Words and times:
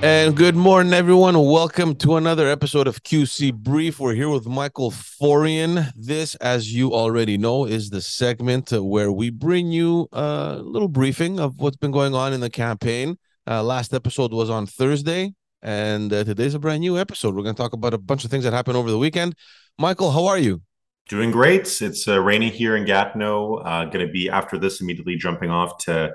And 0.00 0.36
good 0.36 0.54
morning, 0.54 0.92
everyone. 0.92 1.36
Welcome 1.36 1.96
to 1.96 2.14
another 2.14 2.46
episode 2.46 2.86
of 2.86 3.02
QC 3.02 3.52
Brief. 3.52 3.98
We're 3.98 4.14
here 4.14 4.28
with 4.28 4.46
Michael 4.46 4.92
Forian. 4.92 5.90
This, 5.96 6.36
as 6.36 6.72
you 6.72 6.94
already 6.94 7.36
know, 7.36 7.64
is 7.64 7.90
the 7.90 8.00
segment 8.00 8.70
where 8.70 9.10
we 9.10 9.30
bring 9.30 9.72
you 9.72 10.06
a 10.12 10.60
little 10.62 10.86
briefing 10.86 11.40
of 11.40 11.58
what's 11.58 11.76
been 11.76 11.90
going 11.90 12.14
on 12.14 12.32
in 12.32 12.38
the 12.38 12.48
campaign. 12.48 13.18
Uh, 13.44 13.64
last 13.64 13.92
episode 13.92 14.32
was 14.32 14.48
on 14.48 14.66
Thursday, 14.66 15.34
and 15.62 16.12
uh, 16.12 16.22
today's 16.22 16.54
a 16.54 16.60
brand 16.60 16.82
new 16.82 16.96
episode. 16.96 17.34
We're 17.34 17.42
going 17.42 17.56
to 17.56 17.60
talk 17.60 17.72
about 17.72 17.92
a 17.92 17.98
bunch 17.98 18.24
of 18.24 18.30
things 18.30 18.44
that 18.44 18.52
happened 18.52 18.76
over 18.76 18.92
the 18.92 18.98
weekend. 18.98 19.34
Michael, 19.78 20.12
how 20.12 20.26
are 20.26 20.38
you? 20.38 20.62
Doing 21.08 21.32
great. 21.32 21.82
It's 21.82 22.06
uh, 22.06 22.20
rainy 22.20 22.50
here 22.50 22.76
in 22.76 22.84
Gatineau. 22.84 23.56
Uh, 23.56 23.86
going 23.86 24.06
to 24.06 24.12
be 24.12 24.30
after 24.30 24.58
this 24.58 24.80
immediately 24.80 25.16
jumping 25.16 25.50
off 25.50 25.76
to 25.86 26.14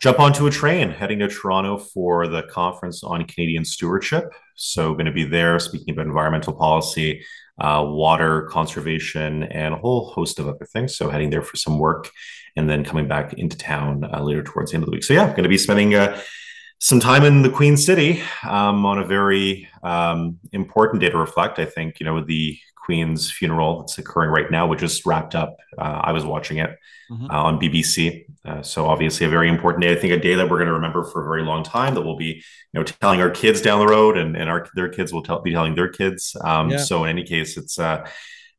jump 0.00 0.20
onto 0.20 0.46
a 0.46 0.50
train 0.50 0.90
heading 0.90 1.20
to 1.20 1.28
Toronto 1.28 1.78
for 1.78 2.26
the 2.26 2.42
conference 2.44 3.02
on 3.02 3.24
Canadian 3.24 3.64
stewardship. 3.64 4.32
So, 4.56 4.92
going 4.94 5.06
to 5.06 5.12
be 5.12 5.24
there 5.24 5.58
speaking 5.58 5.94
about 5.94 6.06
environmental 6.06 6.52
policy, 6.52 7.24
uh, 7.58 7.84
water 7.86 8.42
conservation, 8.42 9.44
and 9.44 9.74
a 9.74 9.78
whole 9.78 10.10
host 10.10 10.38
of 10.38 10.48
other 10.48 10.66
things. 10.66 10.96
So, 10.96 11.08
heading 11.08 11.30
there 11.30 11.42
for 11.42 11.56
some 11.56 11.78
work 11.78 12.10
and 12.56 12.68
then 12.68 12.84
coming 12.84 13.08
back 13.08 13.32
into 13.34 13.56
town 13.56 14.04
uh, 14.04 14.22
later 14.22 14.42
towards 14.42 14.70
the 14.70 14.76
end 14.76 14.84
of 14.84 14.86
the 14.86 14.92
week. 14.92 15.04
So, 15.04 15.14
yeah, 15.14 15.26
going 15.28 15.42
to 15.42 15.48
be 15.48 15.58
spending 15.58 15.94
uh, 15.94 16.20
some 16.78 17.00
time 17.00 17.24
in 17.24 17.42
the 17.42 17.50
Queen 17.50 17.76
City 17.76 18.22
um, 18.42 18.84
on 18.84 18.98
a 18.98 19.06
very 19.06 19.68
um, 19.82 20.38
important 20.52 21.00
day 21.00 21.10
to 21.10 21.16
reflect. 21.16 21.58
I 21.58 21.64
think, 21.64 21.98
you 21.98 22.06
know, 22.06 22.22
the 22.22 22.58
Queen's 22.84 23.30
funeral 23.30 23.80
that's 23.80 23.96
occurring 23.96 24.30
right 24.30 24.50
now, 24.50 24.66
which 24.66 24.80
just 24.80 25.06
wrapped 25.06 25.34
up. 25.34 25.56
Uh, 25.78 26.00
I 26.04 26.12
was 26.12 26.24
watching 26.24 26.58
it 26.58 26.78
mm-hmm. 27.10 27.30
uh, 27.30 27.42
on 27.42 27.58
BBC. 27.58 28.26
Uh, 28.44 28.60
so 28.60 28.86
obviously 28.86 29.24
a 29.24 29.30
very 29.30 29.48
important 29.48 29.82
day. 29.82 29.92
I 29.92 29.96
think 29.96 30.12
a 30.12 30.20
day 30.20 30.34
that 30.34 30.50
we're 30.50 30.58
going 30.58 30.68
to 30.68 30.74
remember 30.74 31.02
for 31.04 31.22
a 31.22 31.24
very 31.24 31.42
long 31.42 31.64
time. 31.64 31.94
That 31.94 32.02
we'll 32.02 32.16
be, 32.16 32.42
you 32.72 32.80
know, 32.80 32.84
telling 32.84 33.22
our 33.22 33.30
kids 33.30 33.62
down 33.62 33.78
the 33.78 33.86
road, 33.86 34.18
and, 34.18 34.36
and 34.36 34.50
our 34.50 34.66
their 34.74 34.90
kids 34.90 35.14
will 35.14 35.22
tell, 35.22 35.40
be 35.40 35.52
telling 35.52 35.74
their 35.74 35.88
kids. 35.88 36.36
Um, 36.42 36.70
yeah. 36.70 36.76
So 36.76 37.04
in 37.04 37.10
any 37.10 37.24
case, 37.24 37.56
it's 37.56 37.78
a 37.78 38.04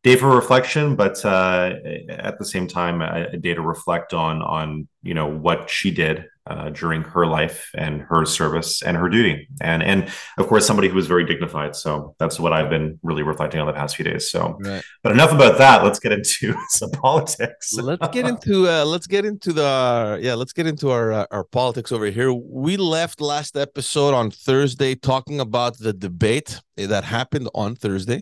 day 0.05 0.15
for 0.15 0.29
reflection, 0.29 0.95
but 0.95 1.25
uh, 1.25 1.73
at 2.09 2.37
the 2.37 2.45
same 2.45 2.67
time, 2.67 3.01
a, 3.01 3.29
a 3.33 3.37
day 3.37 3.55
to 3.55 3.61
reflect 3.61 4.13
on 4.13 4.41
on 4.43 4.87
you 5.01 5.15
know 5.15 5.25
what 5.25 5.67
she 5.67 5.89
did 5.89 6.25
uh, 6.45 6.69
during 6.69 7.01
her 7.01 7.25
life 7.25 7.71
and 7.73 8.01
her 8.01 8.23
service 8.23 8.83
and 8.83 8.95
her 8.95 9.09
duty, 9.09 9.47
and 9.61 9.81
and 9.81 10.11
of 10.37 10.45
course 10.45 10.63
somebody 10.67 10.89
who 10.89 10.95
was 10.95 11.07
very 11.07 11.25
dignified. 11.25 11.75
So 11.75 12.15
that's 12.19 12.39
what 12.39 12.53
I've 12.53 12.69
been 12.69 12.99
really 13.01 13.23
reflecting 13.23 13.59
on 13.59 13.65
the 13.65 13.73
past 13.73 13.95
few 13.95 14.05
days. 14.05 14.29
So, 14.29 14.55
right. 14.59 14.83
but 15.01 15.11
enough 15.11 15.31
about 15.31 15.57
that. 15.57 15.83
Let's 15.83 15.97
get 15.97 16.11
into 16.11 16.55
some 16.69 16.91
politics. 16.91 17.73
let's 17.73 18.07
get 18.09 18.27
into 18.33 18.69
uh, 18.69 18.85
let's 18.85 19.07
get 19.07 19.25
into 19.25 19.53
the 19.53 20.19
yeah 20.21 20.35
let's 20.35 20.53
get 20.53 20.67
into 20.67 20.91
our 20.91 21.11
uh, 21.11 21.25
our 21.31 21.43
politics 21.43 21.91
over 21.91 22.05
here. 22.05 22.31
We 22.31 22.77
left 22.77 23.21
last 23.21 23.57
episode 23.57 24.13
on 24.13 24.29
Thursday 24.29 24.93
talking 24.93 25.39
about 25.39 25.79
the 25.79 25.93
debate 25.93 26.61
that 26.77 27.05
happened 27.05 27.49
on 27.55 27.75
Thursday. 27.75 28.21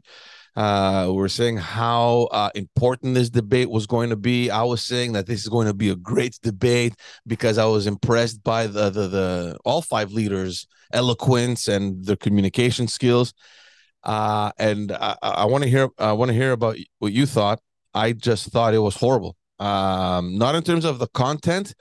Uh, 0.55 1.11
we 1.13 1.23
are 1.23 1.27
saying 1.27 1.57
how 1.57 2.27
uh, 2.31 2.49
important 2.53 3.15
this 3.15 3.29
debate 3.29 3.69
was 3.69 3.87
going 3.87 4.09
to 4.09 4.15
be. 4.15 4.51
I 4.51 4.63
was 4.63 4.83
saying 4.83 5.13
that 5.13 5.25
this 5.25 5.41
is 5.41 5.49
going 5.49 5.67
to 5.67 5.73
be 5.73 5.89
a 5.89 5.95
great 5.95 6.37
debate 6.43 6.93
because 7.25 7.57
I 7.57 7.65
was 7.65 7.87
impressed 7.87 8.43
by 8.43 8.67
the 8.67 8.89
the, 8.89 9.07
the 9.07 9.57
all 9.65 9.81
five 9.81 10.11
leaders' 10.11 10.67
eloquence 10.91 11.67
and 11.67 12.05
their 12.05 12.15
communication 12.15 12.87
skills. 12.87 13.33
Uh, 14.03 14.51
and 14.59 14.91
I, 14.91 15.15
I 15.21 15.45
want 15.45 15.63
to 15.63 15.69
hear 15.69 15.89
I 15.97 16.13
want 16.13 16.29
to 16.29 16.35
hear 16.35 16.51
about 16.51 16.77
what 16.99 17.13
you 17.13 17.25
thought. 17.25 17.59
I 17.93 18.13
just 18.13 18.51
thought 18.51 18.73
it 18.73 18.79
was 18.79 18.95
horrible. 18.95 19.35
Um, 19.59 20.37
not 20.37 20.55
in 20.55 20.63
terms 20.63 20.85
of 20.85 20.99
the 20.99 21.07
content, 21.07 21.73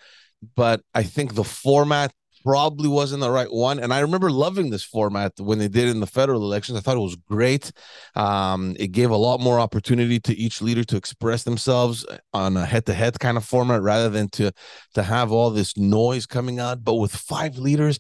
but 0.57 0.83
I 0.95 1.03
think 1.03 1.35
the 1.35 1.45
format 1.45 2.13
probably 2.43 2.89
wasn't 2.89 3.21
the 3.21 3.31
right 3.31 3.53
one. 3.53 3.79
And 3.79 3.93
I 3.93 4.01
remember 4.01 4.31
loving 4.31 4.71
this 4.71 4.83
format 4.83 5.33
when 5.39 5.59
they 5.59 5.69
did 5.69 5.89
in 5.89 6.01
the 6.01 6.07
federal 6.07 6.43
elections. 6.43 6.79
I 6.79 6.81
thought 6.81 6.97
it 6.97 7.01
was 7.01 7.17
great. 7.17 7.73
Um, 8.15 8.77
it 8.79 8.93
gave 8.93 9.11
a 9.11 9.17
lot 9.17 9.41
more 9.41 9.61
opportunity 9.61 10.21
to 10.21 10.37
each 10.37 10.61
leader 10.63 10.85
to 10.85 10.97
express 10.97 11.43
themselves 11.43 12.05
on 12.33 12.57
a 12.57 12.65
head-to-head 12.65 13.19
kind 13.21 13.37
of 13.37 13.45
format 13.45 13.83
rather 13.83 14.09
than 14.09 14.29
to 14.31 14.53
to 14.95 15.03
have 15.03 15.33
all 15.33 15.51
this 15.51 15.77
noise 15.77 16.27
coming 16.27 16.59
out. 16.59 16.85
But 16.85 16.95
with 16.95 17.15
five 17.15 17.59
leaders, 17.59 17.99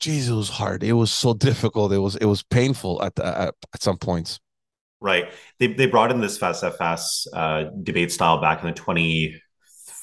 geez, 0.00 0.28
it 0.28 0.34
was 0.34 0.48
hard. 0.48 0.82
It 0.82 0.94
was 0.94 1.10
so 1.10 1.34
difficult. 1.48 1.92
It 1.92 1.98
was 1.98 2.16
it 2.16 2.26
was 2.26 2.42
painful 2.42 3.02
at 3.02 3.18
at, 3.18 3.54
at 3.74 3.82
some 3.82 3.98
points. 3.98 4.40
Right. 5.00 5.32
They 5.58 5.68
they 5.68 5.86
brought 5.86 6.10
in 6.10 6.20
this 6.20 6.38
fast 6.38 7.28
uh, 7.32 7.64
debate 7.82 8.10
style 8.10 8.40
back 8.40 8.62
in 8.62 8.66
the 8.66 8.74
20 8.74 9.40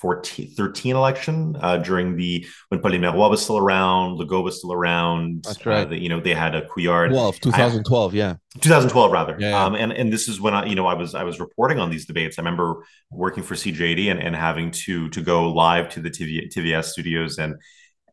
14, 0.02 0.52
13 0.52 0.96
election 0.96 1.56
uh, 1.62 1.78
during 1.78 2.16
the 2.16 2.46
when 2.70 2.82
Pauline 2.82 3.02
Marois 3.02 3.30
was 3.30 3.42
still 3.42 3.58
around, 3.58 4.20
Legault 4.20 4.44
was 4.44 4.58
still 4.58 4.74
around. 4.74 5.44
That's 5.44 5.66
right. 5.66 5.86
Uh, 5.86 5.90
the, 5.90 6.02
you 6.02 6.10
know, 6.10 6.20
they 6.20 6.34
had 6.34 6.56
a 6.56 6.64
Couillard. 6.68 7.10
12, 7.10 7.40
2012, 7.40 8.14
I, 8.14 8.18
yeah. 8.18 8.36
2012 8.62 9.12
rather. 9.12 9.38
Yeah, 9.40 9.50
yeah. 9.50 9.64
Um, 9.64 9.76
and 9.76 9.92
and 9.92 10.12
this 10.12 10.28
is 10.28 10.42
when 10.42 10.54
I, 10.54 10.66
you 10.66 10.76
know, 10.76 10.88
I 10.88 10.94
was 10.94 11.16
I 11.16 11.24
was 11.24 11.40
reporting 11.40 11.80
on 11.80 11.90
these 11.90 12.06
debates. 12.06 12.38
I 12.38 12.42
remember 12.42 12.84
working 13.10 13.44
for 13.44 13.56
CJD 13.56 14.12
and, 14.12 14.22
and 14.22 14.36
having 14.36 14.72
to 14.72 15.10
to 15.10 15.22
go 15.22 15.52
live 15.52 15.90
to 15.90 16.02
the 16.02 16.10
TV, 16.10 16.52
TVS 16.54 16.86
studios 16.86 17.38
and 17.38 17.56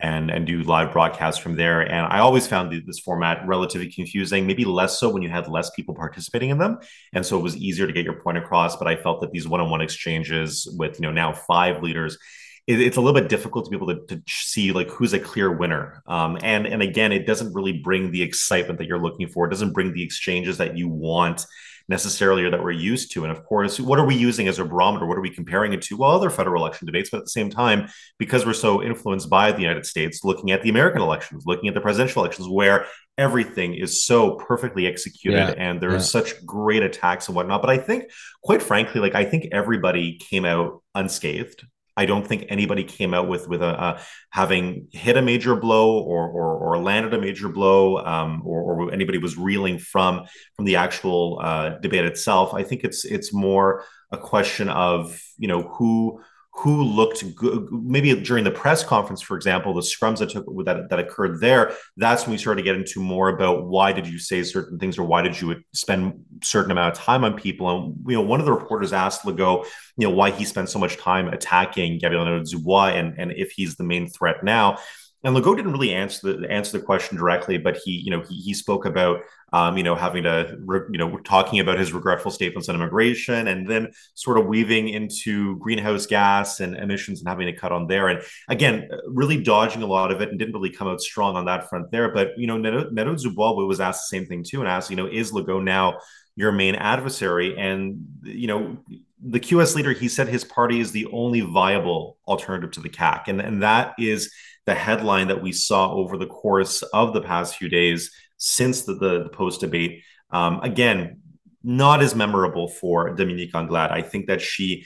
and 0.02 0.30
and 0.30 0.46
do 0.46 0.62
live 0.64 0.92
broadcasts 0.92 1.40
from 1.40 1.56
there. 1.56 1.80
And 1.80 2.06
I 2.12 2.18
always 2.18 2.46
found 2.46 2.72
this 2.86 2.98
format 2.98 3.46
relatively 3.46 3.90
confusing, 3.90 4.46
maybe 4.46 4.64
less 4.64 4.98
so 4.98 5.08
when 5.08 5.22
you 5.22 5.30
had 5.30 5.48
less 5.48 5.70
people 5.70 5.94
participating 5.94 6.50
in 6.50 6.58
them, 6.58 6.78
and 7.12 7.24
so 7.24 7.38
it 7.38 7.42
was 7.42 7.56
easier 7.56 7.86
to 7.86 7.92
get 7.92 8.04
your 8.04 8.20
point 8.20 8.38
across. 8.38 8.76
But 8.76 8.88
I 8.88 8.96
felt 8.96 9.20
that 9.20 9.30
these 9.30 9.48
one-on-one 9.48 9.80
exchanges 9.80 10.68
with 10.78 10.98
you 11.00 11.06
know 11.06 11.12
now 11.12 11.32
five 11.32 11.82
leaders. 11.82 12.18
It, 12.66 12.80
it's 12.80 12.96
a 12.96 13.00
little 13.00 13.18
bit 13.20 13.28
difficult 13.28 13.64
to 13.64 13.70
be 13.70 13.76
able 13.76 13.88
to, 13.88 14.16
to 14.16 14.22
see 14.28 14.70
like 14.70 14.88
who's 14.88 15.12
a 15.12 15.18
clear 15.18 15.50
winner, 15.50 16.02
um, 16.06 16.38
and 16.42 16.66
and 16.66 16.82
again, 16.82 17.12
it 17.12 17.26
doesn't 17.26 17.54
really 17.54 17.80
bring 17.80 18.10
the 18.10 18.22
excitement 18.22 18.78
that 18.78 18.86
you're 18.86 19.02
looking 19.02 19.28
for. 19.28 19.46
It 19.46 19.50
doesn't 19.50 19.72
bring 19.72 19.92
the 19.92 20.02
exchanges 20.02 20.58
that 20.58 20.76
you 20.76 20.88
want 20.88 21.46
necessarily 21.88 22.44
or 22.44 22.50
that 22.50 22.62
we're 22.62 22.70
used 22.70 23.12
to. 23.12 23.24
And 23.24 23.32
of 23.32 23.44
course, 23.44 23.78
what 23.78 23.98
are 23.98 24.06
we 24.06 24.14
using 24.14 24.48
as 24.48 24.58
a 24.58 24.64
barometer? 24.64 25.06
What 25.06 25.18
are 25.18 25.22
we 25.22 25.30
comparing 25.30 25.72
it 25.72 25.82
to? 25.82 25.96
Well, 25.96 26.10
other 26.10 26.30
federal 26.30 26.62
election 26.62 26.86
debates, 26.86 27.10
but 27.10 27.18
at 27.18 27.24
the 27.24 27.30
same 27.30 27.50
time, 27.50 27.88
because 28.18 28.46
we're 28.46 28.52
so 28.52 28.82
influenced 28.82 29.28
by 29.30 29.52
the 29.52 29.60
United 29.60 29.86
States, 29.86 30.24
looking 30.24 30.50
at 30.50 30.62
the 30.62 30.70
American 30.70 31.02
elections, 31.02 31.44
looking 31.46 31.68
at 31.68 31.74
the 31.74 31.80
presidential 31.80 32.22
elections, 32.22 32.48
where 32.48 32.86
everything 33.18 33.74
is 33.74 34.04
so 34.04 34.36
perfectly 34.36 34.86
executed 34.86 35.36
yeah, 35.36 35.54
and 35.58 35.80
there's 35.80 36.14
yeah. 36.14 36.20
such 36.22 36.44
great 36.46 36.82
attacks 36.82 37.28
and 37.28 37.36
whatnot. 37.36 37.60
But 37.60 37.70
I 37.70 37.78
think, 37.78 38.04
quite 38.42 38.62
frankly, 38.62 39.00
like 39.00 39.14
I 39.14 39.24
think 39.24 39.48
everybody 39.52 40.18
came 40.18 40.44
out 40.44 40.82
unscathed. 40.94 41.64
I 41.96 42.06
don't 42.06 42.26
think 42.26 42.46
anybody 42.48 42.84
came 42.84 43.12
out 43.12 43.28
with 43.28 43.48
with 43.48 43.62
a, 43.62 44.00
having 44.30 44.88
hit 44.92 45.16
a 45.16 45.22
major 45.22 45.56
blow 45.56 45.98
or 45.98 46.26
or, 46.28 46.56
or 46.56 46.78
landed 46.78 47.12
a 47.12 47.20
major 47.20 47.48
blow, 47.48 47.98
um, 47.98 48.42
or, 48.44 48.62
or, 48.62 48.92
anybody 48.92 49.18
was 49.18 49.36
reeling 49.36 49.78
from 49.78 50.24
from 50.56 50.64
the 50.64 50.76
actual 50.76 51.38
uh, 51.42 51.70
debate 51.80 52.04
itself. 52.04 52.54
I 52.54 52.62
think 52.62 52.84
it's 52.84 53.04
it's 53.04 53.32
more 53.32 53.84
a 54.10 54.18
question 54.18 54.68
of 54.68 55.20
you 55.36 55.48
know 55.48 55.62
who 55.62 56.20
who 56.54 56.82
looked 56.82 57.34
good 57.34 57.72
maybe 57.72 58.14
during 58.14 58.44
the 58.44 58.50
press 58.50 58.84
conference 58.84 59.22
for 59.22 59.36
example 59.36 59.72
the 59.72 59.80
scrums 59.80 60.18
that 60.18 60.28
took 60.28 60.44
that, 60.64 60.88
that 60.90 60.98
occurred 60.98 61.40
there 61.40 61.72
that's 61.96 62.24
when 62.24 62.32
we 62.32 62.38
started 62.38 62.60
to 62.60 62.64
get 62.64 62.76
into 62.76 63.00
more 63.00 63.30
about 63.30 63.66
why 63.66 63.90
did 63.90 64.06
you 64.06 64.18
say 64.18 64.42
certain 64.42 64.78
things 64.78 64.98
or 64.98 65.04
why 65.04 65.22
did 65.22 65.40
you 65.40 65.62
spend 65.72 66.22
certain 66.42 66.70
amount 66.70 66.96
of 66.96 67.02
time 67.02 67.24
on 67.24 67.34
people? 67.34 67.70
And 67.70 67.96
you 68.06 68.16
know 68.16 68.22
one 68.22 68.38
of 68.38 68.46
the 68.46 68.52
reporters 68.52 68.92
asked 68.92 69.22
Legault 69.22 69.66
you 69.96 70.06
know 70.06 70.14
why 70.14 70.30
he 70.30 70.44
spent 70.44 70.68
so 70.68 70.78
much 70.78 70.98
time 70.98 71.28
attacking 71.28 71.98
Gabriel 71.98 72.42
Dubois 72.44 72.88
and 72.88 73.18
and 73.18 73.32
if 73.32 73.52
he's 73.52 73.76
the 73.76 73.84
main 73.84 74.08
threat 74.08 74.44
now 74.44 74.78
and 75.24 75.36
Legault 75.36 75.56
didn't 75.56 75.72
really 75.72 75.94
answer 75.94 76.32
the 76.32 76.50
answer 76.50 76.78
the 76.78 76.84
question 76.84 77.16
directly, 77.16 77.56
but 77.56 77.76
he, 77.84 77.92
you 77.92 78.10
know, 78.10 78.22
he, 78.28 78.40
he 78.40 78.54
spoke 78.54 78.84
about, 78.84 79.20
um, 79.52 79.76
you 79.76 79.84
know, 79.84 79.94
having 79.94 80.24
to, 80.24 80.58
you 80.90 80.98
know, 80.98 81.16
talking 81.18 81.60
about 81.60 81.78
his 81.78 81.92
regretful 81.92 82.32
statements 82.32 82.68
on 82.68 82.74
immigration, 82.74 83.46
and 83.46 83.68
then 83.68 83.92
sort 84.14 84.38
of 84.38 84.46
weaving 84.46 84.88
into 84.88 85.56
greenhouse 85.58 86.06
gas 86.06 86.58
and 86.58 86.74
emissions 86.74 87.20
and 87.20 87.28
having 87.28 87.46
to 87.46 87.52
cut 87.52 87.70
on 87.70 87.86
there. 87.86 88.08
And 88.08 88.20
again, 88.48 88.88
really 89.06 89.40
dodging 89.40 89.82
a 89.82 89.86
lot 89.86 90.10
of 90.10 90.20
it, 90.20 90.30
and 90.30 90.38
didn't 90.40 90.54
really 90.54 90.70
come 90.70 90.88
out 90.88 91.00
strong 91.00 91.36
on 91.36 91.44
that 91.44 91.68
front 91.68 91.92
there. 91.92 92.12
But 92.12 92.36
you 92.36 92.48
know, 92.48 92.56
Nadeau-Dubois 92.56 93.64
was 93.64 93.80
asked 93.80 94.10
the 94.10 94.16
same 94.16 94.26
thing 94.26 94.42
too, 94.42 94.58
and 94.58 94.68
asked, 94.68 94.90
you 94.90 94.96
know, 94.96 95.06
is 95.06 95.30
Legault 95.30 95.62
now 95.62 95.98
your 96.34 96.50
main 96.50 96.74
adversary? 96.74 97.56
And 97.56 98.06
you 98.24 98.48
know, 98.48 98.78
the 99.24 99.38
QS 99.38 99.76
leader, 99.76 99.92
he 99.92 100.08
said 100.08 100.26
his 100.26 100.42
party 100.42 100.80
is 100.80 100.90
the 100.90 101.06
only 101.12 101.42
viable 101.42 102.16
alternative 102.26 102.72
to 102.72 102.80
the 102.80 102.88
CAQ, 102.88 103.28
and 103.28 103.40
and 103.40 103.62
that 103.62 103.94
is 104.00 104.32
the 104.66 104.74
headline 104.74 105.28
that 105.28 105.42
we 105.42 105.52
saw 105.52 105.92
over 105.92 106.16
the 106.16 106.26
course 106.26 106.82
of 106.82 107.12
the 107.12 107.20
past 107.20 107.56
few 107.56 107.68
days 107.68 108.12
since 108.36 108.82
the, 108.82 108.94
the, 108.94 109.24
the 109.24 109.28
post 109.28 109.60
debate. 109.60 110.02
Um, 110.30 110.60
again, 110.60 111.20
not 111.62 112.02
as 112.02 112.14
memorable 112.14 112.68
for 112.68 113.14
Dominique 113.14 113.54
Anglade. 113.54 113.90
I 113.90 114.02
think 114.02 114.26
that 114.26 114.40
she 114.40 114.84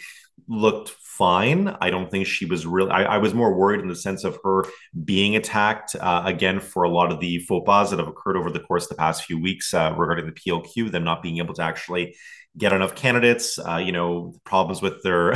looked 0.48 0.90
fine. 0.90 1.74
I 1.80 1.90
don't 1.90 2.10
think 2.10 2.26
she 2.26 2.44
was 2.44 2.66
really. 2.66 2.90
I, 2.90 3.04
I, 3.04 3.18
was 3.18 3.32
more 3.32 3.54
worried 3.54 3.80
in 3.80 3.88
the 3.88 3.96
sense 3.96 4.22
of 4.24 4.38
her 4.44 4.66
being 5.04 5.36
attacked 5.36 5.96
uh, 5.98 6.22
again 6.26 6.60
for 6.60 6.82
a 6.82 6.90
lot 6.90 7.10
of 7.10 7.20
the 7.20 7.38
faux 7.38 7.64
pas 7.66 7.90
that 7.90 7.98
have 7.98 8.08
occurred 8.08 8.36
over 8.36 8.50
the 8.50 8.60
course 8.60 8.84
of 8.84 8.90
the 8.90 8.96
past 8.96 9.24
few 9.24 9.40
weeks 9.40 9.72
uh, 9.72 9.94
regarding 9.96 10.26
the 10.26 10.32
PLQ, 10.32 10.90
them 10.90 11.04
not 11.04 11.22
being 11.22 11.38
able 11.38 11.54
to 11.54 11.62
actually 11.62 12.14
get 12.58 12.72
enough 12.72 12.94
candidates. 12.94 13.58
Uh, 13.58 13.76
you 13.76 13.92
know, 13.92 14.34
problems 14.44 14.80
with 14.80 15.02
their 15.02 15.34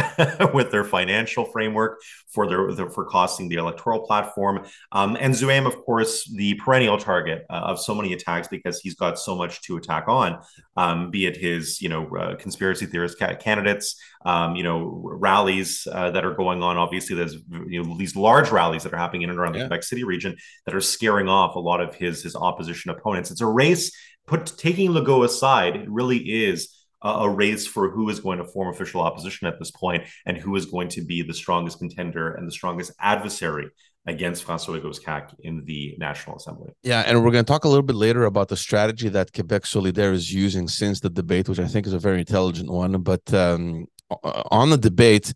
with 0.55 0.71
their 0.71 0.85
financial 0.85 1.45
framework 1.45 2.01
for 2.29 2.47
their, 2.47 2.73
their, 2.73 2.89
for 2.89 3.05
costing 3.05 3.49
the 3.49 3.57
electoral 3.57 4.01
platform. 4.01 4.65
Um, 4.93 5.17
and 5.21 5.35
Duhaime, 5.35 5.67
of 5.67 5.77
course, 5.85 6.31
the 6.35 6.55
perennial 6.55 6.97
target 6.97 7.45
uh, 7.51 7.55
of 7.55 7.81
so 7.81 7.95
many 7.95 8.13
attacks 8.13 8.49
because 8.49 8.81
he's 8.81 8.95
got 8.95 9.19
so 9.19 9.35
much 9.35 9.63
to 9.63 9.77
attack 9.77 10.05
on, 10.07 10.41
um, 10.77 11.11
be 11.11 11.27
it 11.27 11.37
his 11.37 11.81
you 11.81 11.89
know 11.89 12.09
uh, 12.17 12.37
conspiracy 12.37 12.87
theorist 12.87 13.19
ca- 13.19 13.37
candidates, 13.37 14.01
um, 14.25 14.57
you 14.57 14.63
know 14.63 15.01
rallies 15.05 15.87
uh, 15.91 16.11
that 16.11 16.25
are 16.25 16.35
going 16.35 16.63
on. 16.63 16.77
Obviously, 16.77 17.17
there's 17.17 17.37
you 17.67 17.83
know 17.83 17.97
these 17.99 18.17
large 18.17 18.51
rallies 18.51 18.85
that 18.85 18.95
are 18.95 18.99
happening 18.99 19.23
in 19.23 19.31
and 19.31 19.39
around 19.39 19.55
the 19.55 19.61
Quebec 19.61 19.83
City 19.83 20.05
region 20.05 20.37
that 20.67 20.75
are 20.75 20.81
scaring 20.81 21.29
off 21.29 21.57
a 21.57 21.61
lot 21.61 21.81
of 21.81 21.95
his 21.95 22.23
his 22.23 22.37
opposition 22.37 22.91
opponents. 22.91 23.31
It's 23.31 23.41
a 23.41 23.47
race. 23.47 23.93
Put 24.27 24.47
taking 24.59 24.91
Legault 24.91 25.25
aside, 25.25 25.75
it 25.75 25.91
really 25.91 26.19
is 26.19 26.80
a 27.03 27.29
race 27.29 27.67
for 27.67 27.91
who 27.91 28.09
is 28.11 28.21
going 28.21 28.39
to 28.39 28.45
form 28.45 28.73
official 28.73 29.01
opposition 29.01 29.47
at 29.47 29.59
this 29.59 29.71
point 29.71 30.05
and 30.27 30.37
who 30.37 30.55
is 30.57 30.67
going 30.67 30.89
to 30.89 31.03
be 31.03 31.23
the 31.23 31.35
strongest 31.35 31.79
contender 31.79 32.35
and 32.35 32.47
the 32.47 32.53
strongest 32.53 32.93
adversary 33.01 33.71
against 34.07 34.47
François 34.47 34.81
CAQ 34.81 35.35
in 35.41 35.65
the 35.65 35.95
National 35.99 36.37
Assembly. 36.37 36.71
Yeah, 36.83 37.03
and 37.07 37.23
we're 37.23 37.31
going 37.31 37.45
to 37.45 37.53
talk 37.53 37.65
a 37.65 37.69
little 37.69 37.83
bit 37.83 37.97
later 37.97 38.25
about 38.25 38.49
the 38.49 38.57
strategy 38.57 39.09
that 39.11 39.33
Quebec 39.33 39.63
Solidaire 39.63 40.13
is 40.13 40.33
using 40.33 40.69
since 40.69 41.01
the 41.01 41.11
debate, 41.11 41.49
which 41.49 41.59
I 41.59 41.67
think 41.67 41.87
is 41.87 41.93
a 41.93 41.99
very 41.99 42.21
intelligent 42.21 42.71
one. 42.71 43.01
But 43.03 43.33
um, 43.33 43.87
on 44.23 44.71
the 44.71 44.79
debate, 44.79 45.33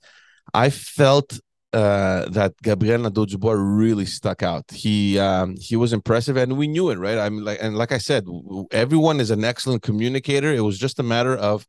I 0.52 0.70
felt 0.70 1.38
uh, 1.74 2.28
that 2.30 2.54
Gabriel 2.62 3.00
Nadeau-Dubois 3.00 3.54
really 3.54 4.06
stuck 4.06 4.42
out. 4.42 4.64
He 4.70 5.18
um, 5.18 5.56
he 5.58 5.74
was 5.74 5.92
impressive, 5.92 6.36
and 6.36 6.56
we 6.56 6.68
knew 6.68 6.90
it, 6.90 6.98
right? 6.98 7.18
I 7.18 7.28
mean, 7.28 7.44
like 7.44 7.58
and 7.60 7.76
like 7.76 7.92
I 7.92 7.98
said, 7.98 8.24
everyone 8.70 9.18
is 9.20 9.30
an 9.30 9.44
excellent 9.44 9.82
communicator. 9.82 10.52
It 10.52 10.60
was 10.60 10.78
just 10.78 11.00
a 11.00 11.02
matter 11.02 11.36
of 11.36 11.66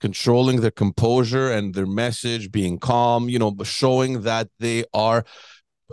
controlling 0.00 0.60
their 0.60 0.70
composure 0.70 1.50
and 1.50 1.74
their 1.74 1.86
message, 1.86 2.52
being 2.52 2.78
calm, 2.78 3.28
you 3.28 3.38
know, 3.38 3.56
showing 3.64 4.22
that 4.22 4.48
they 4.60 4.84
are 4.92 5.24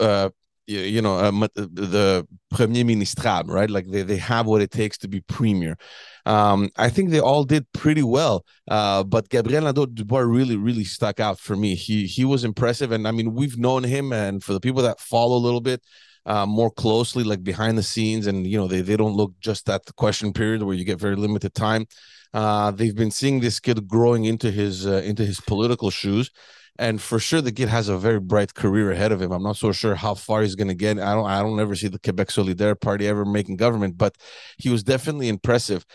uh, 0.01 0.29
you 0.67 1.01
know 1.01 1.17
uh, 1.17 1.31
the 1.55 2.27
premier 2.49 2.83
ministrable 2.83 3.49
right 3.49 3.69
like 3.69 3.85
they, 3.87 4.01
they 4.01 4.17
have 4.17 4.47
what 4.47 4.61
it 4.61 4.71
takes 4.71 4.97
to 4.97 5.07
be 5.07 5.21
premier 5.21 5.77
um, 6.25 6.69
i 6.77 6.89
think 6.89 7.09
they 7.09 7.19
all 7.19 7.43
did 7.43 7.71
pretty 7.73 8.03
well 8.03 8.45
uh, 8.69 9.03
but 9.03 9.29
gabriel 9.29 9.63
nadeau 9.63 9.85
dubois 9.85 10.19
really 10.19 10.55
really 10.55 10.83
stuck 10.83 11.19
out 11.19 11.39
for 11.39 11.55
me 11.55 11.75
he 11.75 12.05
he 12.05 12.25
was 12.25 12.43
impressive 12.43 12.91
and 12.91 13.07
i 13.07 13.11
mean 13.11 13.33
we've 13.33 13.57
known 13.57 13.83
him 13.83 14.11
and 14.13 14.43
for 14.43 14.53
the 14.53 14.59
people 14.59 14.81
that 14.81 14.99
follow 14.99 15.37
a 15.37 15.45
little 15.45 15.61
bit 15.61 15.81
uh, 16.25 16.45
more 16.45 16.71
closely 16.71 17.23
like 17.23 17.43
behind 17.43 17.77
the 17.77 17.83
scenes 17.83 18.25
and 18.25 18.47
you 18.47 18.57
know 18.57 18.67
they, 18.67 18.81
they 18.81 18.97
don't 18.97 19.15
look 19.15 19.33
just 19.39 19.69
at 19.69 19.85
the 19.85 19.93
question 19.93 20.33
period 20.33 20.63
where 20.63 20.75
you 20.75 20.83
get 20.83 20.99
very 20.99 21.15
limited 21.15 21.53
time 21.53 21.85
uh, 22.33 22.71
they've 22.71 22.95
been 22.95 23.11
seeing 23.11 23.39
this 23.39 23.59
kid 23.59 23.87
growing 23.87 24.25
into 24.25 24.51
his 24.51 24.87
uh, 24.87 25.01
into 25.05 25.23
his 25.23 25.39
political 25.39 25.89
shoes 25.89 26.31
and 26.77 27.01
for 27.01 27.19
sure 27.19 27.41
the 27.41 27.51
kid 27.51 27.69
has 27.69 27.87
a 27.87 27.97
very 27.97 28.19
bright 28.19 28.53
career 28.53 28.91
ahead 28.91 29.11
of 29.11 29.21
him. 29.21 29.31
I'm 29.31 29.43
not 29.43 29.57
so 29.57 29.71
sure 29.71 29.95
how 29.95 30.13
far 30.13 30.41
he's 30.41 30.55
going 30.55 30.67
to 30.67 30.73
get. 30.73 30.99
I 30.99 31.13
don't 31.13 31.25
I 31.25 31.41
don't 31.41 31.59
ever 31.59 31.75
see 31.75 31.87
the 31.87 31.99
Quebec 31.99 32.27
Solidaire 32.27 32.79
Party 32.79 33.07
ever 33.07 33.25
making 33.25 33.55
government, 33.55 33.97
but 33.97 34.17
he 34.57 34.69
was 34.69 34.83
definitely 34.83 35.29
impressive. 35.29 35.85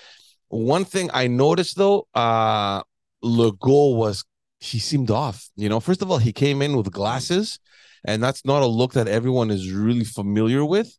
One 0.50 0.84
thing 0.84 1.10
I 1.12 1.26
noticed 1.26 1.76
though, 1.76 2.06
uh 2.14 2.82
Legault 3.24 3.96
was 3.96 4.24
he 4.60 4.78
seemed 4.78 5.10
off. 5.10 5.48
You 5.56 5.68
know, 5.68 5.80
first 5.80 6.02
of 6.02 6.10
all, 6.10 6.18
he 6.18 6.32
came 6.32 6.62
in 6.62 6.76
with 6.76 6.90
glasses, 6.92 7.58
and 8.04 8.22
that's 8.22 8.44
not 8.44 8.62
a 8.62 8.66
look 8.66 8.92
that 8.94 9.08
everyone 9.08 9.50
is 9.50 9.72
really 9.72 10.04
familiar 10.04 10.64
with. 10.64 10.96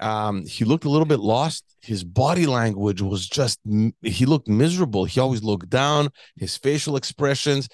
Um, 0.00 0.44
he 0.44 0.64
looked 0.64 0.84
a 0.84 0.90
little 0.90 1.06
bit 1.06 1.20
lost. 1.20 1.64
His 1.82 2.04
body 2.04 2.46
language 2.46 3.00
was 3.00 3.28
just 3.28 3.60
he 4.02 4.26
looked 4.26 4.48
miserable. 4.48 5.04
He 5.04 5.20
always 5.20 5.42
looked 5.42 5.70
down. 5.70 6.10
His 6.36 6.56
facial 6.56 6.96
expressions 6.96 7.68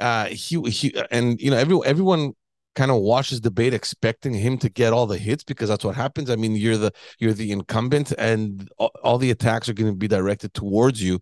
uh, 0.00 0.26
he 0.26 0.60
he 0.70 0.94
and 1.10 1.40
you 1.40 1.50
know 1.50 1.56
every 1.56 1.78
everyone 1.84 2.32
kind 2.74 2.90
of 2.90 3.00
watches 3.00 3.40
debate 3.40 3.74
expecting 3.74 4.32
him 4.32 4.58
to 4.58 4.68
get 4.68 4.92
all 4.92 5.06
the 5.06 5.18
hits 5.18 5.44
because 5.44 5.68
that's 5.68 5.84
what 5.84 5.96
happens. 5.96 6.30
I 6.30 6.36
mean, 6.36 6.56
you're 6.56 6.76
the 6.76 6.92
you're 7.18 7.32
the 7.32 7.52
incumbent, 7.52 8.12
and 8.18 8.68
all, 8.78 8.92
all 9.02 9.18
the 9.18 9.30
attacks 9.30 9.68
are 9.68 9.74
going 9.74 9.92
to 9.92 9.96
be 9.96 10.08
directed 10.08 10.54
towards 10.54 11.02
you. 11.02 11.20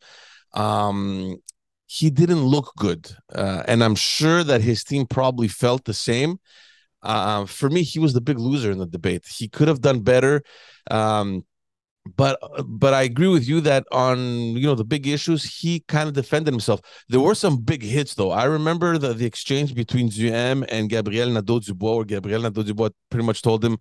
Um, 0.54 1.36
he 1.86 2.10
didn't 2.10 2.44
look 2.44 2.72
good, 2.76 3.10
uh, 3.34 3.62
and 3.66 3.82
I'm 3.82 3.94
sure 3.94 4.44
that 4.44 4.60
his 4.60 4.84
team 4.84 5.06
probably 5.06 5.48
felt 5.48 5.84
the 5.84 5.94
same. 5.94 6.38
Uh, 7.02 7.46
for 7.46 7.70
me, 7.70 7.82
he 7.82 7.98
was 7.98 8.12
the 8.12 8.20
big 8.20 8.38
loser 8.38 8.70
in 8.70 8.78
the 8.78 8.86
debate. 8.86 9.24
He 9.26 9.48
could 9.48 9.68
have 9.68 9.80
done 9.80 10.00
better. 10.00 10.42
Um, 10.90 11.44
but 12.16 12.38
but 12.66 12.94
I 12.94 13.02
agree 13.02 13.28
with 13.28 13.48
you 13.48 13.60
that 13.62 13.84
on 13.92 14.18
you 14.56 14.66
know 14.66 14.74
the 14.74 14.84
big 14.84 15.06
issues 15.06 15.44
he 15.44 15.80
kind 15.80 16.08
of 16.08 16.14
defended 16.14 16.52
himself. 16.52 16.80
There 17.08 17.20
were 17.20 17.34
some 17.34 17.58
big 17.58 17.82
hits 17.82 18.14
though. 18.14 18.30
I 18.30 18.44
remember 18.44 18.98
the, 18.98 19.14
the 19.14 19.26
exchange 19.26 19.74
between 19.74 20.10
Duhaime 20.10 20.64
and 20.68 20.88
Gabriel 20.88 21.30
Nadeau-Dubois, 21.30 21.96
where 21.96 22.04
Gabriel 22.04 22.42
Nadeau-Dubois 22.42 22.90
pretty 23.10 23.26
much 23.26 23.42
told 23.42 23.64
him, 23.64 23.78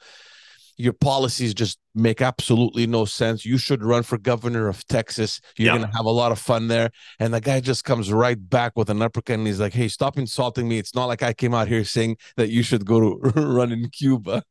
"Your 0.77 0.93
policies 0.93 1.53
just 1.53 1.79
make 1.95 2.21
absolutely 2.21 2.87
no 2.87 3.05
sense. 3.05 3.45
You 3.45 3.57
should 3.57 3.83
run 3.83 4.03
for 4.03 4.17
governor 4.17 4.67
of 4.67 4.85
Texas. 4.87 5.39
You're 5.57 5.67
yeah. 5.67 5.81
gonna 5.81 5.95
have 5.95 6.05
a 6.05 6.09
lot 6.09 6.31
of 6.31 6.39
fun 6.39 6.67
there." 6.67 6.89
And 7.19 7.33
the 7.33 7.41
guy 7.41 7.59
just 7.59 7.83
comes 7.83 8.11
right 8.11 8.37
back 8.49 8.73
with 8.75 8.89
an 8.89 9.01
uppercut, 9.01 9.35
and 9.35 9.47
he's 9.47 9.59
like, 9.59 9.73
"Hey, 9.73 9.87
stop 9.87 10.17
insulting 10.17 10.67
me. 10.67 10.79
It's 10.79 10.95
not 10.95 11.05
like 11.05 11.23
I 11.23 11.33
came 11.33 11.53
out 11.53 11.67
here 11.67 11.83
saying 11.83 12.17
that 12.35 12.49
you 12.49 12.63
should 12.63 12.85
go 12.85 12.99
to 12.99 13.29
run 13.41 13.71
in 13.71 13.89
Cuba." 13.89 14.43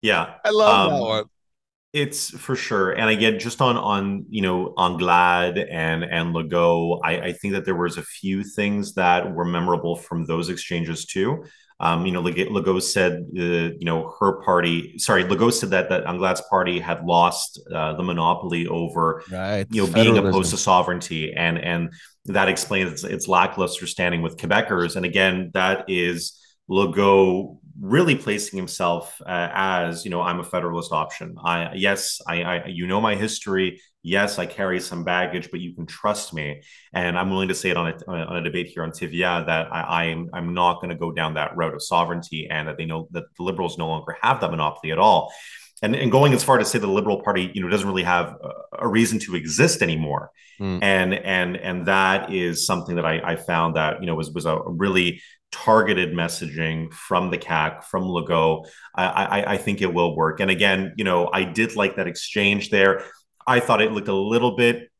Yeah, 0.00 0.34
I 0.44 0.50
love 0.50 0.92
um, 0.92 0.92
that 0.92 1.06
one. 1.06 1.24
It's 1.94 2.30
for 2.30 2.54
sure, 2.54 2.90
and 2.90 3.08
again, 3.08 3.38
just 3.38 3.62
on 3.62 3.78
on 3.78 4.26
you 4.28 4.42
know 4.42 4.74
Anglade 4.78 5.56
and 5.56 6.04
and 6.04 6.34
Legault, 6.34 7.00
I, 7.02 7.20
I 7.20 7.32
think 7.32 7.54
that 7.54 7.64
there 7.64 7.74
was 7.74 7.96
a 7.96 8.02
few 8.02 8.44
things 8.44 8.92
that 8.94 9.34
were 9.34 9.46
memorable 9.46 9.96
from 9.96 10.26
those 10.26 10.50
exchanges 10.50 11.06
too. 11.06 11.44
Um, 11.80 12.04
you 12.04 12.12
know, 12.12 12.22
Legault 12.22 12.82
said, 12.82 13.24
uh, 13.38 13.40
you 13.78 13.84
know, 13.84 14.12
her 14.18 14.42
party. 14.42 14.98
Sorry, 14.98 15.22
Legault 15.24 15.52
said 15.52 15.70
that 15.70 15.88
that 15.90 16.06
Anglade's 16.06 16.42
party 16.50 16.80
had 16.80 17.04
lost 17.04 17.60
uh, 17.72 17.94
the 17.94 18.02
monopoly 18.02 18.66
over, 18.66 19.22
right. 19.30 19.66
you 19.70 19.86
know, 19.86 19.92
being 19.92 20.18
opposed 20.18 20.50
to 20.50 20.56
sovereignty, 20.56 21.32
and 21.32 21.56
and 21.56 21.92
that 22.26 22.48
explains 22.48 22.92
its, 22.92 23.04
its 23.04 23.28
lackluster 23.28 23.86
standing 23.86 24.22
with 24.22 24.36
Quebecers. 24.36 24.96
And 24.96 25.06
again, 25.06 25.52
that 25.54 25.84
is 25.88 26.38
Legault 26.68 27.58
really 27.80 28.14
placing 28.14 28.56
himself 28.56 29.20
uh, 29.22 29.48
as 29.52 30.04
you 30.04 30.10
know 30.10 30.20
i'm 30.20 30.40
a 30.40 30.44
federalist 30.44 30.92
option. 30.92 31.36
I 31.42 31.74
yes 31.74 32.20
I, 32.26 32.42
I 32.42 32.66
you 32.66 32.86
know 32.86 33.00
my 33.00 33.14
history. 33.14 33.80
Yes 34.02 34.38
i 34.38 34.46
carry 34.46 34.80
some 34.80 35.04
baggage 35.04 35.50
but 35.50 35.60
you 35.60 35.74
can 35.74 35.86
trust 35.86 36.34
me. 36.34 36.62
And 36.92 37.18
i'm 37.18 37.30
willing 37.30 37.48
to 37.48 37.54
say 37.54 37.70
it 37.70 37.76
on 37.76 37.92
a, 37.92 38.10
on 38.10 38.36
a 38.36 38.42
debate 38.42 38.68
here 38.68 38.82
on 38.82 38.90
TVA 38.90 39.46
that 39.46 39.68
I, 39.72 40.06
am 40.06 40.30
i'm 40.32 40.54
not 40.54 40.80
going 40.80 40.90
to 40.90 40.96
go 40.96 41.12
down 41.12 41.34
that 41.34 41.56
route 41.56 41.74
of 41.74 41.82
sovereignty 41.82 42.48
and 42.50 42.68
that 42.68 42.78
they 42.78 42.84
know 42.84 43.08
that 43.12 43.24
the 43.36 43.42
liberals 43.42 43.78
no 43.78 43.88
longer 43.88 44.16
have 44.22 44.40
that 44.40 44.50
monopoly 44.50 44.92
at 44.92 44.98
all. 44.98 45.32
And, 45.80 45.94
and 45.94 46.10
going 46.10 46.32
as 46.32 46.42
far 46.42 46.58
to 46.58 46.64
say 46.64 46.80
the 46.80 46.88
liberal 46.88 47.22
party 47.22 47.52
you 47.54 47.62
know 47.62 47.68
doesn't 47.68 47.86
really 47.86 48.02
have 48.02 48.36
a, 48.42 48.86
a 48.86 48.88
reason 48.88 49.20
to 49.20 49.36
exist 49.36 49.82
anymore. 49.82 50.30
Mm. 50.60 50.82
and 50.82 51.14
and 51.14 51.56
and 51.56 51.86
that 51.86 52.32
is 52.32 52.66
something 52.66 52.96
that 52.96 53.06
I, 53.06 53.20
I 53.20 53.36
found 53.36 53.76
that 53.76 54.00
you 54.00 54.06
know 54.08 54.16
was 54.16 54.32
was 54.32 54.44
a 54.44 54.58
really 54.66 55.22
targeted 55.50 56.10
messaging 56.10 56.92
from 56.92 57.30
the 57.30 57.38
CAQ, 57.38 57.84
from 57.84 58.04
Legault, 58.04 58.66
I, 58.94 59.04
I, 59.04 59.52
I 59.54 59.56
think 59.56 59.80
it 59.80 59.92
will 59.92 60.16
work. 60.16 60.40
And 60.40 60.50
again, 60.50 60.94
you 60.96 61.04
know, 61.04 61.30
I 61.32 61.44
did 61.44 61.76
like 61.76 61.96
that 61.96 62.06
exchange 62.06 62.70
there. 62.70 63.04
I 63.46 63.60
thought 63.60 63.80
it 63.80 63.92
looked 63.92 64.08
a 64.08 64.14
little 64.14 64.56
bit, 64.56 64.90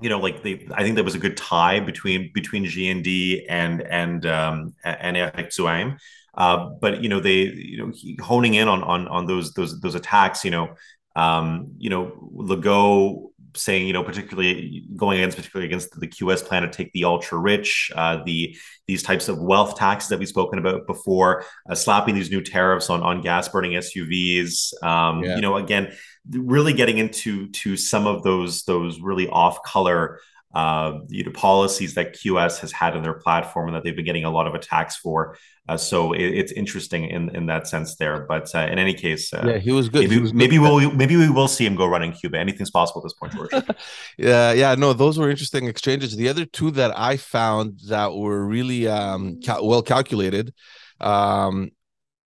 you 0.00 0.08
know, 0.08 0.18
like 0.18 0.42
they. 0.42 0.66
I 0.72 0.82
think 0.82 0.94
there 0.94 1.04
was 1.04 1.14
a 1.14 1.18
good 1.18 1.36
tie 1.36 1.80
between 1.80 2.30
between 2.32 2.64
GND 2.64 3.44
and 3.48 3.82
and 3.82 4.24
um, 4.24 4.74
and 4.82 5.16
Eric 5.16 5.50
Duhaime. 5.50 5.98
Uh, 6.34 6.70
but 6.80 7.02
you 7.02 7.08
know, 7.10 7.20
they 7.20 7.42
you 7.42 7.76
know 7.78 7.92
honing 8.24 8.54
in 8.54 8.68
on 8.68 8.82
on 8.82 9.06
on 9.08 9.26
those 9.26 9.52
those 9.52 9.78
those 9.80 9.94
attacks. 9.94 10.44
You 10.44 10.52
know, 10.52 10.74
um, 11.16 11.74
you 11.76 11.90
know, 11.90 12.30
Legault 12.34 13.30
saying, 13.54 13.86
you 13.86 13.92
know, 13.92 14.02
particularly 14.02 14.84
going 14.96 15.18
against, 15.18 15.36
particularly 15.36 15.66
against 15.66 15.98
the 15.98 16.06
QS 16.06 16.44
plan 16.44 16.62
to 16.62 16.68
take 16.68 16.92
the 16.92 17.04
ultra 17.04 17.38
rich, 17.38 17.90
uh, 17.94 18.22
the 18.24 18.56
these 18.86 19.02
types 19.02 19.28
of 19.28 19.38
wealth 19.38 19.76
taxes 19.76 20.08
that 20.08 20.18
we've 20.18 20.28
spoken 20.28 20.58
about 20.58 20.86
before, 20.86 21.44
uh, 21.68 21.74
slapping 21.74 22.14
these 22.14 22.30
new 22.30 22.42
tariffs 22.42 22.90
on 22.90 23.02
on 23.02 23.20
gas 23.20 23.48
burning 23.48 23.72
SUVs. 23.72 24.72
Um, 24.82 25.24
yeah. 25.24 25.36
You 25.36 25.42
know, 25.42 25.56
again, 25.56 25.92
really 26.28 26.72
getting 26.72 26.98
into 26.98 27.48
to 27.50 27.76
some 27.76 28.06
of 28.06 28.22
those 28.22 28.64
those 28.64 29.00
really 29.00 29.28
off 29.28 29.62
color 29.62 30.20
uh, 30.52 30.98
you 31.08 31.24
know, 31.24 31.30
policies 31.30 31.94
that 31.94 32.14
QS 32.14 32.58
has 32.58 32.72
had 32.72 32.96
in 32.96 33.02
their 33.02 33.14
platform 33.14 33.68
and 33.68 33.76
that 33.76 33.84
they've 33.84 33.94
been 33.94 34.04
getting 34.04 34.24
a 34.24 34.30
lot 34.30 34.46
of 34.46 34.54
attacks 34.54 34.96
for. 34.96 35.36
Uh, 35.70 35.76
so 35.76 36.12
it, 36.12 36.22
it's 36.40 36.50
interesting 36.50 37.04
in 37.04 37.34
in 37.36 37.46
that 37.46 37.68
sense 37.68 37.94
there. 37.94 38.26
But 38.28 38.52
uh, 38.56 38.66
in 38.72 38.78
any 38.80 38.92
case, 38.92 39.32
uh, 39.32 39.44
yeah, 39.46 39.58
he 39.58 39.70
was 39.70 39.88
good. 39.88 40.02
Maybe, 40.02 40.18
was 40.20 40.34
maybe 40.34 40.56
good. 40.56 40.62
we'll 40.62 40.90
maybe 40.90 41.16
we 41.16 41.30
will 41.30 41.46
see 41.46 41.64
him 41.64 41.76
go 41.76 41.86
running 41.86 42.12
Cuba. 42.12 42.38
Anything's 42.38 42.72
possible 42.72 43.00
at 43.00 43.04
this 43.04 43.12
point, 43.12 43.32
George. 43.34 43.52
yeah, 44.18 44.52
yeah, 44.52 44.74
no, 44.74 44.92
those 44.92 45.16
were 45.16 45.30
interesting 45.30 45.68
exchanges. 45.68 46.16
The 46.16 46.28
other 46.28 46.44
two 46.44 46.72
that 46.72 46.98
I 46.98 47.16
found 47.16 47.78
that 47.86 48.12
were 48.16 48.44
really 48.44 48.88
um, 48.88 49.40
cal- 49.40 49.64
well 49.64 49.82
calculated. 49.82 50.52
Um, 51.00 51.70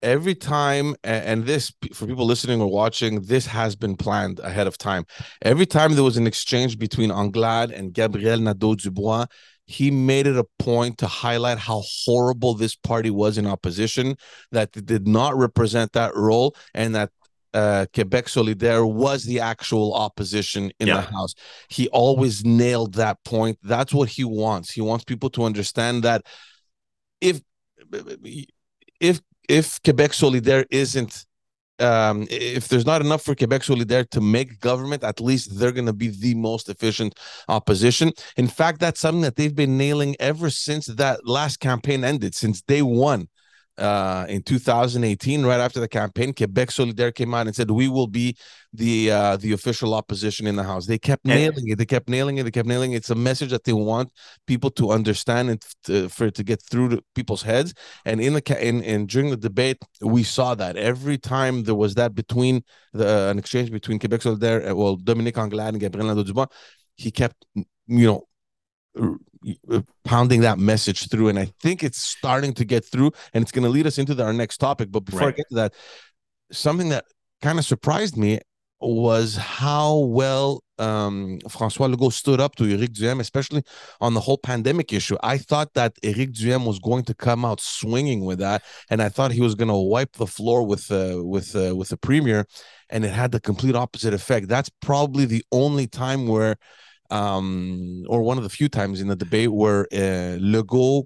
every 0.01 0.35
time 0.35 0.95
and 1.03 1.45
this 1.45 1.71
for 1.93 2.05
people 2.07 2.25
listening 2.25 2.61
or 2.61 2.69
watching 2.69 3.21
this 3.21 3.45
has 3.47 3.75
been 3.75 3.95
planned 3.95 4.39
ahead 4.39 4.67
of 4.67 4.77
time 4.77 5.03
every 5.41 5.65
time 5.65 5.95
there 5.95 6.03
was 6.03 6.17
an 6.17 6.27
exchange 6.27 6.77
between 6.77 7.11
anglade 7.11 7.71
and 7.71 7.93
gabriel 7.93 8.39
nadeau-dubois 8.39 9.25
he 9.65 9.89
made 9.91 10.27
it 10.27 10.37
a 10.37 10.45
point 10.59 10.97
to 10.99 11.07
highlight 11.07 11.57
how 11.57 11.81
horrible 12.05 12.53
this 12.53 12.75
party 12.75 13.09
was 13.09 13.37
in 13.37 13.47
opposition 13.47 14.15
that 14.51 14.71
did 14.71 15.07
not 15.07 15.35
represent 15.35 15.91
that 15.93 16.15
role 16.15 16.55
and 16.73 16.93
that 16.95 17.11
uh, 17.55 17.85
Quebec 17.93 18.25
Solidaire 18.25 18.85
was 18.85 19.23
the 19.23 19.39
actual 19.39 19.93
opposition 19.93 20.71
in 20.79 20.87
yeah. 20.87 20.95
the 20.95 21.01
House. 21.01 21.33
He 21.69 21.87
always 21.87 22.43
nailed 22.43 22.95
that 22.95 23.23
point. 23.23 23.57
That's 23.63 23.93
what 23.93 24.09
he 24.09 24.25
wants. 24.25 24.71
He 24.71 24.81
wants 24.81 25.05
people 25.05 25.29
to 25.31 25.45
understand 25.45 26.03
that 26.03 26.23
if 27.21 27.41
if 28.99 29.21
if 29.47 29.81
Quebec 29.83 30.11
Solidaire 30.11 30.65
isn't 30.69 31.25
um, 31.79 32.27
if 32.29 32.67
there's 32.67 32.85
not 32.85 33.01
enough 33.01 33.23
for 33.23 33.35
Quebec 33.35 33.61
Solidaire 33.61 34.09
to 34.11 34.21
make 34.21 34.59
government, 34.59 35.03
at 35.03 35.19
least 35.19 35.57
they're 35.59 35.71
going 35.71 35.85
to 35.85 35.93
be 35.93 36.07
the 36.07 36.35
most 36.35 36.69
efficient 36.69 37.17
opposition. 37.47 38.11
In 38.37 38.47
fact, 38.47 38.79
that's 38.79 38.99
something 38.99 39.21
that 39.21 39.35
they've 39.35 39.55
been 39.55 39.77
nailing 39.77 40.15
ever 40.19 40.49
since 40.49 40.87
that 40.87 41.27
last 41.27 41.59
campaign 41.59 42.03
ended, 42.03 42.35
since 42.35 42.61
day 42.61 42.81
one 42.81 43.27
uh, 43.77 44.25
in 44.29 44.41
2018, 44.41 45.45
right 45.45 45.59
after 45.59 45.79
the 45.79 45.87
campaign, 45.87 46.33
Quebec 46.33 46.69
Solidaire 46.69 47.13
came 47.13 47.33
out 47.33 47.47
and 47.47 47.55
said 47.55 47.69
we 47.69 47.87
will 47.87 48.07
be 48.07 48.35
the 48.73 49.11
uh, 49.11 49.37
the 49.37 49.51
official 49.51 49.93
opposition 49.93 50.47
in 50.47 50.55
the 50.55 50.63
House. 50.63 50.85
They 50.85 50.97
kept 50.97 51.25
nailing 51.25 51.67
it. 51.67 51.77
They 51.77 51.85
kept 51.85 52.09
nailing 52.09 52.37
it. 52.37 52.43
They 52.43 52.51
kept 52.51 52.67
nailing 52.67 52.93
it. 52.93 52.97
It's 52.97 53.09
a 53.09 53.15
message 53.15 53.51
that 53.51 53.63
they 53.63 53.73
want 53.73 54.11
people 54.47 54.69
to 54.71 54.91
understand 54.91 55.49
and 55.49 55.65
to, 55.85 56.09
for 56.09 56.27
it 56.27 56.35
to 56.35 56.43
get 56.43 56.61
through 56.61 56.89
to 56.89 57.03
people's 57.15 57.41
heads. 57.41 57.73
And 58.05 58.21
in 58.21 58.33
the 58.33 58.67
in, 58.67 58.81
in 58.81 59.07
during 59.07 59.29
the 59.29 59.37
debate, 59.37 59.77
we 60.01 60.23
saw 60.23 60.55
that 60.55 60.77
every 60.77 61.17
time 61.17 61.63
there 61.63 61.75
was 61.75 61.95
that 61.95 62.15
between 62.15 62.63
the 62.93 63.27
uh, 63.27 63.31
an 63.31 63.39
exchange 63.39 63.71
between 63.71 63.99
Quebec 63.99 64.21
Solidaire, 64.21 64.69
uh, 64.69 64.75
well, 64.75 64.95
Dominique 64.95 65.37
Anglade 65.37 65.69
and 65.69 65.79
Gabriel 65.79 66.07
Nadeau-Dubois, 66.07 66.47
he 66.95 67.11
kept 67.11 67.45
you 67.87 68.23
know 68.95 69.19
pounding 70.03 70.41
that 70.41 70.57
message 70.57 71.09
through 71.09 71.27
and 71.29 71.37
i 71.37 71.45
think 71.61 71.83
it's 71.83 72.01
starting 72.01 72.53
to 72.53 72.65
get 72.65 72.83
through 72.83 73.11
and 73.33 73.41
it's 73.41 73.51
going 73.51 73.63
to 73.63 73.69
lead 73.69 73.85
us 73.85 73.97
into 73.97 74.13
the, 74.13 74.23
our 74.23 74.33
next 74.33 74.57
topic 74.57 74.91
but 74.91 75.01
before 75.01 75.21
right. 75.21 75.33
i 75.33 75.37
get 75.37 75.47
to 75.49 75.55
that 75.55 75.73
something 76.51 76.89
that 76.89 77.05
kind 77.41 77.59
of 77.59 77.65
surprised 77.65 78.17
me 78.17 78.39
was 78.79 79.35
how 79.35 79.97
well 79.97 80.61
um, 80.77 81.39
François 81.45 81.93
Legault 81.93 82.11
stood 82.11 82.41
up 82.41 82.55
to 82.55 82.65
Eric 82.65 82.91
Duhaime, 82.91 83.21
especially 83.21 83.63
on 84.01 84.13
the 84.13 84.19
whole 84.19 84.37
pandemic 84.37 84.91
issue. 84.91 85.17
I 85.23 85.37
thought 85.37 85.73
that 85.73 85.93
Eric 86.03 86.33
Duhaime 86.33 86.67
was 86.67 86.79
going 86.79 87.03
to 87.05 87.13
come 87.13 87.45
out 87.45 87.61
swinging 87.61 88.25
with 88.25 88.39
that, 88.39 88.63
and 88.89 89.01
I 89.01 89.09
thought 89.09 89.31
he 89.31 89.41
was 89.41 89.55
going 89.55 89.69
to 89.69 89.75
wipe 89.75 90.13
the 90.13 90.27
floor 90.27 90.63
with 90.63 90.91
uh, 90.91 91.21
with 91.23 91.55
uh, 91.55 91.75
with 91.75 91.89
the 91.89 91.97
premier, 91.97 92.45
and 92.89 93.05
it 93.05 93.11
had 93.11 93.31
the 93.31 93.39
complete 93.39 93.75
opposite 93.75 94.13
effect. 94.13 94.47
That's 94.47 94.69
probably 94.81 95.25
the 95.25 95.43
only 95.51 95.87
time 95.87 96.27
where 96.27 96.57
um, 97.09 98.03
or 98.07 98.21
one 98.21 98.37
of 98.37 98.43
the 98.43 98.49
few 98.49 98.69
times 98.69 99.01
in 99.01 99.07
the 99.07 99.15
debate 99.15 99.51
where 99.51 99.81
uh, 99.91 100.37
Legault 100.39 101.05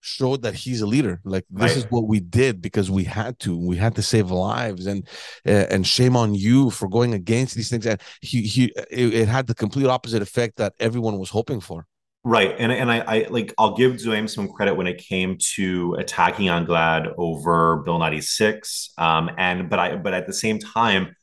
showed 0.00 0.42
that 0.42 0.54
he's 0.54 0.80
a 0.80 0.86
leader. 0.86 1.20
Like 1.24 1.44
this 1.50 1.72
right. 1.72 1.76
is 1.76 1.90
what 1.90 2.08
we 2.08 2.20
did 2.20 2.60
because 2.60 2.90
we 2.90 3.04
had 3.04 3.38
to. 3.40 3.56
We 3.56 3.76
had 3.76 3.94
to 3.96 4.02
save 4.02 4.30
lives, 4.30 4.86
and 4.86 5.06
uh, 5.46 5.66
and 5.70 5.86
shame 5.86 6.16
on 6.16 6.34
you 6.34 6.70
for 6.70 6.88
going 6.88 7.14
against 7.14 7.54
these 7.54 7.70
things. 7.70 7.86
And 7.86 8.00
he 8.20 8.42
he 8.42 8.72
it, 8.90 9.14
it, 9.14 9.28
had 9.28 9.46
the 9.46 9.54
complete 9.54 9.86
opposite 9.86 10.22
effect 10.22 10.56
that 10.56 10.74
everyone 10.80 11.18
was 11.18 11.30
hoping 11.30 11.60
for. 11.60 11.86
Right, 12.22 12.54
and 12.58 12.70
and 12.72 12.90
I, 12.90 12.98
I 13.00 13.26
like 13.30 13.54
I'll 13.56 13.74
give 13.74 13.94
Duhaime 13.94 14.28
some 14.28 14.48
credit 14.48 14.74
when 14.74 14.86
it 14.86 14.98
came 14.98 15.38
to 15.54 15.94
attacking 15.98 16.48
Anglade 16.48 17.06
over 17.16 17.78
Bill 17.78 17.98
ninety 17.98 18.20
six. 18.20 18.92
Um, 18.98 19.30
and 19.38 19.70
but 19.70 19.78
I 19.78 19.96
but 19.96 20.12
at 20.12 20.26
the 20.26 20.34
same 20.34 20.58
time 20.58 21.14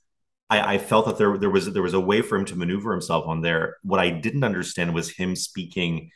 I, 0.50 0.76
I, 0.76 0.78
felt 0.78 1.06
that 1.08 1.18
there 1.18 1.38
there 1.38 1.50
was 1.50 1.72
there 1.72 1.82
was 1.82 1.94
a 1.94 2.00
way 2.00 2.22
for 2.22 2.38
him 2.38 2.46
to 2.46 2.56
maneuver 2.56 2.92
himself 2.92 3.28
on 3.28 3.42
there. 3.42 3.78
What 3.84 4.00
I 4.00 4.10
didn't 4.10 4.44
understand 4.44 4.94
was 4.94 5.10
him 5.10 5.36
speaking 5.36 6.12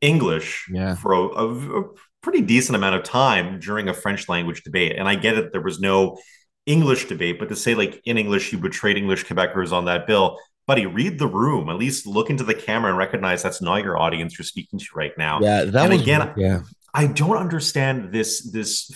English 0.00 0.68
yeah. 0.70 0.94
for 0.94 1.12
a, 1.12 1.20
a, 1.20 1.80
a, 1.80 1.84
pretty 2.22 2.42
decent 2.42 2.76
amount 2.76 2.94
of 2.94 3.02
time 3.02 3.58
during 3.60 3.88
a 3.88 3.94
French 3.94 4.28
language 4.28 4.62
debate. 4.62 4.94
And 4.96 5.08
I 5.08 5.14
get 5.14 5.38
it, 5.38 5.52
there 5.52 5.62
was 5.62 5.80
no 5.80 6.18
English 6.66 7.06
debate, 7.06 7.38
but 7.38 7.48
to 7.48 7.56
say 7.56 7.74
like 7.74 8.02
in 8.04 8.18
English 8.18 8.52
you 8.52 8.58
betrayed 8.58 8.98
English 8.98 9.24
Quebecers 9.24 9.72
on 9.72 9.86
that 9.86 10.06
bill, 10.06 10.38
buddy, 10.66 10.86
read 10.86 11.18
the 11.18 11.26
room. 11.26 11.70
At 11.70 11.76
least 11.76 12.06
look 12.06 12.28
into 12.28 12.44
the 12.44 12.54
camera 12.54 12.90
and 12.90 12.98
recognize 12.98 13.42
that's 13.42 13.62
not 13.62 13.82
your 13.82 13.98
audience 13.98 14.38
you're 14.38 14.44
speaking 14.44 14.78
to 14.78 14.86
right 14.94 15.16
now. 15.16 15.40
Yeah, 15.40 15.64
that 15.64 15.84
and 15.84 15.92
was, 15.94 16.02
again. 16.02 16.32
Yeah. 16.36 16.60
I 16.92 17.06
don't 17.06 17.36
understand 17.36 18.12
this 18.12 18.50
this 18.50 18.90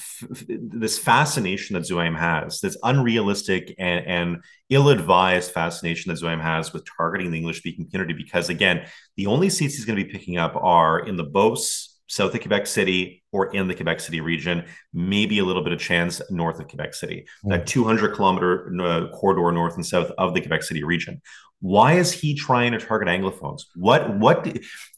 this 0.49 0.99
fascination 0.99 1.75
that 1.75 1.85
Duhaime 1.85 2.19
has, 2.19 2.61
this 2.61 2.77
unrealistic 2.83 3.75
and, 3.79 4.07
and 4.07 4.37
ill-advised 4.69 5.53
fascination 5.53 6.13
that 6.13 6.21
Duhaime 6.21 6.43
has 6.43 6.73
with 6.73 6.85
targeting 6.97 7.31
the 7.31 7.39
English-speaking 7.39 7.89
community. 7.91 8.15
Because 8.15 8.49
again, 8.49 8.87
the 9.17 9.27
only 9.27 9.49
seats 9.49 9.77
he's 9.77 9.85
going 9.85 9.99
to 9.99 10.05
be 10.05 10.11
picking 10.11 10.39
up 10.39 10.57
are 10.57 10.99
in 10.99 11.17
the 11.17 11.25
Beauce, 11.25 11.94
south 12.07 12.35
of 12.35 12.41
Quebec 12.41 12.67
City, 12.67 13.23
or 13.33 13.55
in 13.55 13.67
the 13.69 13.75
Quebec 13.75 14.01
City 14.01 14.21
region. 14.21 14.65
Maybe 14.93 15.39
a 15.39 15.45
little 15.45 15.63
bit 15.63 15.73
of 15.73 15.79
chance 15.79 16.21
north 16.31 16.61
of 16.61 16.69
Quebec 16.69 16.95
City, 16.95 17.27
mm-hmm. 17.45 17.51
that 17.51 17.67
200 17.67 18.15
kilometer 18.15 18.75
uh, 18.81 19.09
corridor 19.09 19.51
north 19.53 19.75
and 19.75 19.87
south 19.87 20.11
of 20.19 20.35
the 20.35 20.41
Quebec 20.41 20.63
City 20.63 20.85
region. 20.85 21.21
Why 21.61 21.95
is 21.95 22.13
he 22.13 22.35
trying 22.35 22.73
to 22.73 22.79
target 22.79 23.09
anglophones? 23.09 23.63
What 23.75 24.19
what 24.19 24.47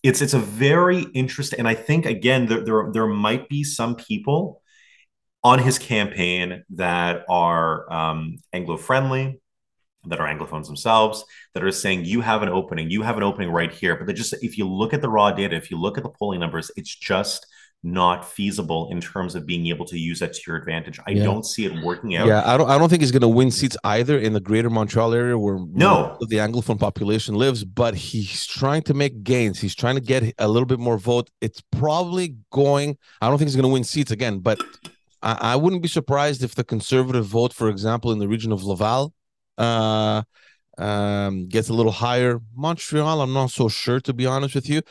it's 0.03 0.21
it's 0.21 0.35
a 0.35 0.39
very 0.39 1.03
interesting 1.15 1.61
and 1.61 1.69
I 1.69 1.75
think 1.75 2.07
again 2.07 2.47
there 2.47 2.65
there, 2.65 2.91
there 2.93 3.07
might 3.07 3.49
be 3.49 3.63
some 3.63 3.95
people 3.95 4.63
on 5.45 5.61
his 5.61 5.79
campaign 5.79 6.65
that 6.71 7.25
are 7.29 7.93
um, 7.93 8.39
Anglo 8.53 8.77
friendly, 8.77 9.41
that 10.07 10.21
are 10.21 10.29
anglophones 10.29 10.67
themselves, 10.67 11.25
that 11.55 11.63
are 11.63 11.71
saying 11.71 12.05
you 12.05 12.21
have 12.21 12.43
an 12.43 12.49
opening, 12.49 12.91
you 12.91 13.03
have 13.03 13.17
an 13.17 13.23
opening 13.23 13.51
right 13.51 13.73
here. 13.73 13.97
But 13.97 14.07
they 14.07 14.13
just 14.13 14.35
if 14.43 14.59
you 14.59 14.69
look 14.69 14.95
at 14.95 15.03
the 15.03 15.09
raw 15.09 15.31
data, 15.33 15.57
if 15.57 15.71
you 15.71 15.79
look 15.79 15.99
at 15.99 16.05
the 16.05 16.11
polling 16.11 16.41
numbers, 16.41 16.71
it's 16.77 16.95
just 16.95 17.47
not 17.83 18.29
feasible 18.29 18.89
in 18.91 19.01
terms 19.01 19.35
of 19.35 19.47
being 19.47 19.69
able 19.69 19.87
to 19.87 19.99
use 19.99 20.19
that 20.19 20.35
to 20.35 20.41
your 20.47 20.57
advantage. 20.57 20.99
I 21.07 21.13
yeah. 21.13 21.25
don't 21.25 21.45
see 21.45 21.65
it 21.67 21.85
working 21.85 22.17
out. 22.17 22.27
Yeah, 22.27 22.43
I 22.45 22.57
don't. 22.57 22.69
I 22.69 22.79
don't 22.79 22.89
think 22.89 23.03
he's 23.03 23.13
going 23.13 23.23
to 23.23 23.29
win 23.29 23.51
seats 23.51 23.77
either 23.85 24.19
in 24.19 24.33
the 24.33 24.41
Greater 24.41 24.69
Montreal 24.69 25.15
area 25.15 25.39
where 25.39 25.59
no 25.71 26.17
the 26.21 26.37
Anglophone 26.37 26.81
population 26.81 27.37
lives. 27.37 27.65
But 27.65 27.95
he's 27.95 28.47
trying 28.47 28.83
to 28.83 28.95
make 28.95 29.23
gains. 29.23 29.61
He's 29.61 29.75
trying 29.75 29.95
to 29.95 30.01
get 30.01 30.35
a 30.39 30.49
little 30.49 30.67
bit 30.67 30.81
more 30.81 30.99
vote. 30.99 31.31
It's 31.41 31.63
probably 31.71 32.37
going. 32.51 32.99
I 33.21 33.29
don't 33.29 33.39
think 33.39 33.49
he's 33.49 33.57
going 33.57 33.69
to 33.69 33.73
win 33.73 33.85
seats 33.85 34.11
again, 34.11 34.41
but 34.41 34.61
I, 35.23 35.53
I, 35.53 35.57
wouldn't 35.57 35.83
be 35.83 35.89
surprised 35.89 36.43
if 36.43 36.55
the 36.55 36.65
conservative 36.65 37.27
vote, 37.27 37.53
for 37.53 37.69
example, 37.69 38.13
in 38.13 38.19
the 38.19 38.29
region 38.29 38.53
of 38.53 38.65
Laval. 38.65 39.13
Uh, 39.59 40.23
um, 40.79 41.49
gets 41.49 41.69
a 41.69 41.75
little 41.75 41.93
higher. 41.93 42.41
Montreal, 42.55 43.23
I'm 43.23 43.33
not 43.33 43.51
so 43.51 43.69
sure 43.69 44.01
to 44.01 44.13
be 44.13 44.27
honest 44.27 44.55
with 44.55 44.69
you. 44.69 44.83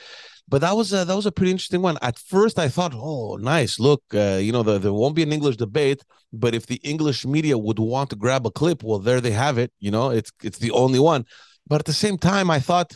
But 0.48 0.62
that 0.62 0.76
was 0.76 0.94
a, 0.94 1.06
that 1.06 1.16
was 1.16 1.26
a 1.26 1.32
pretty 1.32 1.52
interesting 1.52 1.82
one. 1.82 1.98
At 2.04 2.20
first, 2.20 2.60
I 2.60 2.70
thought, 2.70 2.94
oh, 2.96 3.36
nice. 3.38 3.80
Look, 3.80 4.04
uh, 4.14 4.40
you 4.40 4.52
know, 4.52 4.62
the, 4.62 4.78
there 4.78 4.94
won't 4.94 5.16
be 5.16 5.24
an 5.24 5.32
English 5.32 5.58
debate, 5.58 6.04
but 6.32 6.54
if 6.54 6.68
the 6.68 6.76
English 6.84 7.26
media 7.26 7.58
would 7.58 7.80
want 7.80 8.12
to 8.12 8.16
grab 8.16 8.46
a 8.46 8.52
clip, 8.52 8.84
well, 8.84 9.00
there 9.00 9.22
they 9.22 9.32
have 9.32 9.58
it. 9.58 9.72
You 9.80 9.90
know, 9.90 10.12
it's 10.12 10.32
it's 10.44 10.60
the 10.60 10.72
only 10.72 11.00
one. 11.00 11.26
But 11.68 11.82
at 11.82 11.86
the 11.86 11.94
same 11.94 12.20
time, 12.20 12.52
I 12.52 12.60
thought 12.60 12.96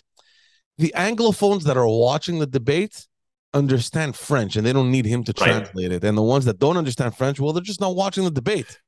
the 0.78 0.94
Anglophones 0.96 1.64
that 1.64 1.76
are 1.76 1.88
watching 1.88 2.38
the 2.38 2.46
debate 2.46 3.08
understand 3.54 4.16
French 4.16 4.56
and 4.56 4.64
they 4.64 4.74
don't 4.74 4.92
need 4.92 5.06
him 5.06 5.24
to 5.24 5.34
right. 5.40 5.48
translate 5.48 5.92
it. 5.92 6.04
And 6.04 6.16
the 6.16 6.22
ones 6.22 6.46
that 6.46 6.60
don't 6.60 6.78
understand 6.78 7.18
French, 7.18 7.40
well, 7.40 7.52
they're 7.52 7.64
just 7.64 7.82
not 7.82 7.96
watching 7.96 8.24
the 8.26 8.32
debate. 8.32 8.80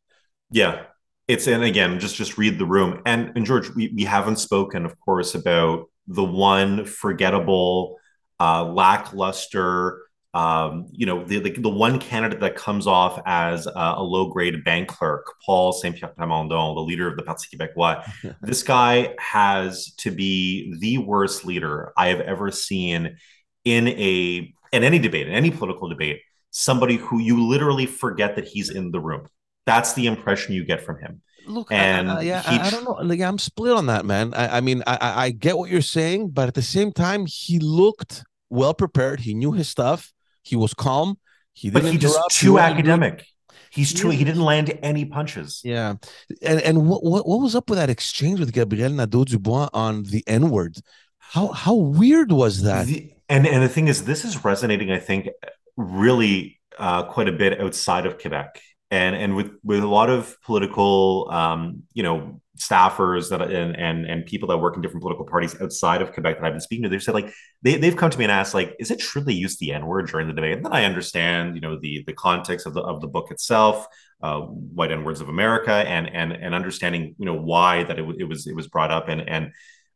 Yeah. 0.52 0.84
It's 1.32 1.48
and 1.48 1.64
again, 1.64 1.98
just 1.98 2.18
just 2.18 2.38
read 2.38 2.60
the 2.60 2.66
room. 2.66 3.02
And 3.06 3.32
and 3.38 3.46
George, 3.46 3.70
we, 3.70 3.94
we 3.96 4.04
haven't 4.04 4.36
spoken, 4.36 4.86
of 4.86 5.00
course, 5.00 5.34
about 5.34 5.86
the 6.06 6.26
one 6.26 6.84
forgettable 6.84 7.98
uh, 8.42 8.66
lackluster. 8.66 10.02
Um, 10.34 10.88
you 10.92 11.06
know, 11.06 11.24
the, 11.24 11.40
the, 11.40 11.52
the 11.52 11.70
one 11.70 12.00
candidate 12.00 12.42
that 12.42 12.56
comes 12.56 12.86
off 12.86 13.22
as 13.26 13.66
a, 13.66 13.94
a 13.98 14.04
low 14.04 14.30
grade 14.30 14.62
bank 14.66 14.90
clerk, 14.90 15.26
Paul 15.46 15.72
Saint 15.72 15.96
Pierre 15.96 16.14
Plamondon, 16.18 16.76
the 16.76 16.82
leader 16.82 17.08
of 17.08 17.16
the 17.16 17.24
Parti 17.24 17.56
Québécois. 17.56 18.04
this 18.42 18.64
guy 18.64 19.16
has 19.18 19.94
to 20.00 20.12
be 20.12 20.76
the 20.80 20.98
worst 20.98 21.46
leader 21.46 21.94
I 21.96 22.08
have 22.08 22.20
ever 22.20 22.52
seen 22.52 23.16
in 23.64 23.88
a 23.88 24.54
in 24.74 24.84
any 24.84 25.00
debate, 25.00 25.30
in 25.30 25.34
any 25.34 25.52
political 25.52 25.88
debate. 25.88 26.20
Somebody 26.50 26.98
who 26.98 27.20
you 27.20 27.48
literally 27.48 27.86
forget 27.86 28.36
that 28.36 28.50
he's 28.50 28.70
in 28.70 28.92
the 28.92 29.00
room. 29.00 29.28
That's 29.72 29.94
the 29.94 30.08
impression 30.08 30.54
you 30.54 30.66
get 30.66 30.82
from 30.82 31.00
him. 31.00 31.22
Look, 31.48 31.72
and 31.72 32.12
I, 32.12 32.20
I, 32.20 32.22
yeah, 32.22 32.42
he, 32.42 32.58
I, 32.60 32.70
don't 32.70 32.84
know. 32.84 32.98
Like, 33.02 33.22
I'm 33.22 33.38
split 33.38 33.74
on 33.74 33.88
that, 33.88 34.06
man. 34.06 34.34
I, 34.34 34.58
I 34.58 34.62
mean, 34.62 34.84
I, 34.86 35.26
I 35.26 35.30
get 35.32 35.58
what 35.58 35.70
you're 35.72 35.82
saying, 35.82 36.30
but 36.30 36.48
at 36.48 36.54
the 36.54 36.62
same 36.62 36.92
time, 36.92 37.26
he 37.26 37.58
looked 37.60 38.24
well 38.50 38.74
prepared. 38.74 39.22
He 39.22 39.34
knew 39.34 39.52
his 39.52 39.68
stuff. 39.70 40.14
He 40.44 40.56
was 40.56 40.74
calm. 40.74 41.18
He 41.54 41.70
didn't. 41.70 41.84
But 41.84 41.92
he 41.92 41.98
just 41.98 42.20
too 42.32 42.60
academic. 42.60 43.26
He's 43.72 43.94
too. 43.94 44.10
He 44.10 44.24
didn't 44.24 44.44
land 44.44 44.78
any 44.84 45.06
punches. 45.06 45.62
Yeah, 45.64 45.96
and 46.42 46.62
and 46.62 46.88
what 46.90 47.04
what, 47.04 47.26
what 47.26 47.40
was 47.40 47.56
up 47.56 47.70
with 47.70 47.80
that 47.80 47.90
exchange 47.90 48.40
with 48.40 48.52
Gabriel 48.52 48.92
Nadeau 48.92 49.24
Dubois 49.24 49.70
on 49.74 50.04
the 50.04 50.24
N 50.28 50.50
word? 50.50 50.76
How 51.18 51.48
how 51.48 51.76
weird 51.76 52.32
was 52.32 52.64
that? 52.64 52.88
The, 52.88 53.14
and 53.30 53.48
and 53.48 53.64
the 53.64 53.70
thing 53.70 53.88
is, 53.88 54.04
this 54.04 54.26
is 54.26 54.44
resonating. 54.44 54.92
I 54.92 55.00
think 55.00 55.30
really 55.78 56.60
uh, 56.78 57.04
quite 57.04 57.30
a 57.30 57.32
bit 57.32 57.62
outside 57.62 58.06
of 58.06 58.20
Quebec. 58.20 58.62
And 58.92 59.16
and 59.16 59.36
with 59.36 59.52
with 59.64 59.82
a 59.82 59.88
lot 59.88 60.10
of 60.10 60.40
political 60.42 61.30
um, 61.32 61.84
you 61.94 62.04
know 62.04 62.42
staffers 62.58 63.30
that 63.30 63.42
and 63.42 63.76
and 63.76 64.06
and 64.06 64.26
people 64.26 64.48
that 64.50 64.58
work 64.58 64.76
in 64.76 64.82
different 64.82 65.02
political 65.02 65.26
parties 65.26 65.60
outside 65.62 66.02
of 66.02 66.12
Quebec 66.12 66.38
that 66.38 66.46
I've 66.46 66.54
been 66.54 66.60
speaking 66.60 66.84
to, 66.84 66.90
they've 66.90 67.02
said 67.02 67.14
like 67.14 67.34
they 67.64 67.78
they've 67.78 67.96
come 67.96 68.12
to 68.12 68.18
me 68.18 68.26
and 68.26 68.32
asked 68.32 68.54
like, 68.54 68.76
is 68.80 68.92
it 68.92 69.00
true 69.00 69.22
they 69.22 69.32
used 69.32 69.60
the 69.60 69.72
N 69.72 69.88
word 69.88 70.10
during 70.10 70.28
the 70.28 70.34
debate? 70.34 70.58
And 70.58 70.66
then 70.66 70.74
I 70.74 70.84
understand 70.84 71.56
you 71.56 71.62
know 71.62 71.80
the 71.80 72.04
the 72.06 72.14
context 72.14 72.68
of 72.68 72.74
the 72.74 72.82
of 72.82 73.00
the 73.00 73.08
book 73.08 73.32
itself, 73.32 73.88
uh, 74.22 74.42
White 74.42 74.92
N 74.92 75.06
words 75.06 75.22
of 75.22 75.30
America, 75.30 75.72
and 75.72 76.10
and 76.14 76.34
and 76.34 76.54
understanding 76.54 77.16
you 77.18 77.26
know 77.26 77.36
why 77.36 77.86
that 77.86 77.98
it, 77.98 78.06
it 78.20 78.26
was 78.26 78.46
it 78.46 78.56
was 78.56 78.68
brought 78.68 78.92
up 78.92 79.08
and 79.08 79.22
and 79.22 79.52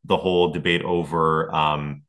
the 0.06 0.18
whole 0.18 0.52
debate 0.52 0.84
over. 0.84 1.54
Um, 1.54 2.04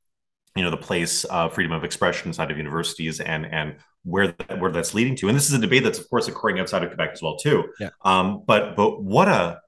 you 0.54 0.62
know 0.62 0.70
the 0.70 0.78
place 0.78 1.24
of 1.24 1.52
freedom 1.52 1.72
of 1.72 1.84
expression 1.84 2.28
inside 2.28 2.50
of 2.50 2.56
universities 2.56 3.20
and 3.20 3.44
and 3.44 3.76
where 4.06 4.28
that, 4.28 4.60
where 4.60 4.70
that's 4.70 4.94
leading 4.94 5.16
to. 5.16 5.28
And 5.28 5.36
this 5.36 5.48
is 5.48 5.54
a 5.54 5.58
debate 5.58 5.84
that's 5.84 5.98
of 5.98 6.08
course 6.08 6.28
occurring 6.28 6.60
outside 6.60 6.82
of 6.82 6.90
quebec 6.90 7.10
as 7.12 7.22
well 7.22 7.36
too. 7.36 7.64
Yeah. 7.80 7.90
um, 8.04 8.44
but 8.46 8.76
but 8.76 9.02
what 9.02 9.28
a 9.28 9.60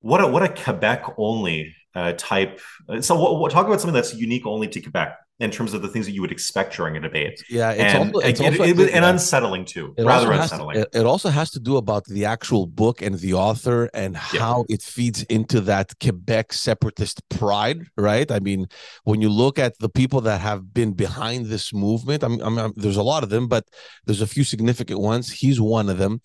what 0.00 0.20
a 0.20 0.26
what 0.26 0.42
a 0.42 0.48
quebec 0.48 1.04
only 1.16 1.74
uh, 1.94 2.12
type. 2.16 2.60
So 3.00 3.18
what, 3.18 3.40
what, 3.40 3.50
talk 3.50 3.66
about 3.66 3.80
something 3.80 3.94
that's 3.94 4.14
unique 4.14 4.46
only 4.46 4.68
to 4.68 4.80
quebec 4.80 5.16
in 5.40 5.52
terms 5.52 5.72
of 5.72 5.82
the 5.82 5.88
things 5.88 6.06
that 6.06 6.12
you 6.12 6.20
would 6.20 6.32
expect 6.32 6.74
during 6.76 6.96
a 6.96 7.00
debate. 7.00 7.42
Yeah, 7.48 7.70
it's 7.70 7.94
and, 7.94 8.14
also, 8.14 8.26
it's 8.26 8.40
also 8.40 8.62
it, 8.64 8.78
it, 8.78 8.90
and 8.90 9.04
unsettling 9.04 9.64
too, 9.64 9.94
rather 9.98 10.32
unsettling. 10.32 10.76
To, 10.76 10.88
it, 10.92 11.06
also 11.06 11.28
has 11.28 11.50
to 11.52 11.60
do 11.60 11.76
about 11.76 12.04
the 12.06 12.24
actual 12.24 12.66
book 12.66 13.02
and 13.02 13.14
the 13.16 13.34
author 13.34 13.88
and 13.94 14.16
how 14.16 14.64
yeah. 14.68 14.74
it 14.74 14.82
feeds 14.82 15.22
into 15.24 15.60
that 15.62 15.94
Quebec 16.00 16.52
separatist 16.52 17.26
pride, 17.28 17.86
right? 17.96 18.30
I 18.30 18.40
mean, 18.40 18.66
when 19.04 19.20
you 19.20 19.28
look 19.28 19.58
at 19.58 19.78
the 19.78 19.88
people 19.88 20.20
that 20.22 20.40
have 20.40 20.74
been 20.74 20.92
behind 20.92 21.46
this 21.46 21.72
movement, 21.72 22.24
I 22.24 22.28
mean, 22.28 22.42
I 22.42 22.48
mean 22.48 22.72
there's 22.76 22.96
a 22.96 23.02
lot 23.02 23.22
of 23.22 23.30
them, 23.30 23.46
but 23.46 23.64
there's 24.06 24.22
a 24.22 24.26
few 24.26 24.42
significant 24.42 24.98
ones. 24.98 25.30
He's 25.30 25.60
one 25.60 25.88
of 25.88 25.98
them, 25.98 26.20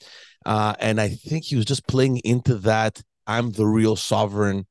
uh, 0.45 0.73
and 0.79 0.99
I 0.99 1.09
think 1.09 1.45
he 1.45 1.55
was 1.55 1.65
just 1.65 1.87
playing 1.87 2.17
into 2.19 2.55
that. 2.59 3.01
I'm 3.25 3.51
the 3.51 3.65
real 3.65 3.95
sovereign 3.95 4.65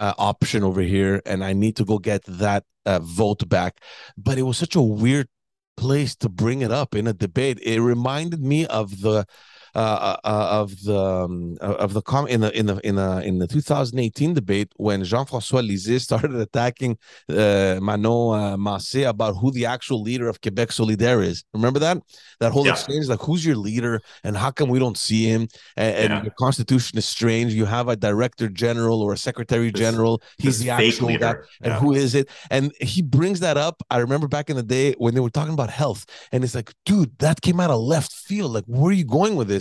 uh, 0.00 0.14
option 0.18 0.64
over 0.64 0.80
here, 0.80 1.22
and 1.26 1.44
I 1.44 1.52
need 1.52 1.76
to 1.76 1.84
go 1.84 1.98
get 1.98 2.22
that 2.24 2.64
uh, 2.86 3.00
vote 3.00 3.48
back. 3.48 3.80
But 4.16 4.38
it 4.38 4.42
was 4.42 4.58
such 4.58 4.74
a 4.74 4.82
weird 4.82 5.28
place 5.76 6.16
to 6.16 6.28
bring 6.28 6.60
it 6.60 6.72
up 6.72 6.94
in 6.94 7.06
a 7.06 7.12
debate. 7.12 7.58
It 7.62 7.80
reminded 7.80 8.42
me 8.42 8.66
of 8.66 9.00
the 9.00 9.26
uh, 9.74 9.78
uh, 9.78 10.16
uh, 10.24 10.48
of 10.60 10.82
the 10.82 10.98
um, 10.98 11.56
uh, 11.60 11.74
of 11.74 11.92
the 11.92 12.02
com 12.02 12.26
in 12.26 12.40
the 12.40 12.56
in 12.58 12.66
the 12.66 12.76
in 12.86 12.96
the 12.96 13.22
in 13.24 13.38
the 13.38 13.46
2018 13.46 14.34
debate 14.34 14.72
when 14.76 15.04
Jean-François 15.04 15.66
Lisée 15.66 16.00
started 16.08 16.34
attacking 16.34 16.98
uh, 17.30 17.78
Manon 17.80 18.38
uh, 18.38 18.56
Massé 18.56 19.08
about 19.08 19.36
who 19.36 19.50
the 19.52 19.66
actual 19.66 20.02
leader 20.02 20.28
of 20.28 20.40
Quebec 20.40 20.70
Solidaire 20.70 21.24
is. 21.24 21.44
Remember 21.52 21.78
that 21.78 21.98
that 22.40 22.52
whole 22.52 22.66
yeah. 22.66 22.72
exchange, 22.72 23.08
like 23.08 23.20
who's 23.20 23.44
your 23.44 23.56
leader 23.56 24.00
and 24.24 24.36
how 24.36 24.50
come 24.50 24.68
we 24.68 24.78
don't 24.78 24.98
see 24.98 25.26
him? 25.26 25.48
And, 25.76 25.96
and 25.96 26.10
yeah. 26.10 26.22
your 26.22 26.34
constitution 26.38 26.98
is 26.98 27.06
strange. 27.06 27.54
You 27.54 27.64
have 27.64 27.88
a 27.88 27.96
director 27.96 28.48
general 28.48 29.02
or 29.02 29.12
a 29.12 29.18
secretary 29.18 29.72
general. 29.72 30.22
He's 30.38 30.58
the 30.58 30.70
actual 30.70 31.16
guy, 31.18 31.34
and 31.62 31.72
yeah. 31.72 31.78
who 31.78 31.92
is 31.92 32.14
it? 32.14 32.28
And 32.50 32.72
he 32.80 33.02
brings 33.02 33.40
that 33.40 33.56
up. 33.56 33.82
I 33.90 33.98
remember 33.98 34.28
back 34.28 34.50
in 34.50 34.56
the 34.56 34.62
day 34.62 34.94
when 34.98 35.14
they 35.14 35.20
were 35.20 35.30
talking 35.30 35.54
about 35.54 35.70
health, 35.70 36.06
and 36.32 36.44
it's 36.44 36.54
like, 36.54 36.72
dude, 36.84 37.16
that 37.18 37.40
came 37.40 37.60
out 37.60 37.70
of 37.70 37.80
left 37.80 38.12
field. 38.12 38.52
Like, 38.52 38.64
where 38.66 38.90
are 38.90 38.92
you 38.92 39.04
going 39.04 39.36
with 39.36 39.48
this? 39.48 39.57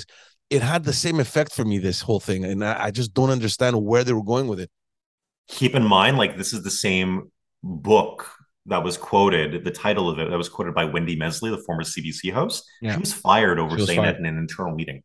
It 0.50 0.62
had 0.62 0.84
the 0.84 0.94
same 0.94 1.20
effect 1.20 1.54
for 1.54 1.66
me 1.66 1.78
this 1.78 2.02
whole 2.02 2.20
thing 2.20 2.46
and 2.46 2.64
I, 2.64 2.86
I, 2.86 2.92
just 2.92 3.14
don't 3.14 3.30
understand 3.30 3.82
where 3.84 4.04
they 4.04 4.14
were 4.14 4.24
going 4.24 4.48
with 4.48 4.60
it 4.60 4.70
keep 5.48 5.76
in 5.76 5.84
mind 5.84 6.18
like 6.18 6.38
this 6.38 6.54
is 6.54 6.64
the 6.64 6.72
same 6.72 7.32
book 7.64 8.30
that 8.68 8.84
was 8.84 8.98
quoted 8.98 9.64
the 9.64 9.72
title 9.72 10.10
of 10.10 10.20
it 10.20 10.30
that 10.30 10.38
was 10.38 10.50
quoted 10.50 10.74
by 10.74 10.86
wendy 10.86 11.16
mesley 11.16 11.50
the 11.50 11.58
former 11.66 11.84
cbc 11.84 12.32
host 12.32 12.64
yeah. 12.82 12.94
she 12.94 13.00
was 13.00 13.14
fired 13.14 13.60
over 13.60 13.76
was 13.76 13.86
saying 13.86 14.00
fired. 14.00 14.16
that 14.16 14.20
in 14.20 14.26
an 14.26 14.38
internal 14.38 14.74
meeting 14.76 15.04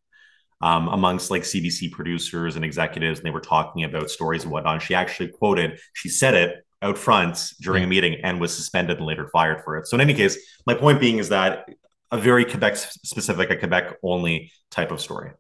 um, 0.61 0.89
amongst 0.89 1.31
like 1.31 1.43
cbc 1.43 1.91
producers 1.91 2.57
and 2.57 2.65
executives 2.65 3.19
and 3.19 3.27
they 3.27 3.31
were 3.31 3.41
talking 3.41 3.85
about 3.85 4.11
stories 4.11 4.43
and 4.43 4.53
whatnot 4.53 4.83
she 4.83 4.95
actually 4.95 5.29
quoted 5.29 5.79
she 5.95 6.09
said 6.09 6.35
it 6.35 6.67
out 6.83 6.99
front 6.99 7.53
during 7.61 7.83
yeah. 7.83 7.87
a 7.87 7.91
meeting 7.91 8.17
and 8.25 8.41
was 8.41 8.55
suspended 8.55 8.99
and 8.99 9.07
later 9.07 9.29
fired 9.29 9.63
for 9.65 9.77
it 9.77 9.87
so 9.87 9.97
in 9.97 10.01
any 10.01 10.15
case 10.15 10.37
my 10.67 10.75
point 10.75 11.01
being 11.01 11.19
is 11.19 11.29
that 11.29 11.69
a 12.12 12.19
very 12.19 12.45
Quebec 12.45 12.76
specific, 12.76 13.50
a 13.50 13.57
Quebec 13.57 13.97
only 14.02 14.52
type 14.71 14.92
of 14.92 15.00
story. 15.00 15.33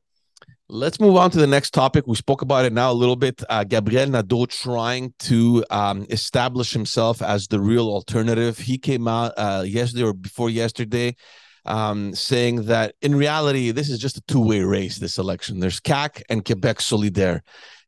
Let's 0.68 0.98
move 0.98 1.16
on 1.16 1.30
to 1.32 1.38
the 1.38 1.46
next 1.46 1.72
topic. 1.72 2.06
We 2.06 2.16
spoke 2.16 2.40
about 2.40 2.64
it 2.64 2.72
now 2.72 2.90
a 2.90 2.94
little 2.94 3.14
bit. 3.14 3.42
Uh, 3.48 3.62
Gabriel 3.62 4.08
Nadeau 4.08 4.46
trying 4.46 5.12
to 5.20 5.64
um, 5.70 6.06
establish 6.08 6.72
himself 6.72 7.20
as 7.20 7.46
the 7.46 7.60
real 7.60 7.88
alternative. 7.88 8.58
He 8.58 8.78
came 8.78 9.06
out 9.06 9.32
uh, 9.36 9.64
yesterday 9.66 10.04
or 10.04 10.14
before 10.14 10.48
yesterday 10.48 11.14
um, 11.64 12.14
saying 12.14 12.64
that 12.64 12.94
in 13.02 13.14
reality, 13.14 13.70
this 13.70 13.88
is 13.88 13.98
just 13.98 14.16
a 14.16 14.22
two 14.22 14.40
way 14.40 14.62
race, 14.62 14.98
this 14.98 15.18
election. 15.18 15.60
There's 15.60 15.80
CAQ 15.80 16.22
and 16.28 16.44
Quebec 16.44 16.78
Solidaire, 16.78 17.40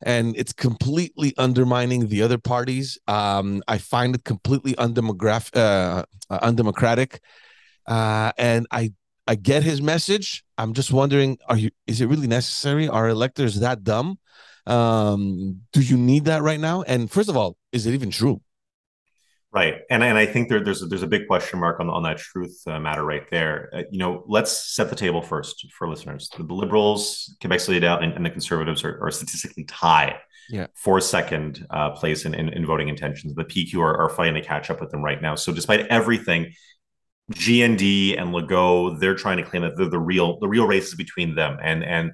and 0.02 0.36
it's 0.36 0.52
completely 0.52 1.34
undermining 1.38 2.08
the 2.08 2.22
other 2.22 2.38
parties. 2.38 2.98
Um, 3.08 3.62
I 3.66 3.78
find 3.78 4.14
it 4.14 4.24
completely 4.24 4.74
undemograph- 4.74 5.56
uh, 5.56 6.04
undemocratic. 6.30 7.20
Uh, 7.86 8.32
and 8.38 8.66
I 8.70 8.92
I 9.26 9.34
get 9.36 9.62
his 9.62 9.80
message. 9.80 10.44
I'm 10.58 10.74
just 10.74 10.92
wondering, 10.92 11.38
are 11.48 11.56
you 11.56 11.70
is 11.86 12.00
it 12.00 12.06
really 12.06 12.26
necessary? 12.26 12.88
Are 12.88 13.08
electors 13.08 13.60
that 13.60 13.84
dumb? 13.84 14.18
Um, 14.66 15.60
do 15.72 15.80
you 15.80 15.96
need 15.96 16.26
that 16.26 16.42
right 16.42 16.60
now? 16.60 16.82
And 16.82 17.10
first 17.10 17.28
of 17.28 17.36
all, 17.36 17.56
is 17.72 17.86
it 17.86 17.94
even 17.94 18.10
true? 18.10 18.40
Right, 19.52 19.82
and 19.88 20.02
and 20.02 20.18
I 20.18 20.26
think 20.26 20.48
there, 20.48 20.58
there's 20.58 20.82
a, 20.82 20.86
there's 20.86 21.04
a 21.04 21.06
big 21.06 21.28
question 21.28 21.60
mark 21.60 21.78
on 21.78 21.88
on 21.88 22.02
that 22.02 22.18
truth 22.18 22.60
uh, 22.66 22.80
matter 22.80 23.04
right 23.04 23.22
there. 23.30 23.70
Uh, 23.72 23.82
you 23.88 23.98
know, 23.98 24.24
let's 24.26 24.74
set 24.74 24.90
the 24.90 24.96
table 24.96 25.22
first 25.22 25.66
for 25.70 25.88
listeners. 25.88 26.28
The 26.36 26.42
Liberals, 26.42 27.36
Quebec 27.40 27.60
Solidaire, 27.60 28.02
and, 28.02 28.12
and 28.14 28.26
the 28.26 28.30
Conservatives 28.30 28.82
are, 28.82 29.00
are 29.00 29.12
statistically 29.12 29.62
tied 29.62 30.16
yeah. 30.48 30.66
for 30.74 31.00
second 31.00 31.66
uh, 31.70 31.90
place 31.90 32.24
in, 32.24 32.34
in, 32.34 32.48
in, 32.48 32.66
voting 32.66 32.88
intentions. 32.88 33.34
The 33.34 33.44
PQ 33.44 33.78
are, 33.78 33.96
are 33.96 34.08
fighting 34.08 34.34
to 34.34 34.42
catch 34.42 34.70
up 34.70 34.80
with 34.80 34.90
them 34.90 35.02
right 35.02 35.22
now. 35.22 35.36
So 35.36 35.52
despite 35.52 35.86
everything, 35.86 36.52
GND 37.32 38.20
and 38.20 38.34
Legault, 38.34 39.00
they're 39.00 39.14
trying 39.14 39.38
to 39.38 39.42
claim 39.42 39.62
that 39.62 39.76
they're 39.76 39.88
the 39.88 39.98
real 39.98 40.38
the 40.40 40.48
real 40.48 40.66
race 40.66 40.88
is 40.88 40.94
between 40.94 41.34
them, 41.34 41.58
and 41.62 41.82
and 41.82 42.12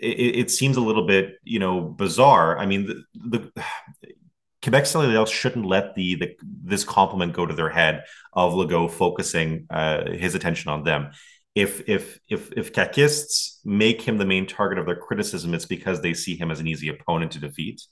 it, 0.00 0.36
it 0.36 0.50
seems 0.50 0.76
a 0.76 0.80
little 0.80 1.06
bit 1.06 1.36
you 1.42 1.58
know 1.58 1.80
bizarre. 1.80 2.56
I 2.58 2.66
mean, 2.66 2.86
the, 2.86 3.04
the 3.14 3.62
Quebec 4.62 4.84
Solidaire 4.84 5.28
shouldn't 5.28 5.66
let 5.66 5.94
the, 5.94 6.14
the 6.16 6.36
this 6.42 6.84
compliment 6.84 7.32
go 7.32 7.46
to 7.46 7.54
their 7.54 7.68
head 7.68 8.04
of 8.32 8.52
Legault 8.52 8.92
focusing 8.92 9.66
uh, 9.70 10.10
his 10.10 10.34
attention 10.34 10.70
on 10.70 10.84
them. 10.84 11.10
If 11.56 11.88
if 11.88 12.20
if 12.28 12.52
if 12.52 12.72
Caquists 12.72 13.60
make 13.64 14.00
him 14.00 14.18
the 14.18 14.26
main 14.26 14.46
target 14.46 14.78
of 14.78 14.86
their 14.86 14.96
criticism, 14.96 15.54
it's 15.54 15.66
because 15.66 16.02
they 16.02 16.14
see 16.14 16.36
him 16.36 16.50
as 16.52 16.60
an 16.60 16.68
easy 16.68 16.88
opponent 16.88 17.32
to 17.32 17.40
defeat. 17.40 17.82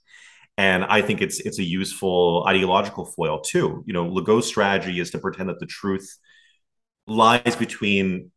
And 0.57 0.85
I 0.85 1.03
think 1.03 1.21
it's 1.21 1.40
it's 1.40 1.59
a 1.59 1.64
useful 1.64 2.45
ideological 2.47 3.07
foil 3.07 3.40
too. 3.40 3.83
You 3.87 3.93
know, 3.93 4.09
Legault's 4.09 4.47
strategy 4.47 5.01
is 5.01 5.11
to 5.11 5.19
pretend 5.19 5.49
that 5.49 5.59
the 5.59 5.67
truth 5.67 6.09
lies 7.07 7.57
between 7.57 8.31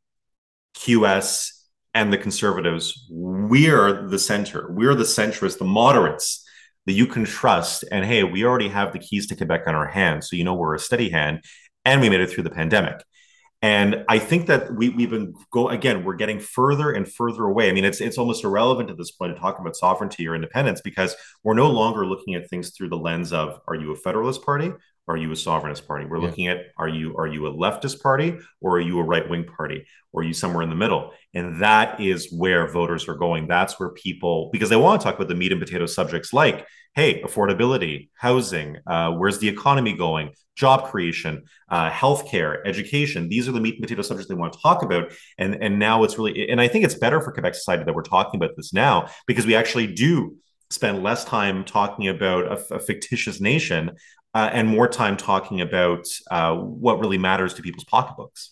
QS 0.75 1.51
and 1.93 2.13
the 2.13 2.17
conservatives. 2.17 3.07
We're 3.09 4.07
the 4.07 4.19
center. 4.19 4.71
We're 4.71 4.95
the 4.95 5.03
centrists, 5.03 5.57
the 5.57 5.65
moderates 5.65 6.45
that 6.85 6.93
you 6.93 7.07
can 7.07 7.25
trust. 7.25 7.83
And 7.91 8.05
hey, 8.05 8.23
we 8.23 8.45
already 8.45 8.69
have 8.69 8.93
the 8.93 8.99
keys 8.99 9.27
to 9.27 9.35
Quebec 9.35 9.63
on 9.67 9.75
our 9.75 9.87
hands. 9.87 10.29
So 10.29 10.35
you 10.35 10.43
know 10.43 10.53
we're 10.53 10.75
a 10.75 10.79
steady 10.79 11.09
hand 11.09 11.43
and 11.85 12.01
we 12.01 12.09
made 12.09 12.21
it 12.21 12.29
through 12.29 12.43
the 12.43 12.49
pandemic. 12.49 13.03
And 13.61 14.05
I 14.07 14.19
think 14.19 14.47
that 14.47 14.75
we, 14.75 14.89
we've 14.89 15.09
been 15.09 15.33
go 15.51 15.69
again, 15.69 16.03
we're 16.03 16.15
getting 16.15 16.39
further 16.39 16.91
and 16.91 17.11
further 17.11 17.45
away. 17.45 17.69
I 17.69 17.73
mean, 17.73 17.85
it's 17.85 17.99
it's 17.99 18.19
almost 18.19 18.43
irrelevant 18.43 18.91
at 18.91 18.97
this 18.97 19.11
point 19.11 19.35
to 19.35 19.41
talk 19.41 19.57
about 19.59 19.75
sovereignty 19.75 20.27
or 20.27 20.35
independence 20.35 20.79
because 20.81 21.15
we're 21.43 21.55
no 21.55 21.69
longer 21.69 22.05
looking 22.05 22.35
at 22.35 22.47
things 22.49 22.69
through 22.69 22.89
the 22.89 22.97
lens 22.97 23.33
of 23.33 23.59
are 23.67 23.73
you 23.73 23.91
a 23.91 23.95
federalist 23.95 24.45
party 24.45 24.71
are 25.07 25.17
you 25.17 25.31
a 25.31 25.35
sovereignist 25.35 25.87
party? 25.87 26.05
We're 26.05 26.17
yeah. 26.17 26.25
looking 26.25 26.47
at 26.47 26.65
are 26.77 26.89
you 26.89 27.15
are 27.17 27.27
you 27.27 27.47
a 27.47 27.53
leftist 27.53 28.01
party 28.01 28.37
or 28.61 28.77
are 28.77 28.81
you 28.81 28.99
a 28.99 29.03
right 29.03 29.27
wing 29.27 29.45
party 29.45 29.85
or 30.11 30.21
are 30.21 30.25
you 30.25 30.33
somewhere 30.33 30.63
in 30.63 30.69
the 30.69 30.75
middle? 30.75 31.13
And 31.33 31.61
that 31.61 32.01
is 32.01 32.31
where 32.31 32.67
voters 32.67 33.07
are 33.07 33.15
going. 33.15 33.47
That's 33.47 33.79
where 33.79 33.89
people 33.89 34.49
because 34.51 34.69
they 34.69 34.75
want 34.75 35.01
to 35.01 35.05
talk 35.05 35.15
about 35.15 35.29
the 35.29 35.35
meat 35.35 35.51
and 35.51 35.61
potato 35.61 35.85
subjects 35.85 36.33
like 36.33 36.67
hey 36.95 37.21
affordability, 37.21 38.09
housing, 38.17 38.77
uh, 38.87 39.11
where's 39.11 39.39
the 39.39 39.47
economy 39.47 39.93
going, 39.93 40.31
job 40.55 40.89
creation, 40.89 41.43
uh, 41.69 41.89
healthcare, 41.89 42.57
education. 42.65 43.29
These 43.29 43.47
are 43.47 43.51
the 43.51 43.61
meat 43.61 43.75
and 43.75 43.83
potato 43.83 44.01
subjects 44.01 44.27
they 44.27 44.35
want 44.35 44.53
to 44.53 44.59
talk 44.59 44.83
about. 44.83 45.13
And 45.37 45.55
and 45.55 45.79
now 45.79 46.03
it's 46.03 46.17
really 46.17 46.49
and 46.49 46.59
I 46.59 46.67
think 46.67 46.83
it's 46.83 46.95
better 46.95 47.21
for 47.21 47.31
Quebec 47.31 47.55
society 47.55 47.85
that 47.85 47.95
we're 47.95 48.01
talking 48.01 48.37
about 48.43 48.55
this 48.57 48.73
now 48.73 49.07
because 49.25 49.45
we 49.45 49.55
actually 49.55 49.87
do 49.87 50.35
spend 50.69 51.03
less 51.03 51.23
time 51.23 51.63
talking 51.63 52.07
about 52.07 52.45
a, 52.45 52.75
a 52.75 52.79
fictitious 52.79 53.39
nation 53.39 53.91
uh, 54.33 54.49
and 54.51 54.67
more 54.67 54.87
time 54.87 55.17
talking 55.17 55.61
about 55.61 56.05
uh, 56.29 56.55
what 56.55 56.99
really 56.99 57.17
matters 57.17 57.53
to 57.55 57.61
people's 57.61 57.85
pocketbooks. 57.85 58.51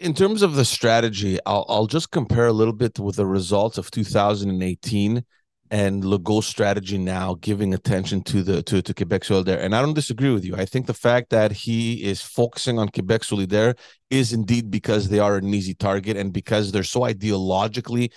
In 0.00 0.14
terms 0.14 0.42
of 0.42 0.54
the 0.54 0.64
strategy, 0.64 1.38
I'll, 1.46 1.64
I'll 1.68 1.86
just 1.86 2.10
compare 2.10 2.46
a 2.46 2.52
little 2.52 2.74
bit 2.74 2.98
with 2.98 3.16
the 3.16 3.26
results 3.26 3.78
of 3.78 3.90
2018 3.90 5.24
and 5.70 6.04
Legault's 6.04 6.46
strategy 6.46 6.96
now 6.96 7.34
giving 7.40 7.74
attention 7.74 8.22
to 8.22 8.42
the 8.42 8.62
to, 8.62 8.82
to 8.82 8.94
Quebec 8.94 9.22
Solidaire. 9.22 9.58
And 9.58 9.74
I 9.74 9.82
don't 9.82 9.94
disagree 9.94 10.30
with 10.30 10.44
you. 10.44 10.54
I 10.54 10.64
think 10.64 10.86
the 10.86 10.94
fact 10.94 11.30
that 11.30 11.50
he 11.50 12.04
is 12.04 12.22
focusing 12.22 12.78
on 12.78 12.88
Quebec 12.88 13.22
Solidaire 13.22 13.76
is 14.10 14.32
indeed 14.32 14.70
because 14.70 15.08
they 15.08 15.18
are 15.18 15.36
an 15.36 15.52
easy 15.52 15.74
target 15.74 16.16
and 16.16 16.32
because 16.32 16.70
they're 16.70 16.84
so 16.84 17.00
ideologically 17.00 18.12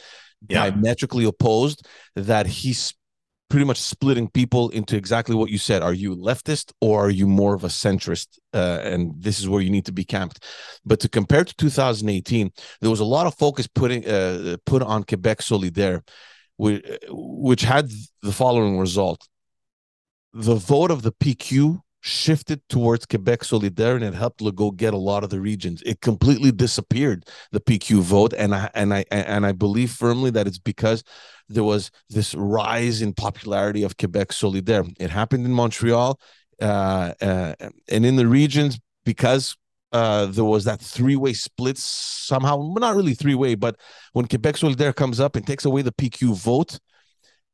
yeah. 0.48 0.70
diametrically 0.70 1.26
opposed 1.26 1.88
that 2.16 2.48
he's 2.48 2.94
pretty 3.50 3.66
much 3.66 3.80
splitting 3.80 4.30
people 4.30 4.70
into 4.70 4.96
exactly 4.96 5.36
what 5.36 5.50
you 5.50 5.58
said. 5.58 5.82
Are 5.82 5.94
you 5.94 6.16
leftist 6.16 6.72
or 6.82 7.06
are 7.06 7.10
you 7.10 7.28
more 7.28 7.56
of 7.56 7.64
a 7.64 7.68
centrist? 7.68 8.38
Uh, 8.54 8.80
and 8.84 9.14
this 9.18 9.40
is 9.40 9.50
where 9.50 9.62
you 9.62 9.72
need 9.72 9.86
to 9.86 9.92
be 9.92 10.06
camped. 10.06 10.46
But 10.86 11.00
to 11.00 11.10
compare 11.10 11.44
to 11.44 11.56
2018, 11.56 12.52
there 12.82 12.92
was 12.92 13.00
a 13.00 13.06
lot 13.06 13.26
of 13.26 13.36
focus 13.36 13.68
putting 13.68 14.08
uh, 14.08 14.58
put 14.66 14.84
on 14.84 15.04
Quebec 15.04 15.40
Solidaire 15.40 16.02
which, 16.60 16.86
which 17.10 17.62
had 17.62 17.90
the 18.22 18.34
following 18.34 18.78
result. 18.78 19.28
The 20.34 20.56
vote 20.56 20.92
of 20.92 21.04
the 21.04 21.14
PQ 21.14 21.80
shifted 22.02 22.62
towards 22.70 23.06
Quebec 23.06 23.42
Solidaire 23.42 23.96
and 23.96 24.04
it 24.04 24.14
helped 24.14 24.40
Legault 24.40 24.78
get 24.78 24.94
a 24.94 24.98
lot 24.98 25.24
of 25.24 25.30
the 25.30 25.42
regions. 25.42 25.84
It 25.86 26.02
completely 26.02 26.52
disappeared 26.52 27.26
the 27.52 27.60
PQ 27.60 28.02
vote, 28.02 28.34
and 28.38 28.56
I 28.56 28.70
and 28.74 28.94
I 28.94 29.06
and 29.12 29.46
I 29.46 29.52
believe 29.52 29.92
firmly 29.92 30.32
that 30.32 30.48
it's 30.48 30.60
because 30.60 31.04
there 31.50 31.64
was 31.64 31.92
this 32.10 32.36
rise 32.36 33.02
in 33.02 33.14
popularity 33.14 33.84
of 33.84 33.98
Quebec 33.98 34.30
Solidaire. 34.30 34.94
It 35.00 35.10
happened 35.10 35.46
in 35.46 35.52
Montreal, 35.52 36.20
uh, 36.62 37.14
uh, 37.22 37.54
and 37.90 38.06
in 38.06 38.16
the 38.16 38.28
regions 38.28 38.80
because 39.06 39.58
uh, 39.92 40.28
there 40.28 40.46
was 40.46 40.66
that 40.66 40.80
three-way 40.80 41.34
split 41.34 41.78
somehow, 41.78 42.74
not 42.78 42.96
really 42.96 43.16
three-way, 43.16 43.56
but 43.56 43.76
when 44.14 44.28
Quebec 44.28 44.56
Solidaire 44.56 44.96
comes 44.96 45.20
up 45.20 45.36
and 45.36 45.46
takes 45.48 45.66
away 45.66 45.82
the 45.82 45.92
PQ 45.92 46.36
vote 46.36 46.80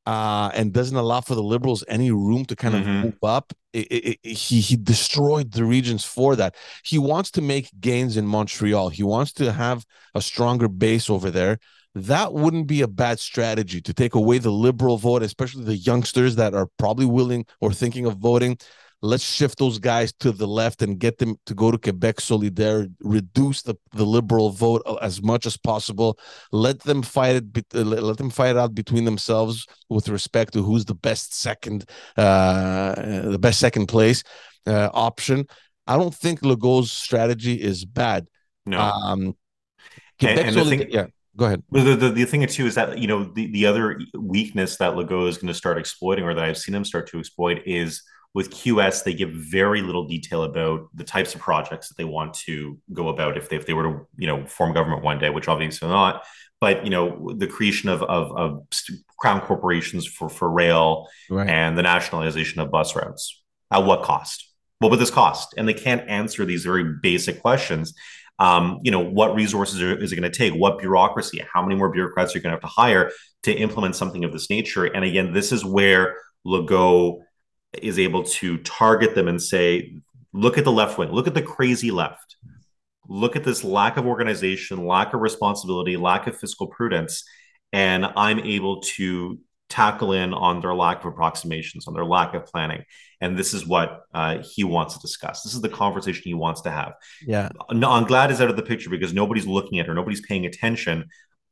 uh, 0.05 0.51
and 0.53 0.73
doesn't 0.73 0.97
allow 0.97 1.21
for 1.21 1.35
the 1.35 1.43
Liberals 1.43 1.83
any 1.87 2.11
room 2.11 2.45
to 2.45 2.55
kind 2.55 2.75
of 2.75 2.81
mm-hmm. 2.81 3.01
move 3.01 3.23
up, 3.23 3.53
it, 3.73 3.87
it, 3.87 4.19
it, 4.23 4.37
he 4.37 4.59
he 4.59 4.75
destroyed 4.75 5.51
the 5.51 5.65
regions 5.65 6.05
for 6.05 6.35
that. 6.35 6.55
He 6.83 6.97
wants 6.97 7.31
to 7.31 7.41
make 7.41 7.69
gains 7.79 8.15
in 8.17 8.25
Montreal. 8.25 8.89
He 8.89 9.03
wants 9.03 9.31
to 9.33 9.51
have 9.51 9.85
a 10.13 10.21
stronger 10.21 10.67
base 10.67 11.09
over 11.09 11.31
there. 11.31 11.59
That 11.95 12.33
wouldn't 12.33 12.67
be 12.67 12.81
a 12.81 12.87
bad 12.89 13.19
strategy 13.19 13.81
to 13.81 13.93
take 13.93 14.15
away 14.15 14.37
the 14.37 14.51
liberal 14.51 14.97
vote, 14.97 15.23
especially 15.23 15.63
the 15.63 15.77
youngsters 15.77 16.35
that 16.35 16.53
are 16.53 16.67
probably 16.77 17.05
willing 17.05 17.45
or 17.61 17.71
thinking 17.71 18.05
of 18.05 18.17
voting 18.17 18.57
let's 19.01 19.23
shift 19.23 19.59
those 19.59 19.79
guys 19.79 20.13
to 20.19 20.31
the 20.31 20.47
left 20.47 20.81
and 20.81 20.99
get 20.99 21.17
them 21.17 21.37
to 21.45 21.53
go 21.53 21.71
to 21.71 21.77
Quebec 21.77 22.17
Solidaire, 22.17 22.91
reduce 23.01 23.61
the, 23.61 23.75
the 23.93 24.05
liberal 24.05 24.49
vote 24.49 24.81
as 25.01 25.21
much 25.21 25.45
as 25.45 25.57
possible. 25.57 26.17
Let 26.51 26.81
them 26.81 27.01
fight 27.01 27.35
it. 27.35 27.65
Uh, 27.75 27.81
let 27.83 28.17
them 28.17 28.29
fight 28.29 28.51
it 28.51 28.57
out 28.57 28.73
between 28.73 29.05
themselves 29.05 29.65
with 29.89 30.09
respect 30.09 30.53
to 30.53 30.63
who's 30.63 30.85
the 30.85 30.95
best 30.95 31.35
second, 31.35 31.85
uh, 32.17 32.95
the 33.29 33.39
best 33.39 33.59
second 33.59 33.87
place 33.87 34.23
uh, 34.65 34.89
option. 34.93 35.45
I 35.87 35.97
don't 35.97 36.15
think 36.15 36.41
Legault's 36.41 36.91
strategy 36.91 37.53
is 37.61 37.85
bad. 37.85 38.27
No. 38.65 38.79
Um, 38.79 39.35
Quebec 40.19 40.37
and, 40.37 40.47
and 40.47 40.55
Solidaire, 40.57 40.79
thing, 40.79 40.87
yeah. 40.91 41.05
Go 41.37 41.45
ahead. 41.45 41.63
The, 41.69 41.95
the, 41.95 42.09
the 42.11 42.25
thing 42.25 42.47
too 42.47 42.65
is 42.65 42.75
that 42.75 42.97
you 42.97 43.07
know 43.07 43.25
the, 43.25 43.51
the 43.51 43.65
other 43.65 43.99
weakness 44.17 44.77
that 44.77 44.93
Legault 44.93 45.27
is 45.27 45.37
going 45.37 45.49
to 45.49 45.53
start 45.53 45.77
exploiting, 45.77 46.23
or 46.23 46.33
that 46.33 46.43
I've 46.43 46.57
seen 46.57 46.73
him 46.73 46.85
start 46.85 47.09
to 47.09 47.19
exploit, 47.19 47.61
is 47.65 48.01
with 48.35 48.51
QS, 48.51 49.05
they 49.05 49.13
give 49.13 49.31
very 49.31 49.81
little 49.81 50.05
detail 50.05 50.43
about 50.43 50.89
the 50.93 51.05
types 51.05 51.33
of 51.33 51.41
projects 51.41 51.87
that 51.87 51.97
they 51.97 52.03
want 52.03 52.33
to 52.33 52.77
go 52.91 53.07
about 53.07 53.37
if 53.37 53.47
they, 53.47 53.55
if 53.55 53.65
they 53.65 53.73
were 53.73 53.83
to, 53.83 54.07
you 54.17 54.27
know, 54.27 54.45
form 54.45 54.73
government 54.73 55.03
one 55.03 55.17
day, 55.17 55.29
which 55.29 55.47
obviously 55.47 55.87
they're 55.87 55.95
not. 55.95 56.25
But 56.59 56.83
you 56.83 56.89
know, 56.89 57.33
the 57.35 57.47
creation 57.47 57.89
of 57.89 58.03
of, 58.03 58.35
of 58.37 58.67
crown 59.17 59.39
corporations 59.41 60.05
for 60.05 60.29
for 60.29 60.49
rail 60.49 61.07
right. 61.29 61.47
and 61.49 61.77
the 61.77 61.83
nationalization 61.83 62.59
of 62.59 62.71
bus 62.71 62.95
routes 62.95 63.41
at 63.71 63.85
what 63.85 64.03
cost? 64.03 64.49
What 64.79 64.91
would 64.91 64.99
this 64.99 65.11
cost? 65.11 65.53
And 65.57 65.67
they 65.67 65.73
can't 65.73 66.07
answer 66.09 66.43
these 66.43 66.65
very 66.65 66.83
basic 67.01 67.41
questions. 67.41 67.93
Um, 68.37 68.79
you 68.83 68.91
know, 68.91 68.99
what 68.99 69.33
resources 69.33 69.81
are, 69.81 69.95
is 69.97 70.11
it 70.11 70.17
going 70.17 70.29
to 70.29 70.37
take? 70.37 70.53
What 70.53 70.79
bureaucracy? 70.79 71.41
How 71.53 71.61
many 71.61 71.75
more 71.75 71.89
bureaucrats 71.89 72.35
are 72.35 72.39
you 72.39 72.43
going 72.43 72.51
to 72.51 72.61
have 72.61 72.69
to 72.69 72.81
hire 72.81 73.11
to 73.43 73.53
implement 73.53 73.95
something 73.95 74.25
of 74.25 74.33
this 74.33 74.49
nature? 74.49 74.85
And 74.85 75.05
again, 75.05 75.31
this 75.31 75.53
is 75.53 75.63
where 75.63 76.17
Legault 76.45 77.21
is 77.81 77.99
able 77.99 78.23
to 78.23 78.57
target 78.59 79.15
them 79.15 79.27
and 79.27 79.41
say, 79.41 79.95
look 80.33 80.57
at 80.57 80.63
the 80.63 80.71
left 80.71 80.97
wing, 80.97 81.11
look 81.11 81.27
at 81.27 81.33
the 81.33 81.41
crazy 81.41 81.91
left, 81.91 82.35
look 83.07 83.35
at 83.35 83.43
this 83.43 83.63
lack 83.63 83.97
of 83.97 84.05
organization, 84.05 84.85
lack 84.85 85.13
of 85.13 85.21
responsibility, 85.21 85.97
lack 85.97 86.27
of 86.27 86.37
fiscal 86.37 86.67
prudence. 86.67 87.23
And 87.71 88.05
I'm 88.05 88.39
able 88.39 88.81
to 88.95 89.39
tackle 89.69 90.13
in 90.13 90.33
on 90.33 90.61
their 90.61 90.73
lack 90.73 90.99
of 90.99 91.05
approximations, 91.13 91.87
on 91.87 91.93
their 91.93 92.05
lack 92.05 92.33
of 92.33 92.45
planning. 92.45 92.83
And 93.21 93.37
this 93.37 93.53
is 93.53 93.65
what 93.65 94.03
uh, 94.13 94.39
he 94.43 94.63
wants 94.63 94.93
to 94.95 94.99
discuss. 94.99 95.43
This 95.43 95.53
is 95.53 95.61
the 95.61 95.69
conversation 95.69 96.23
he 96.25 96.33
wants 96.33 96.61
to 96.61 96.71
have. 96.71 96.93
Yeah. 97.25 97.49
Anglade 97.71 98.31
is 98.31 98.41
out 98.41 98.49
of 98.49 98.55
the 98.55 98.61
picture 98.61 98.89
because 98.89 99.13
nobody's 99.13 99.47
looking 99.47 99.79
at 99.79 99.87
her, 99.87 99.93
nobody's 99.93 100.21
paying 100.21 100.45
attention. 100.45 101.05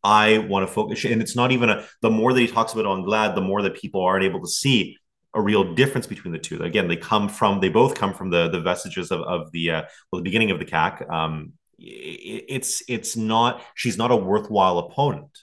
I 0.04 0.40
want 0.40 0.68
to 0.68 0.74
focus, 0.74 1.06
and 1.06 1.22
it's 1.22 1.36
not 1.36 1.54
even 1.54 1.70
a. 1.70 1.86
The 2.02 2.10
more 2.10 2.34
that 2.34 2.40
he 2.40 2.48
talks 2.48 2.74
about 2.74 2.86
Anglade, 2.86 3.36
the 3.36 3.42
more 3.42 3.62
that 3.62 3.76
people 3.76 4.04
aren't 4.04 4.26
able 4.26 4.42
to 4.42 4.50
see 4.50 4.98
a 5.34 5.42
real 5.42 5.74
difference 5.74 6.08
between 6.08 6.32
the 6.32 6.40
two. 6.40 6.62
Again, 6.62 6.88
they 6.88 6.96
come 6.96 7.28
from 7.28 7.60
they 7.60 7.70
both 7.70 7.96
come 7.96 8.14
from 8.14 8.30
the 8.30 8.50
the 8.50 8.60
vestiges 8.60 9.12
of 9.12 9.22
of 9.22 9.52
the 9.52 9.72
uh, 9.72 9.84
well 10.12 10.20
the 10.20 10.24
beginning 10.24 10.52
of 10.52 10.60
the 10.60 10.66
CAQ. 10.66 11.10
Um, 11.12 11.54
it, 11.80 12.46
it's 12.50 12.84
it's 12.88 13.16
not 13.16 13.64
she's 13.76 13.98
not 13.98 14.12
a 14.12 14.16
worthwhile 14.16 14.80
opponent. 14.80 15.40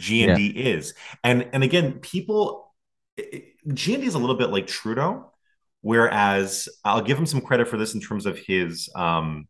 GND 0.00 0.54
yeah. 0.54 0.62
is, 0.74 0.94
and 1.22 1.48
and 1.52 1.62
again, 1.62 1.94
people 2.00 2.74
GND 3.18 4.02
is 4.02 4.14
a 4.14 4.18
little 4.18 4.36
bit 4.36 4.50
like 4.50 4.66
Trudeau, 4.66 5.32
whereas 5.80 6.68
I'll 6.84 7.02
give 7.02 7.18
him 7.18 7.26
some 7.26 7.40
credit 7.40 7.68
for 7.68 7.76
this 7.76 7.94
in 7.94 8.00
terms 8.00 8.26
of 8.26 8.38
his 8.38 8.88
um 8.94 9.48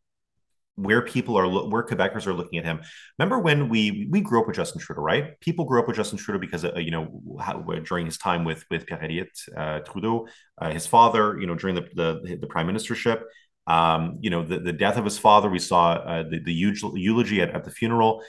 where 0.77 1.03
people 1.03 1.37
are 1.39 1.49
where 1.69 1.85
Quebecers 1.85 2.27
are 2.27 2.35
looking 2.35 2.59
at 2.59 2.65
him. 2.65 2.81
Remember 3.19 3.39
when 3.39 3.69
we 3.69 4.09
we 4.11 4.21
grew 4.21 4.41
up 4.41 4.47
with 4.47 4.57
Justin 4.57 4.81
Trudeau, 4.81 5.03
right? 5.03 5.39
People 5.41 5.65
grew 5.65 5.81
up 5.81 5.87
with 5.87 5.97
Justin 5.97 6.19
Trudeau 6.19 6.41
because 6.41 6.65
uh, 6.65 6.77
you 6.77 6.91
know 6.91 7.23
how, 7.41 7.61
during 7.61 8.07
his 8.07 8.19
time 8.19 8.45
with 8.45 8.65
with 8.71 8.87
Pierre 8.87 9.03
Elliott 9.03 9.39
uh, 9.57 9.81
Trudeau, 9.81 10.27
uh, 10.59 10.71
his 10.71 10.87
father, 10.87 11.39
you 11.39 11.47
know 11.47 11.55
during 11.55 11.75
the 11.77 11.87
the, 11.95 12.39
the 12.41 12.47
prime 12.47 12.67
ministership. 12.67 13.23
Um, 13.67 14.19
you 14.21 14.31
know 14.31 14.45
the, 14.45 14.59
the 14.59 14.73
death 14.73 14.97
of 14.97 15.05
his 15.05 15.17
father. 15.17 15.49
We 15.49 15.59
saw 15.59 15.93
uh, 15.93 16.23
the 16.29 16.41
the 16.41 16.53
huge 16.53 16.83
eulogy 16.83 17.41
at, 17.41 17.51
at 17.51 17.65
the 17.65 17.71
funeral, 17.71 18.23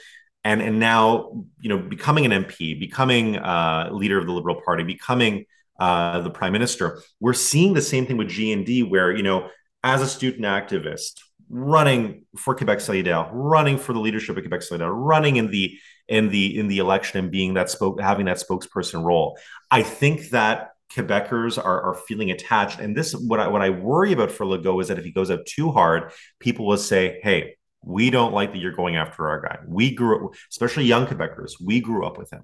and 0.44 0.62
and 0.62 0.78
now 0.78 1.44
you 1.60 1.68
know 1.68 1.78
becoming 1.78 2.24
an 2.30 2.44
MP, 2.44 2.78
becoming 2.78 3.36
uh, 3.36 3.90
leader 3.92 4.18
of 4.18 4.26
the 4.26 4.32
Liberal 4.32 4.62
Party, 4.64 4.84
becoming 4.84 5.44
uh, 5.80 6.20
the 6.20 6.30
prime 6.30 6.52
minister. 6.52 7.02
We're 7.20 7.34
seeing 7.34 7.74
the 7.74 7.82
same 7.82 8.06
thing 8.06 8.16
with 8.16 8.28
GND, 8.28 8.88
where 8.88 9.14
you 9.14 9.22
know 9.22 9.50
as 9.82 10.00
a 10.00 10.08
student 10.08 10.44
activist 10.44 11.20
running 11.48 12.24
for 12.36 12.54
Quebec 12.54 12.78
Solidaire, 12.78 13.28
running 13.32 13.78
for 13.78 13.92
the 13.92 14.00
leadership 14.00 14.36
of 14.36 14.42
Quebec 14.42 14.60
Solidaire, 14.60 14.92
running 14.92 15.36
in 15.36 15.50
the 15.50 15.78
in 16.08 16.28
the 16.28 16.58
in 16.58 16.68
the 16.68 16.78
election 16.78 17.18
and 17.18 17.30
being 17.30 17.54
that 17.54 17.70
spoke 17.70 18.00
having 18.00 18.26
that 18.26 18.38
spokesperson 18.38 19.02
role. 19.02 19.38
I 19.70 19.82
think 19.82 20.30
that 20.30 20.70
Quebecers 20.92 21.58
are, 21.58 21.82
are 21.82 21.94
feeling 21.94 22.30
attached. 22.30 22.78
And 22.78 22.96
this 22.96 23.12
what 23.12 23.40
I 23.40 23.48
what 23.48 23.62
I 23.62 23.70
worry 23.70 24.12
about 24.12 24.30
for 24.30 24.46
Legault 24.46 24.82
is 24.82 24.88
that 24.88 24.98
if 24.98 25.04
he 25.04 25.10
goes 25.12 25.30
out 25.30 25.44
too 25.46 25.70
hard, 25.72 26.12
people 26.38 26.66
will 26.66 26.78
say, 26.78 27.20
hey, 27.22 27.56
we 27.82 28.10
don't 28.10 28.32
like 28.32 28.52
that 28.52 28.58
you're 28.58 28.72
going 28.72 28.96
after 28.96 29.28
our 29.28 29.40
guy. 29.40 29.58
We 29.66 29.94
grew 29.94 30.26
up, 30.26 30.34
especially 30.50 30.84
young 30.84 31.06
Quebecers, 31.06 31.52
we 31.62 31.80
grew 31.80 32.06
up 32.06 32.18
with 32.18 32.32
him. 32.32 32.42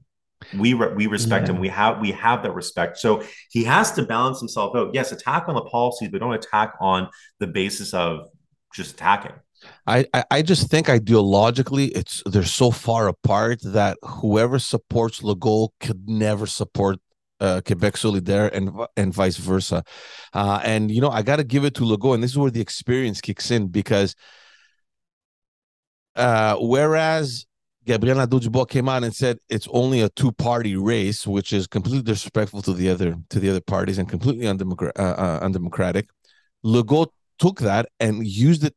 We 0.59 0.75
re- 0.75 0.93
we 0.93 1.07
respect 1.07 1.47
yeah. 1.47 1.55
him. 1.55 1.61
We 1.61 1.69
have 1.69 2.01
we 2.01 2.11
have 2.13 2.43
that 2.43 2.53
respect. 2.53 2.99
So 2.99 3.23
he 3.51 3.63
has 3.65 3.93
to 3.93 4.03
balance 4.03 4.41
himself 4.41 4.75
out. 4.75 4.91
Yes, 4.93 5.13
attack 5.13 5.45
on 5.47 5.55
the 5.55 5.63
policies, 5.63 6.09
but 6.11 6.21
don't 6.21 6.35
attack 6.35 6.75
on 6.81 7.09
the 7.39 7.47
basis 7.47 7.95
of 7.95 8.27
just 8.75 8.95
attacking. 8.95 9.33
I, 9.87 10.07
I 10.31 10.43
just 10.43 10.71
think 10.71 10.89
ideologically 10.89 11.93
it's 11.95 12.23
they're 12.27 12.45
so 12.45 12.71
far 12.71 13.09
apart 13.09 13.61
that 13.65 13.97
whoever 14.03 14.59
supports 14.59 15.21
Legault 15.21 15.71
could 15.81 16.09
never 16.09 16.47
support 16.47 16.99
uh, 17.41 17.61
Quebec 17.65 17.95
Solidaire 17.95 18.51
and 18.53 18.71
and 18.97 19.13
vice 19.13 19.37
versa. 19.37 19.85
Uh, 20.33 20.61
and 20.65 20.91
you 20.91 21.01
know 21.01 21.11
I 21.11 21.23
got 21.23 21.37
to 21.37 21.45
give 21.45 21.65
it 21.65 21.75
to 21.75 21.83
Legault, 21.83 22.15
and 22.15 22.23
this 22.23 22.33
is 22.33 22.39
where 22.39 22.51
the 22.51 22.61
experience 22.61 23.21
kicks 23.21 23.51
in 23.51 23.69
because 23.69 24.15
uh, 26.17 26.57
whereas 26.61 27.47
Gabriel 27.85 28.17
Nadeau-Dubois 28.17 28.67
came 28.67 28.89
out 28.89 29.03
and 29.03 29.15
said 29.15 29.39
it's 29.49 29.67
only 29.71 30.03
a 30.03 30.09
two-party 30.11 30.77
race, 30.77 31.27
which 31.27 31.53
is 31.53 31.67
completely 31.67 32.03
disrespectful 32.03 32.63
to 32.63 32.73
the 32.73 32.89
other 32.89 33.17
to 33.31 33.41
the 33.41 33.51
other 33.51 33.61
parties 33.61 33.99
and 33.99 34.09
completely. 34.09 34.47
Uh, 34.47 34.55
uh, 34.97 35.39
undemocratic. 35.43 36.09
Legault 36.65 37.09
took 37.43 37.59
that 37.61 37.89
and 37.99 38.25
used 38.25 38.63
it 38.63 38.75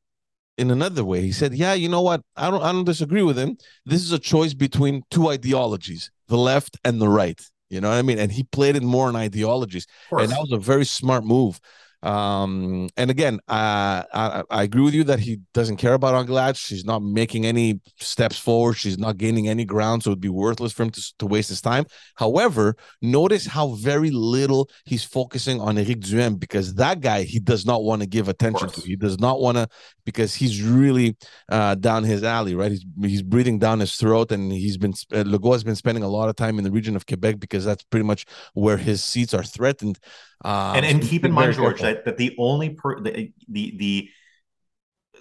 in 0.57 0.71
another 0.71 1.03
way. 1.05 1.21
He 1.21 1.31
said, 1.31 1.53
"Yeah, 1.53 1.73
you 1.73 1.87
know 1.87 2.01
what? 2.01 2.21
I 2.35 2.49
don't 2.49 2.63
I 2.63 2.71
don't 2.71 2.91
disagree 2.93 3.21
with 3.21 3.37
him. 3.37 3.57
This 3.85 4.01
is 4.01 4.11
a 4.11 4.17
choice 4.33 4.53
between 4.55 5.03
two 5.11 5.27
ideologies, 5.29 6.09
the 6.27 6.37
left 6.37 6.77
and 6.83 6.99
the 6.99 7.07
right. 7.07 7.39
You 7.69 7.79
know 7.81 7.89
what 7.89 7.97
I 7.97 8.01
mean? 8.01 8.19
And 8.19 8.31
he 8.31 8.43
played 8.43 8.75
it 8.75 8.83
more 8.83 9.07
on 9.07 9.15
ideologies, 9.15 9.85
and 10.17 10.31
that 10.31 10.39
was 10.39 10.51
a 10.51 10.57
very 10.57 10.85
smart 10.85 11.23
move. 11.23 11.59
Um, 12.05 12.87
and 12.97 13.09
again, 13.09 13.39
uh, 13.47 14.03
I, 14.13 14.43
I 14.51 14.63
agree 14.63 14.83
with 14.83 14.93
you 14.93 15.03
that 15.05 15.19
he 15.19 15.39
doesn't 15.55 15.77
care 15.77 15.95
about 15.95 16.13
Anglade. 16.13 16.55
She's 16.55 16.85
not 16.85 17.01
making 17.01 17.47
any 17.47 17.79
steps 17.97 18.37
forward. 18.37 18.73
She's 18.73 18.99
not 18.99 19.17
gaining 19.17 19.47
any 19.47 19.65
ground, 19.65 20.03
so 20.03 20.11
it'd 20.11 20.21
be 20.21 20.29
worthless 20.29 20.71
for 20.71 20.83
him 20.83 20.91
to, 20.91 21.13
to 21.17 21.25
waste 21.25 21.49
his 21.49 21.61
time. 21.61 21.85
However, 22.15 22.75
notice 23.01 23.47
how 23.47 23.69
very 23.73 24.11
little 24.11 24.69
he's 24.85 25.03
focusing 25.03 25.59
on 25.59 25.79
Eric 25.79 26.01
Duhaime 26.01 26.39
because 26.39 26.75
that 26.75 27.01
guy 27.01 27.23
he 27.23 27.39
does 27.39 27.65
not 27.65 27.83
want 27.83 28.03
to 28.03 28.07
give 28.07 28.29
attention 28.29 28.69
to. 28.69 28.81
He 28.81 28.95
does 28.95 29.19
not 29.19 29.41
want 29.41 29.57
to 29.57 29.67
because 30.05 30.35
he's 30.35 30.61
really 30.61 31.17
uh, 31.49 31.73
down 31.73 32.03
his 32.03 32.23
alley, 32.23 32.53
right? 32.53 32.71
He's 32.71 32.85
he's 33.01 33.23
breathing 33.23 33.57
down 33.57 33.79
his 33.79 33.95
throat, 33.95 34.31
and 34.31 34.51
he's 34.51 34.77
been 34.77 34.93
uh, 35.11 35.23
Legault 35.23 35.53
has 35.53 35.63
been 35.63 35.75
spending 35.75 36.03
a 36.03 36.07
lot 36.07 36.29
of 36.29 36.35
time 36.35 36.59
in 36.59 36.63
the 36.63 36.71
region 36.71 36.95
of 36.95 37.07
Quebec 37.07 37.39
because 37.39 37.65
that's 37.65 37.83
pretty 37.83 38.05
much 38.05 38.25
where 38.53 38.77
his 38.77 39.03
seats 39.03 39.33
are 39.33 39.43
threatened. 39.43 39.97
Um, 40.43 40.75
and 40.75 40.85
and 40.85 41.01
keep 41.01 41.25
in 41.25 41.31
mind, 41.31 41.53
George, 41.53 41.81
that, 41.81 41.94
that 42.03 42.17
the 42.17 42.35
only 42.37 42.71
per, 42.71 42.99
the, 42.99 43.31
the 43.47 43.73
the 43.77 44.09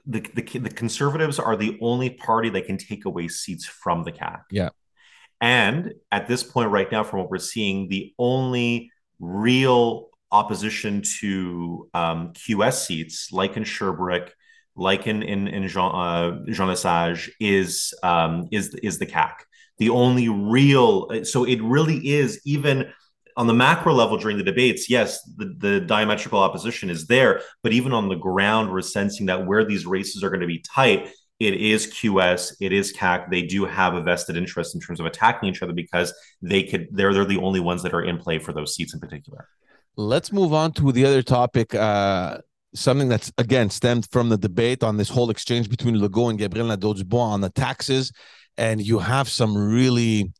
the 0.07 0.21
the 0.21 0.59
the 0.59 0.71
conservatives 0.71 1.39
are 1.39 1.57
the 1.57 1.79
only 1.81 2.11
party 2.11 2.51
that 2.51 2.67
can 2.67 2.79
take 2.79 3.05
away 3.05 3.29
seats 3.29 3.65
from 3.67 4.05
the 4.05 4.13
CAQ. 4.13 4.43
Yeah. 4.51 4.71
And 5.41 5.93
at 6.11 6.27
this 6.27 6.43
point, 6.43 6.71
right 6.71 6.91
now, 6.91 7.05
from 7.05 7.21
what 7.21 7.31
we're 7.31 7.39
seeing, 7.39 7.89
the 7.89 8.15
only 8.19 8.91
real 9.21 10.09
opposition 10.33 11.03
to 11.21 11.89
um, 11.95 12.33
QS 12.33 12.87
seats, 12.87 13.31
like 13.31 13.57
in 13.57 13.65
Sherbrooke, 13.65 14.33
like 14.77 15.07
in 15.07 15.23
in, 15.23 15.49
in 15.49 15.69
Jean 15.69 15.95
uh, 15.95 16.45
Jean 16.51 16.69
Lesage, 16.69 17.31
is 17.41 17.95
um, 18.03 18.49
is 18.51 18.75
is 18.83 18.99
the 18.99 19.07
CAQ. 19.07 19.35
The 19.79 19.91
only 19.91 20.29
real, 20.29 21.25
so 21.25 21.45
it 21.45 21.61
really 21.61 21.97
is 21.97 22.41
even 22.45 22.93
on 23.37 23.47
the 23.47 23.55
macro 23.55 23.93
level 23.93 24.17
during 24.17 24.39
the 24.39 24.45
debates, 24.45 24.89
yes, 24.89 25.23
the, 25.37 25.55
the 25.59 25.81
diametrical 25.81 26.39
opposition 26.39 26.91
is 26.91 27.07
there. 27.07 27.43
But 27.63 27.73
even 27.73 27.93
on 27.93 28.09
the 28.09 28.15
ground, 28.15 28.71
we're 28.71 28.81
sensing 28.81 29.27
that 29.27 29.47
where 29.47 29.65
these 29.65 29.87
races 29.87 30.23
are 30.23 30.31
going 30.31 30.41
to 30.41 30.47
be 30.47 30.61
tight, 30.61 31.11
it 31.41 31.55
is 31.55 31.89
QS, 31.89 32.55
it 32.61 32.73
is 32.73 32.93
CAQ. 32.93 33.29
They 33.31 33.43
do 33.43 33.65
have 33.65 33.95
a 33.95 34.03
vested 34.03 34.37
interest 34.37 34.75
in 34.75 34.81
terms 34.81 35.01
of 35.01 35.07
attacking 35.07 35.49
each 35.49 35.63
other 35.63 35.73
because 35.73 36.15
they 36.41 36.63
could. 36.63 36.89
They're 36.93 37.13
they're 37.13 37.25
the 37.25 37.39
only 37.39 37.61
ones 37.61 37.83
that 37.83 37.93
are 37.93 38.05
in 38.05 38.19
play 38.19 38.39
for 38.39 38.53
those 38.53 38.75
seats 38.77 38.95
in 38.95 39.01
particular. 39.01 39.49
Let's 39.97 40.33
move 40.33 40.53
on 40.53 40.73
to 40.75 40.93
the 40.93 41.05
other 41.05 41.23
topic. 41.23 41.75
Uh, 41.75 42.39
something 42.75 43.09
that's 43.09 43.33
again 43.37 43.69
stemmed 43.69 44.09
from 44.13 44.29
the 44.29 44.39
debate 44.39 44.85
on 44.85 44.97
this 44.97 45.09
whole 45.09 45.31
exchange 45.31 45.69
between 45.69 45.97
Legault 45.97 46.31
and 46.31 46.39
Gabriel 46.39 46.69
Nadeau-Dubois 46.69 47.21
on 47.21 47.41
the 47.41 47.51
taxes, 47.51 48.13
and 48.57 48.81
you 48.81 49.01
have 49.01 49.29
some 49.29 49.57
really 49.57 50.33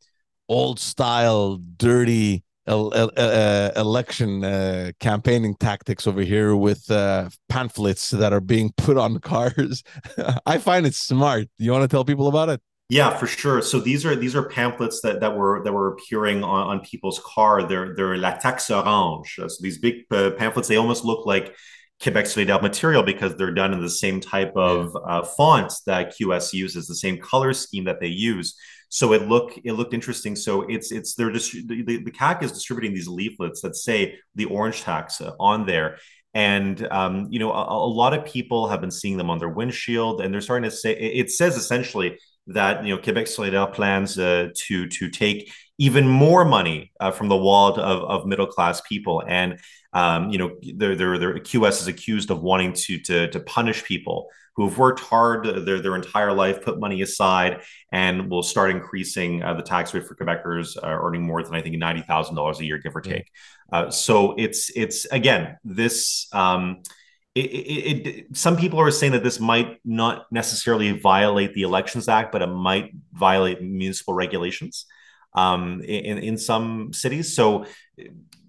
old 0.47 0.79
style, 0.79 1.57
dirty 1.77 2.43
election 2.67 4.43
uh, 4.43 4.91
campaigning 4.99 5.55
tactics 5.55 6.07
over 6.07 6.21
here 6.21 6.55
with 6.55 6.89
uh, 6.89 7.29
pamphlets 7.49 8.09
that 8.11 8.33
are 8.33 8.41
being 8.41 8.71
put 8.77 8.97
on 8.97 9.19
cars. 9.19 9.83
I 10.45 10.57
find 10.57 10.85
it 10.85 10.95
smart. 10.95 11.47
You 11.57 11.71
want 11.71 11.83
to 11.83 11.87
tell 11.87 12.05
people 12.05 12.27
about 12.27 12.49
it? 12.49 12.61
Yeah, 12.89 13.17
for 13.17 13.25
sure. 13.25 13.63
So 13.63 13.79
these 13.79 14.05
are 14.05 14.15
these 14.15 14.35
are 14.35 14.47
pamphlets 14.47 15.01
that, 15.01 15.19
that 15.21 15.35
were 15.35 15.63
that 15.63 15.73
were 15.73 15.93
appearing 15.93 16.43
on, 16.43 16.67
on 16.67 16.79
people's 16.81 17.19
car. 17.25 17.63
They're 17.63 17.95
they're 17.95 18.17
La 18.17 18.33
Taxe 18.33 18.69
Orange. 18.69 19.35
So 19.35 19.47
these 19.59 19.79
big 19.79 20.03
uh, 20.11 20.31
pamphlets, 20.37 20.67
they 20.67 20.77
almost 20.77 21.03
look 21.03 21.25
like 21.25 21.55
Quebec 22.01 22.25
Solidaire 22.25 22.61
material 22.61 23.01
because 23.01 23.35
they're 23.35 23.53
done 23.53 23.73
in 23.73 23.81
the 23.81 23.89
same 23.89 24.19
type 24.19 24.53
of 24.55 24.95
uh, 25.07 25.23
font 25.23 25.73
that 25.87 26.13
QS 26.15 26.53
uses, 26.53 26.87
the 26.87 26.95
same 26.95 27.19
color 27.19 27.53
scheme 27.53 27.85
that 27.85 27.99
they 27.99 28.07
use. 28.07 28.55
So 28.95 29.11
it 29.11 29.27
look 29.27 29.59
it 29.65 29.73
looked 29.73 29.93
interesting. 29.93 30.37
So 30.37 30.61
it's 30.61 30.89
it's 30.89 31.15
they're 31.15 31.29
just 31.29 31.51
the, 31.51 31.83
the 31.83 32.11
CAQ 32.11 32.43
is 32.43 32.53
distributing 32.53 32.93
these 32.93 33.09
leaflets 33.09 33.59
that 33.59 33.75
say 33.75 34.19
the 34.35 34.45
orange 34.45 34.83
tax 34.83 35.21
on 35.37 35.65
there. 35.65 35.97
And 36.33 36.87
um, 36.91 37.27
you 37.29 37.39
know, 37.39 37.51
a, 37.51 37.63
a, 37.65 37.91
lot 38.01 38.13
of 38.13 38.23
people 38.23 38.69
have 38.69 38.79
been 38.79 38.91
seeing 38.91 39.17
them 39.17 39.29
on 39.29 39.37
their 39.37 39.49
windshield, 39.49 40.21
and 40.21 40.33
they're 40.33 40.39
starting 40.39 40.69
to 40.69 40.73
say 40.73 40.93
it 40.93 41.29
says 41.29 41.57
essentially 41.57 42.17
that 42.47 42.85
you 42.85 42.95
know 42.95 43.01
Quebec 43.01 43.25
Solidaire 43.25 43.73
plans 43.73 44.17
uh, 44.17 44.47
to 44.67 44.87
to 44.87 45.09
take 45.09 45.51
even 45.77 46.07
more 46.07 46.45
money 46.45 46.93
uh, 47.01 47.11
from 47.11 47.27
the 47.27 47.35
wallet 47.35 47.77
of, 47.77 48.01
of 48.03 48.25
middle 48.25 48.47
class 48.47 48.79
people, 48.79 49.21
and 49.27 49.59
um, 49.95 50.29
you 50.29 50.37
know, 50.37 50.57
their 50.75 50.95
their 50.95 51.39
QS 51.39 51.81
is 51.81 51.87
accused 51.87 52.29
of 52.29 52.43
wanting 52.43 52.73
to 52.73 52.99
to 52.99 53.29
to 53.29 53.39
punish 53.39 53.83
people 53.85 54.29
who 54.55 54.67
have 54.67 54.77
worked 54.77 54.99
hard 54.99 55.65
their, 55.65 55.81
their 55.81 55.95
entire 55.95 56.31
life, 56.31 56.61
put 56.61 56.79
money 56.79 57.01
aside, 57.01 57.61
and 57.91 58.29
will 58.29 58.43
start 58.43 58.71
increasing 58.71 59.43
uh, 59.43 59.53
the 59.53 59.61
tax 59.61 59.93
rate 59.93 60.05
for 60.05 60.15
Quebecers 60.15 60.77
uh, 60.77 60.87
earning 60.87 61.23
more 61.23 61.41
than 61.41 61.55
I 61.55 61.61
think 61.61 61.77
ninety 61.77 62.01
thousand 62.01 62.35
dollars 62.35 62.59
a 62.59 62.65
year, 62.65 62.77
give 62.77 62.95
or 62.95 63.01
take. 63.01 63.31
Uh, 63.71 63.89
so 63.89 64.35
it's 64.37 64.69
it's 64.75 65.05
again 65.05 65.57
this. 65.63 66.27
Um, 66.33 66.83
it, 67.33 67.51
it, 67.51 68.07
it, 68.07 68.37
some 68.37 68.55
people 68.55 68.79
are 68.79 68.91
saying 68.91 69.11
that 69.11 69.23
this 69.23 69.41
might 69.41 69.79
not 69.83 70.25
necessarily 70.31 70.97
violate 70.97 71.53
the 71.53 71.63
Elections 71.63 72.07
Act, 72.07 72.31
but 72.31 72.41
it 72.41 72.47
might 72.47 72.93
violate 73.11 73.61
municipal 73.61 74.13
regulations 74.13 74.85
um, 75.33 75.81
in 75.81 76.17
in 76.17 76.37
some 76.37 76.91
cities. 76.93 77.35
So 77.35 77.65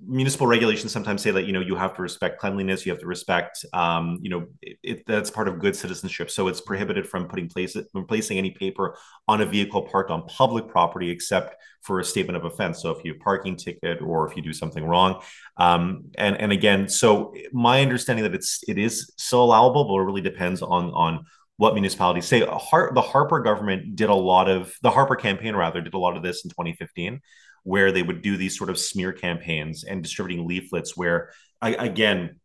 municipal 0.06 0.46
regulations 0.46 0.92
sometimes 0.92 1.22
say 1.22 1.30
that 1.30 1.46
you 1.46 1.52
know 1.52 1.60
you 1.60 1.74
have 1.74 1.94
to 1.94 2.02
respect 2.02 2.38
cleanliness 2.38 2.86
you 2.86 2.92
have 2.92 3.00
to 3.00 3.06
respect 3.06 3.64
um, 3.72 4.18
you 4.22 4.30
know 4.30 4.46
it, 4.62 4.78
it, 4.82 5.06
that's 5.06 5.30
part 5.30 5.48
of 5.48 5.58
good 5.58 5.74
citizenship. 5.74 6.30
So 6.30 6.48
it's 6.48 6.60
prohibited 6.60 7.08
from 7.08 7.26
putting 7.26 7.48
place 7.48 7.76
from 7.92 8.06
placing 8.06 8.38
any 8.38 8.50
paper 8.50 8.96
on 9.28 9.40
a 9.40 9.46
vehicle 9.46 9.82
parked 9.82 10.10
on 10.10 10.26
public 10.26 10.68
property 10.68 11.10
except 11.10 11.56
for 11.82 12.00
a 12.00 12.04
statement 12.04 12.36
of 12.36 12.44
offense. 12.44 12.80
So 12.82 12.90
if 12.90 13.04
you 13.04 13.12
have 13.12 13.20
a 13.20 13.24
parking 13.24 13.56
ticket 13.56 14.00
or 14.00 14.28
if 14.28 14.36
you 14.36 14.42
do 14.42 14.52
something 14.52 14.84
wrong 14.84 15.22
um, 15.56 16.04
and 16.16 16.36
and 16.36 16.52
again 16.52 16.88
so 16.88 17.34
my 17.52 17.82
understanding 17.82 18.22
that 18.22 18.34
it's 18.34 18.60
it 18.68 18.78
is 18.78 19.12
still 19.16 19.42
allowable 19.42 19.84
but 19.84 19.94
it 19.94 20.04
really 20.04 20.20
depends 20.20 20.62
on 20.62 20.90
on 20.92 21.26
what 21.58 21.74
municipalities 21.74 22.26
say. 22.26 22.44
Har- 22.46 22.92
the 22.94 23.00
Harper 23.00 23.40
government 23.40 23.96
did 23.96 24.10
a 24.10 24.14
lot 24.14 24.48
of 24.48 24.74
the 24.82 24.90
Harper 24.90 25.16
campaign 25.16 25.56
rather 25.56 25.80
did 25.80 25.94
a 25.94 25.98
lot 25.98 26.16
of 26.16 26.22
this 26.22 26.44
in 26.44 26.50
2015 26.50 27.20
where 27.66 27.90
they 27.90 28.02
would 28.02 28.22
do 28.22 28.36
these 28.36 28.56
sort 28.56 28.70
of 28.70 28.78
smear 28.78 29.12
campaigns 29.12 29.82
and 29.82 30.02
distributing 30.02 30.46
leaflets 30.46 30.96
where 30.96 31.30
I, 31.60 31.70
again 31.70 32.38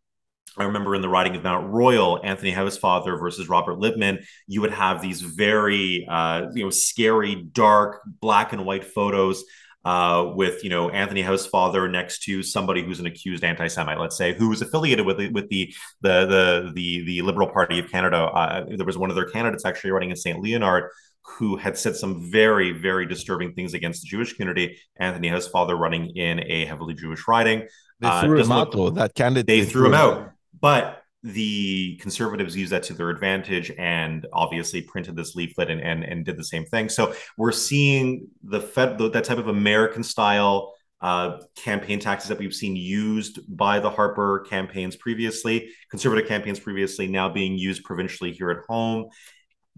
I 0.57 0.65
remember 0.65 0.95
in 0.95 1.01
the 1.01 1.07
riding 1.07 1.35
of 1.35 1.43
Mount 1.43 1.71
Royal, 1.71 2.19
Anthony 2.23 2.51
Housefather 2.51 3.17
versus 3.17 3.47
Robert 3.47 3.77
Libman, 3.77 4.25
you 4.47 4.59
would 4.59 4.73
have 4.73 5.01
these 5.01 5.21
very, 5.21 6.05
uh, 6.09 6.47
you 6.53 6.65
know, 6.65 6.69
scary, 6.69 7.35
dark, 7.35 8.01
black 8.05 8.51
and 8.51 8.65
white 8.65 8.83
photos 8.83 9.45
uh, 9.83 10.31
with, 10.35 10.63
you 10.63 10.69
know, 10.69 10.89
Anthony 10.89 11.23
Housefather 11.23 11.89
next 11.89 12.23
to 12.23 12.43
somebody 12.43 12.83
who's 12.83 12.99
an 12.99 13.05
accused 13.05 13.43
anti-Semite, 13.43 13.99
let's 13.99 14.17
say, 14.17 14.33
who 14.33 14.49
was 14.49 14.61
affiliated 14.61 15.05
with 15.05 15.17
the, 15.17 15.29
with 15.29 15.49
the 15.49 15.73
the 16.01 16.25
the 16.25 16.71
the, 16.73 17.05
the 17.05 17.21
Liberal 17.21 17.49
Party 17.49 17.79
of 17.79 17.89
Canada. 17.89 18.17
Uh, 18.17 18.65
there 18.75 18.85
was 18.85 18.97
one 18.97 19.09
of 19.09 19.15
their 19.15 19.29
candidates 19.29 19.65
actually 19.65 19.91
running 19.91 20.11
in 20.11 20.15
St. 20.15 20.41
Leonard 20.41 20.89
who 21.23 21.55
had 21.55 21.77
said 21.77 21.95
some 21.95 22.31
very, 22.31 22.71
very 22.71 23.05
disturbing 23.05 23.53
things 23.53 23.73
against 23.73 24.01
the 24.01 24.07
Jewish 24.07 24.33
community. 24.33 24.79
Anthony 24.97 25.29
Housefather 25.29 25.77
running 25.77 26.15
in 26.15 26.39
a 26.39 26.65
heavily 26.65 26.93
Jewish 26.93 27.27
riding. 27.27 27.67
They 27.99 28.07
uh, 28.07 28.21
threw 28.21 28.39
uh, 28.39 28.43
him 28.43 28.51
out, 28.51 28.71
though. 28.71 28.89
That 28.89 29.13
candidate. 29.13 29.47
They, 29.47 29.61
they 29.61 29.65
threw, 29.65 29.87
him 29.87 29.93
out. 29.93 30.31
But 30.59 31.00
the 31.23 31.97
conservatives 32.01 32.55
used 32.55 32.71
that 32.71 32.83
to 32.83 32.93
their 32.93 33.09
advantage 33.09 33.71
and 33.77 34.25
obviously 34.33 34.81
printed 34.81 35.15
this 35.15 35.35
leaflet 35.35 35.69
and, 35.69 35.81
and, 35.81 36.03
and 36.03 36.25
did 36.25 36.37
the 36.37 36.43
same 36.43 36.65
thing. 36.65 36.89
So 36.89 37.13
we're 37.37 37.51
seeing 37.51 38.27
the 38.43 38.59
Fed, 38.59 38.97
that 38.97 39.23
type 39.23 39.37
of 39.37 39.47
American 39.47 40.03
style 40.03 40.73
uh, 40.99 41.39
campaign 41.55 41.99
taxes 41.99 42.29
that 42.29 42.37
we've 42.37 42.53
seen 42.53 42.75
used 42.75 43.39
by 43.55 43.79
the 43.79 43.89
Harper 43.89 44.45
campaigns 44.49 44.95
previously, 44.95 45.69
conservative 45.89 46.27
campaigns 46.27 46.59
previously, 46.59 47.07
now 47.07 47.29
being 47.29 47.57
used 47.57 47.83
provincially 47.83 48.31
here 48.31 48.51
at 48.51 48.59
home 48.67 49.09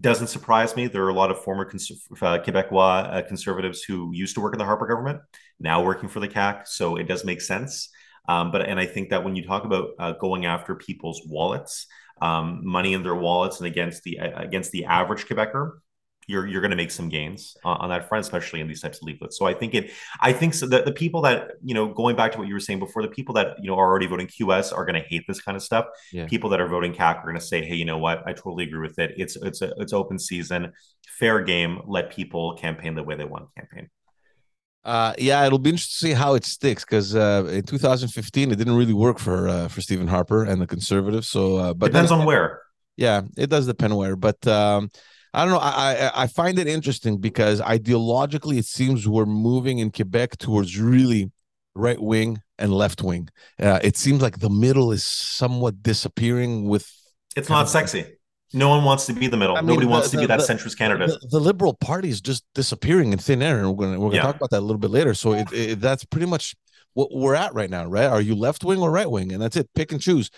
doesn't 0.00 0.26
surprise 0.26 0.74
me. 0.76 0.86
There 0.86 1.04
are 1.04 1.10
a 1.10 1.14
lot 1.14 1.30
of 1.30 1.42
former 1.42 1.64
cons- 1.64 2.08
uh, 2.20 2.38
Quebecois 2.38 3.14
uh, 3.14 3.22
conservatives 3.22 3.82
who 3.82 4.10
used 4.12 4.34
to 4.34 4.40
work 4.40 4.52
in 4.52 4.58
the 4.58 4.64
Harper 4.64 4.86
government, 4.86 5.20
now 5.60 5.82
working 5.82 6.08
for 6.08 6.20
the 6.20 6.28
CAQ. 6.28 6.66
So 6.66 6.96
it 6.96 7.04
does 7.04 7.24
make 7.24 7.40
sense. 7.40 7.90
Um, 8.28 8.50
but 8.50 8.62
and 8.62 8.78
I 8.80 8.86
think 8.86 9.10
that 9.10 9.24
when 9.24 9.36
you 9.36 9.44
talk 9.44 9.64
about 9.64 9.90
uh, 9.98 10.12
going 10.12 10.46
after 10.46 10.74
people's 10.74 11.22
wallets, 11.26 11.86
um, 12.22 12.60
money 12.62 12.94
in 12.94 13.02
their 13.02 13.14
wallets, 13.14 13.58
and 13.58 13.66
against 13.66 14.02
the 14.02 14.16
against 14.16 14.72
the 14.72 14.86
average 14.86 15.26
Quebecer, 15.26 15.72
you're 16.26 16.46
you're 16.46 16.60
going 16.60 16.70
to 16.70 16.76
make 16.76 16.90
some 16.90 17.08
gains 17.08 17.56
on, 17.64 17.76
on, 17.78 17.88
that 17.90 18.08
front, 18.08 18.24
especially 18.24 18.60
in 18.60 18.68
these 18.68 18.80
types 18.80 18.98
of 18.98 19.02
leaflets. 19.04 19.38
So 19.38 19.46
I 19.46 19.54
think 19.54 19.74
it, 19.74 19.90
I 20.20 20.32
think 20.32 20.54
so 20.54 20.66
that 20.68 20.84
the 20.84 20.92
people 20.92 21.22
that 21.22 21.52
you 21.62 21.74
know, 21.74 21.92
going 21.92 22.16
back 22.16 22.32
to 22.32 22.38
what 22.38 22.48
you 22.48 22.54
were 22.54 22.60
saying 22.60 22.78
before, 22.78 23.02
the 23.02 23.08
people 23.08 23.34
that 23.34 23.56
you 23.60 23.70
know 23.70 23.76
are 23.76 23.86
already 23.86 24.06
voting 24.06 24.26
QS 24.26 24.76
are 24.76 24.84
going 24.84 25.00
to 25.00 25.08
hate 25.08 25.24
this 25.26 25.40
kind 25.40 25.56
of 25.56 25.62
stuff. 25.62 25.86
Yeah. 26.12 26.26
People 26.26 26.50
that 26.50 26.60
are 26.60 26.68
voting 26.68 26.92
CAQ 26.92 27.18
are 27.18 27.22
going 27.22 27.34
to 27.34 27.40
say, 27.40 27.64
hey, 27.64 27.74
you 27.74 27.84
know 27.84 27.98
what? 27.98 28.22
I 28.26 28.32
totally 28.32 28.64
agree 28.64 28.86
with 28.86 28.98
it. 28.98 29.14
It's 29.16 29.36
it's 29.36 29.62
a 29.62 29.72
it's 29.78 29.92
open 29.92 30.18
season, 30.18 30.72
fair 31.18 31.42
game. 31.42 31.80
Let 31.86 32.10
people 32.10 32.54
campaign 32.54 32.94
the 32.94 33.02
way 33.02 33.16
they 33.16 33.24
want 33.24 33.46
to 33.54 33.60
campaign. 33.60 33.90
Uh, 34.84 35.14
yeah, 35.18 35.46
it'll 35.46 35.58
be 35.58 35.70
interesting 35.70 36.10
to 36.10 36.14
see 36.14 36.20
how 36.20 36.34
it 36.34 36.44
sticks 36.44 36.84
because 36.84 37.16
uh, 37.16 37.48
in 37.50 37.62
2015 37.62 38.50
it 38.50 38.56
didn't 38.56 38.76
really 38.76 38.92
work 38.92 39.18
for 39.18 39.48
uh, 39.48 39.68
for 39.68 39.80
Stephen 39.80 40.06
Harper 40.06 40.44
and 40.44 40.60
the 40.60 40.66
Conservatives. 40.66 41.28
So, 41.28 41.56
uh, 41.56 41.74
but 41.74 41.86
depends 41.86 42.10
then, 42.10 42.20
on 42.20 42.26
where. 42.26 42.60
Yeah, 42.96 43.22
it 43.36 43.48
does 43.50 43.66
depend 43.66 43.96
where, 43.96 44.16
but. 44.16 44.46
Um, 44.46 44.90
I 45.36 45.44
don't 45.44 45.52
know. 45.52 45.58
I, 45.58 45.94
I, 45.94 46.22
I 46.22 46.26
find 46.28 46.60
it 46.60 46.68
interesting 46.68 47.18
because 47.18 47.60
ideologically, 47.60 48.56
it 48.56 48.66
seems 48.66 49.08
we're 49.08 49.26
moving 49.26 49.80
in 49.80 49.90
Quebec 49.90 50.38
towards 50.38 50.78
really 50.78 51.32
right 51.74 52.00
wing 52.00 52.40
and 52.56 52.72
left 52.72 53.02
wing. 53.02 53.28
Uh, 53.58 53.80
it 53.82 53.96
seems 53.96 54.22
like 54.22 54.38
the 54.38 54.48
middle 54.48 54.92
is 54.92 55.04
somewhat 55.04 55.82
disappearing. 55.82 56.68
With 56.68 56.88
it's 57.34 57.48
not 57.48 57.68
sexy. 57.68 58.06
No 58.54 58.68
one 58.68 58.84
wants 58.84 59.06
to 59.06 59.12
be 59.12 59.26
the 59.26 59.36
middle. 59.36 59.56
I 59.56 59.60
mean, 59.60 59.68
Nobody 59.68 59.86
the, 59.86 59.90
wants 59.90 60.10
to 60.10 60.16
the, 60.16 60.22
be 60.22 60.26
that 60.26 60.40
the, 60.40 60.46
centrist 60.46 60.78
candidate. 60.78 61.08
The, 61.08 61.28
the, 61.32 61.40
liberal 61.40 61.74
party 61.74 62.08
is 62.08 62.20
just 62.20 62.44
disappearing 62.54 63.12
in 63.12 63.18
thin 63.18 63.42
air, 63.42 63.58
and 63.58 63.68
we're 63.68 63.86
going 63.86 64.00
we're 64.00 64.10
gonna 64.10 64.16
yeah. 64.16 64.22
talk 64.22 64.36
about 64.36 64.50
that 64.50 64.60
a 64.60 64.66
little 64.66 64.78
bit 64.78 64.90
later. 64.90 65.14
So 65.14 65.32
it, 65.32 65.52
it, 65.52 65.80
that's 65.80 66.04
pretty 66.04 66.26
much 66.26 66.54
what 66.94 67.08
we're 67.12 67.34
at 67.34 67.52
right 67.52 67.68
now, 67.68 67.84
right? 67.84 68.06
Are 68.06 68.20
you 68.20 68.34
left 68.34 68.64
wing 68.64 68.80
or 68.80 68.90
right 68.90 69.10
wing? 69.10 69.32
And 69.32 69.42
that's 69.42 69.56
it. 69.56 69.68
Pick 69.74 69.92
and 69.92 70.00
choose. 70.00 70.30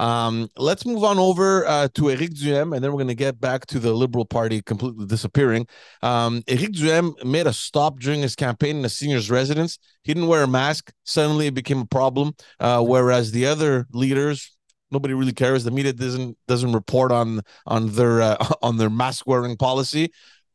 Um, 0.00 0.48
let's 0.56 0.86
move 0.86 1.04
on 1.04 1.18
over 1.18 1.66
uh, 1.66 1.88
to 1.94 2.10
Eric 2.10 2.30
Duhaime, 2.30 2.74
and 2.74 2.82
then 2.82 2.92
we're 2.92 2.98
going 2.98 3.08
to 3.08 3.14
get 3.14 3.40
back 3.40 3.66
to 3.66 3.78
the 3.78 3.92
Liberal 3.92 4.24
Party 4.24 4.62
completely 4.62 5.06
disappearing. 5.06 5.66
Um, 6.02 6.42
Eric 6.48 6.72
Duhaime 6.72 7.22
made 7.24 7.46
a 7.46 7.52
stop 7.52 8.00
during 8.00 8.22
his 8.22 8.34
campaign 8.34 8.78
in 8.78 8.84
a 8.84 8.88
senior's 8.88 9.30
residence. 9.30 9.78
He 10.02 10.14
didn't 10.14 10.28
wear 10.28 10.44
a 10.44 10.48
mask. 10.48 10.92
Suddenly, 11.04 11.48
it 11.48 11.54
became 11.54 11.80
a 11.80 11.86
problem. 11.86 12.32
Uh, 12.58 12.82
whereas 12.82 13.32
the 13.32 13.46
other 13.46 13.86
leaders, 13.92 14.56
nobody 14.92 15.14
really 15.14 15.32
cares. 15.32 15.64
The 15.64 15.70
media 15.70 15.92
doesn't 15.92 16.36
doesn't 16.46 16.72
report 16.72 17.10
on 17.12 17.40
on 17.66 17.88
their 17.92 18.22
uh, 18.22 18.36
on 18.62 18.76
their 18.76 18.90
mask 18.90 19.26
wearing 19.26 19.56
policy. 19.56 20.12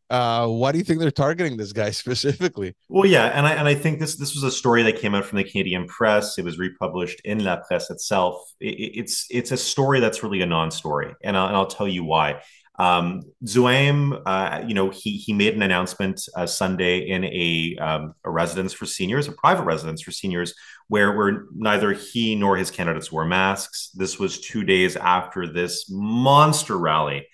Uh, 0.10 0.48
why 0.48 0.72
do 0.72 0.78
you 0.78 0.86
think 0.86 1.02
they're 1.02 1.12
targeting 1.12 1.58
this 1.58 1.74
guy 1.74 1.90
specifically? 2.04 2.74
Well, 2.88 3.06
yeah, 3.06 3.26
and 3.28 3.46
I 3.46 3.54
and 3.54 3.68
I 3.68 3.76
think 3.76 4.00
this 4.00 4.16
this 4.16 4.34
was 4.36 4.44
a 4.44 4.52
story 4.52 4.84
that 4.84 4.98
came 5.00 5.14
out 5.16 5.26
from 5.26 5.38
the 5.38 5.44
Canadian 5.44 5.88
press. 5.88 6.38
It 6.38 6.46
was 6.46 6.58
republished 6.58 7.22
in 7.26 7.44
La 7.44 7.58
Presse 7.58 7.90
itself. 7.90 8.42
It, 8.60 8.76
it's 9.00 9.26
it's 9.30 9.52
a 9.52 9.58
story 9.58 10.00
that's 10.00 10.24
really 10.24 10.42
a 10.42 10.46
non-story, 10.46 11.14
and 11.24 11.36
I'll, 11.38 11.48
and 11.48 11.56
I'll 11.56 11.68
tell 11.68 11.88
you 11.88 12.04
why. 12.04 12.42
Um, 12.80 13.24
Duhaime, 13.44 14.22
uh, 14.26 14.64
you 14.68 14.76
know, 14.76 14.90
he 14.92 15.18
he 15.18 15.34
made 15.34 15.56
an 15.56 15.64
announcement 15.64 16.22
uh, 16.36 16.46
Sunday 16.46 17.10
in 17.10 17.24
a 17.24 17.76
um, 17.80 18.14
a 18.24 18.30
residence 18.30 18.74
for 18.74 18.86
seniors, 18.86 19.28
a 19.28 19.32
private 19.32 19.64
residence 19.64 20.02
for 20.02 20.12
seniors, 20.12 20.54
where 20.88 21.16
where 21.16 21.46
neither 21.56 21.94
he 21.94 22.36
nor 22.36 22.56
his 22.56 22.70
candidates 22.70 23.12
wore 23.12 23.26
masks. 23.26 23.90
This 23.96 24.20
was 24.20 24.40
two 24.40 24.64
days 24.64 24.96
after 24.96 25.52
this 25.52 25.90
monster 25.90 26.78
rally 26.78 27.28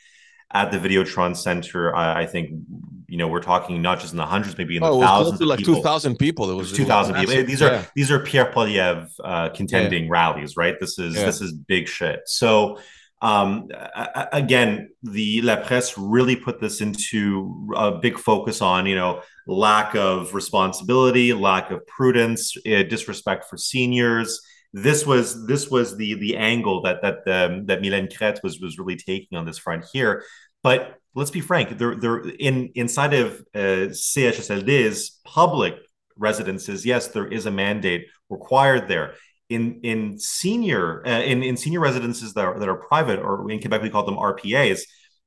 at 0.53 0.71
the 0.71 0.77
Videotron 0.77 1.35
Center. 1.35 1.93
I, 1.93 2.21
I, 2.21 2.25
think 2.25 2.51
you 3.07 3.17
know 3.17 3.27
we're 3.27 3.41
talking 3.41 3.81
not 3.81 3.99
just 3.99 4.13
in 4.13 4.17
the 4.17 4.25
hundreds, 4.25 4.57
maybe 4.57 4.77
in 4.77 4.83
the 4.83 4.89
oh, 4.89 5.01
thousands. 5.01 5.41
like 5.41 5.59
two 5.59 5.81
thousand 5.81 6.17
people. 6.17 6.49
It 6.51 6.55
was, 6.55 6.69
was 6.69 6.77
two 6.77 6.85
thousand 6.85 7.15
people. 7.15 7.43
These 7.43 7.61
are 7.61 7.85
these 7.95 8.11
are 8.11 8.19
Pierre 8.19 8.51
Poilievre 8.51 9.09
uh, 9.23 9.49
contending 9.49 10.03
yeah. 10.03 10.09
rallies, 10.11 10.55
right? 10.55 10.75
This 10.79 10.97
is 10.99 11.15
yeah. 11.15 11.25
this 11.25 11.41
is 11.41 11.51
big 11.51 11.87
shit. 11.87 12.21
So. 12.27 12.79
Um, 13.23 13.69
again, 14.31 14.89
the 15.01 15.41
La 15.41 15.55
Presse 15.55 15.97
really 15.97 16.35
put 16.35 16.59
this 16.59 16.81
into 16.81 17.71
a 17.75 17.91
big 17.91 18.19
focus 18.19 18.61
on, 18.61 18.85
you 18.85 18.95
know, 18.95 19.21
lack 19.47 19.95
of 19.95 20.33
responsibility, 20.33 21.33
lack 21.33 21.71
of 21.71 21.87
prudence, 21.87 22.55
uh, 22.67 22.83
disrespect 22.83 23.45
for 23.49 23.57
seniors, 23.57 24.41
this 24.73 25.05
was 25.05 25.45
this 25.45 25.69
was 25.69 25.95
the 25.95 26.15
the 26.15 26.35
angle 26.35 26.81
that 26.81 27.01
that 27.03 27.17
um, 27.27 27.67
that 27.67 27.81
Mylène 27.81 28.11
Crête 28.11 28.41
was 28.43 28.59
was 28.59 28.79
really 28.79 28.95
taking 28.95 29.37
on 29.37 29.45
this 29.45 29.59
front 29.59 29.85
here. 29.93 30.23
But 30.63 30.95
let's 31.13 31.29
be 31.29 31.41
frank, 31.41 31.77
they're 31.77 31.95
they're 31.95 32.21
in 32.21 32.71
inside 32.73 33.13
of 33.13 33.33
uh, 33.53 33.91
CHSLD's 33.93 35.21
public 35.23 35.75
residences. 36.17 36.85
Yes, 36.85 37.09
there 37.09 37.27
is 37.27 37.45
a 37.45 37.51
mandate 37.51 38.07
required 38.29 38.87
there. 38.87 39.13
In 39.49 39.81
in 39.83 40.17
senior 40.17 41.05
uh, 41.05 41.21
in 41.21 41.43
in 41.43 41.57
senior 41.57 41.79
residences 41.79 42.33
that 42.33 42.45
are 42.45 42.59
that 42.59 42.69
are 42.69 42.75
private 42.75 43.19
or 43.19 43.49
in 43.51 43.59
Quebec 43.59 43.81
we 43.81 43.89
call 43.89 44.05
them 44.05 44.15
RPAs. 44.15 44.81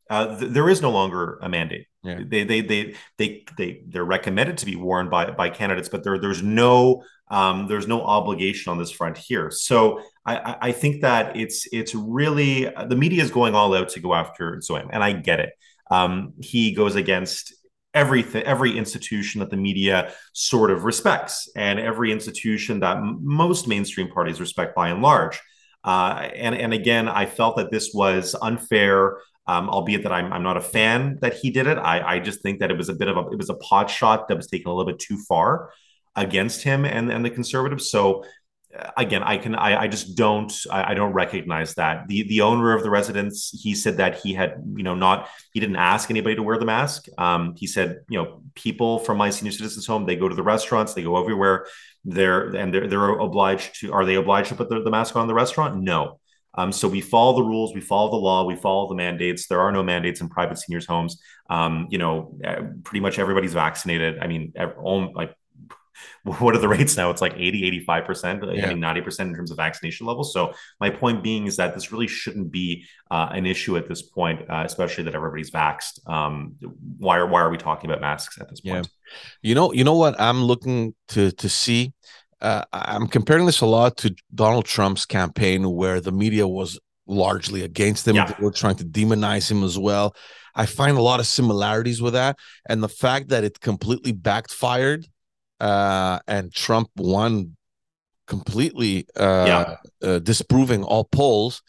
Uh, 0.09 0.39
th- 0.39 0.53
there 0.53 0.69
is 0.69 0.81
no 0.81 0.91
longer 0.91 1.39
a 1.43 1.49
mandate. 1.49 1.87
Yeah. 2.03 2.21
They, 2.27 2.45
they 2.45 2.61
they 2.61 2.95
they 3.19 3.45
they 3.59 3.83
they're 3.89 4.05
recommended 4.05 4.59
to 4.59 4.67
be 4.67 4.77
worn 4.77 5.11
by 5.11 5.31
by 5.33 5.51
candidates, 5.51 5.89
but 5.89 6.03
there 6.03 6.19
there's 6.19 6.43
no 6.43 7.03
um, 7.29 7.67
there's 7.67 7.89
no 7.89 8.03
obligation 8.03 8.71
on 8.71 8.79
this 8.79 8.91
front 8.91 9.19
here. 9.19 9.51
So 9.51 10.01
I, 10.25 10.57
I 10.61 10.73
think 10.73 11.03
that 11.03 11.37
it's 11.37 11.67
it's 11.73 11.95
really 11.95 12.65
the 12.89 12.97
media 12.97 13.23
is 13.23 13.31
going 13.31 13.55
all 13.55 13.75
out 13.75 13.89
to 13.91 14.01
go 14.01 14.15
after 14.15 14.57
Duhaime, 14.57 14.89
and 14.93 15.03
I 15.03 15.13
get 15.13 15.41
it. 15.41 15.51
Um, 15.91 16.35
he 16.41 16.73
goes 16.73 16.97
against 16.97 17.55
everything, 17.97 18.43
every 18.45 18.77
institution 18.77 19.41
that 19.41 19.51
the 19.51 19.57
media 19.57 20.13
sort 20.33 20.71
of 20.71 20.85
respects, 20.85 21.49
and 21.57 21.81
every 21.81 22.13
institution 22.13 22.81
that 22.81 22.99
m- 22.99 23.19
most 23.23 23.67
mainstream 23.67 24.09
parties 24.17 24.39
respect 24.39 24.77
by 24.77 24.91
and 24.91 25.03
large. 25.03 25.41
Uh, 25.83 26.29
and 26.35 26.55
and 26.55 26.73
again, 26.73 27.09
I 27.09 27.27
felt 27.27 27.57
that 27.57 27.71
this 27.71 27.91
was 27.93 28.37
unfair. 28.41 29.19
Um, 29.49 29.71
albeit 29.71 30.03
that 30.03 30.11
I'm, 30.11 30.33
I'm 30.33 30.43
not 30.43 30.57
a 30.57 30.61
fan 30.61 31.19
that 31.21 31.35
he 31.35 31.53
did 31.53 31.69
it. 31.69 31.79
I, 31.79 32.15
I 32.15 32.19
just 32.19 32.43
think 32.43 32.59
that 32.59 32.73
it 32.73 32.77
was 32.77 32.89
a 32.89 32.95
bit 32.95 33.07
of 33.07 33.17
a 33.17 33.25
it 33.35 33.39
was 33.39 33.49
a 33.49 33.55
pot 33.55 33.89
shot 33.89 34.27
that 34.27 34.37
was 34.37 34.49
taken 34.49 34.67
a 34.69 34.75
little 34.75 34.91
bit 34.93 34.99
too 34.99 35.19
far 35.29 35.71
against 36.17 36.65
him 36.65 36.85
and 36.85 37.13
and 37.13 37.25
the 37.25 37.31
conservatives. 37.31 37.89
So 37.89 38.25
again, 38.97 39.23
I 39.23 39.39
can 39.39 39.55
I, 39.55 39.83
I 39.83 39.89
just 39.89 40.17
don't 40.17 40.53
I, 40.71 40.93
I, 40.93 40.95
don't 40.95 41.13
recognize 41.13 41.75
that 41.75 42.09
the 42.09 42.23
the 42.29 42.41
owner 42.43 42.75
of 42.75 42.83
the 42.83 42.91
residence 42.91 43.51
he 43.63 43.75
said 43.75 43.97
that 43.99 44.21
he 44.21 44.35
had 44.35 44.63
you 44.77 44.83
know 44.83 44.95
not 44.95 45.29
he 45.53 45.61
didn't 45.61 45.77
ask 45.77 46.11
anybody 46.11 46.37
to 46.37 46.43
wear 46.43 46.59
the 46.59 46.65
mask. 46.65 47.07
Um, 47.19 47.55
he 47.57 47.67
said 47.67 48.01
you 48.09 48.19
know 48.19 48.43
people 48.55 48.99
from 48.99 49.19
my 49.19 49.31
senior 49.31 49.53
citizens 49.53 49.87
home 49.87 50.07
they 50.07 50.17
go 50.17 50.29
to 50.29 50.35
the 50.35 50.43
restaurants 50.43 50.95
they 50.95 51.03
go 51.03 51.21
everywhere 51.21 51.67
they're 52.05 52.55
and 52.55 52.73
they're 52.73 52.87
they're 52.87 53.11
obliged 53.11 53.81
to 53.81 53.93
are 53.93 54.05
they 54.05 54.17
obliged 54.17 54.49
to 54.49 54.55
put 54.55 54.69
the, 54.69 54.81
the 54.83 54.91
mask 54.91 55.17
on 55.17 55.23
in 55.23 55.29
the 55.29 55.35
restaurant? 55.35 55.81
No. 55.81 56.19
Um, 56.59 56.73
so 56.73 56.89
we 56.89 57.03
follow 57.03 57.37
the 57.37 57.43
rules, 57.43 57.75
we 57.75 57.83
follow 57.83 58.11
the 58.11 58.17
law, 58.17 58.45
we 58.45 58.57
follow 58.57 58.89
the 58.89 58.95
mandates. 58.95 59.47
There 59.47 59.61
are 59.61 59.71
no 59.71 59.83
mandates 59.83 60.23
in 60.23 60.31
private 60.31 60.59
seniors' 60.59 60.87
homes. 60.87 61.21
Um, 61.51 61.87
you 61.91 61.99
know, 61.99 62.39
uh, 62.43 62.63
pretty 62.83 63.01
much 63.01 63.19
everybody's 63.19 63.53
vaccinated. 63.53 64.19
I 64.21 64.27
mean, 64.27 64.55
all, 64.83 65.13
like 65.13 65.37
what 66.23 66.55
are 66.55 66.59
the 66.59 66.69
rates 66.69 66.97
now? 66.97 67.11
It's 67.11 67.21
like 67.21 67.35
80, 67.37 67.85
85%, 67.87 68.57
yeah. 68.57 68.67
I 68.67 68.75
mean, 68.75 68.83
90% 68.83 69.21
in 69.21 69.35
terms 69.35 69.51
of 69.51 69.57
vaccination 69.57 70.07
levels. 70.07 70.33
So 70.33 70.53
my 70.81 70.91
point 70.91 71.23
being 71.23 71.47
is 71.47 71.57
that 71.57 71.75
this 71.75 71.93
really 71.93 72.09
shouldn't 72.09 72.51
be 72.51 72.85
uh, 73.11 73.29
an 73.33 73.47
issue 73.47 73.77
at 73.77 73.89
this 73.89 74.03
point, 74.03 74.43
uh, 74.51 74.63
especially 74.65 75.05
that 75.05 75.15
everybody's 75.15 75.51
vaxxed. 75.51 76.09
Um, 76.09 76.57
why 76.99 77.19
are, 77.19 77.27
why 77.27 77.41
are 77.41 77.51
we 77.51 77.59
talking 77.59 77.91
about 77.91 78.01
masks 78.01 78.39
at 78.41 78.49
this 78.49 78.61
point? 78.61 78.87
Yeah. 78.87 79.11
You 79.43 79.55
know, 79.55 79.73
you 79.73 79.85
know 79.85 79.97
what 79.97 80.21
I'm 80.21 80.43
looking 80.43 80.95
to, 81.09 81.31
to 81.33 81.49
see, 81.49 81.93
uh, 82.41 82.65
I'm 82.73 83.07
comparing 83.07 83.47
this 83.47 83.61
a 83.61 83.67
lot 83.67 83.97
to 83.99 84.15
Donald 84.35 84.67
Trump's 84.67 85.07
campaign 85.07 85.71
where 85.71 86.01
the 86.01 86.13
media 86.13 86.47
was 86.47 86.79
largely 87.07 87.63
against 87.63 88.07
him. 88.07 88.17
Yeah. 88.17 88.27
They 88.27 88.45
were 88.45 88.51
trying 88.51 88.77
to 88.77 88.85
demonize 88.85 89.51
him 89.51 89.63
as 89.63 89.79
well. 89.79 90.15
I 90.55 90.67
find 90.67 90.97
a 90.97 91.03
lot 91.03 91.21
of 91.21 91.27
similarities 91.27 92.03
with 92.03 92.15
that. 92.15 92.37
And 92.69 92.83
the 92.83 92.89
fact 92.89 93.29
that 93.29 93.45
it 93.45 93.61
completely 93.61 94.13
backfired 94.13 95.07
uh, 95.61 96.19
and 96.27 96.53
Trump 96.53 96.91
won 96.97 97.57
completely, 98.27 99.07
uh, 99.17 99.77
yeah. 100.03 100.09
uh, 100.09 100.19
disproving 100.19 100.85
all 100.85 101.05
polls. 101.05 101.63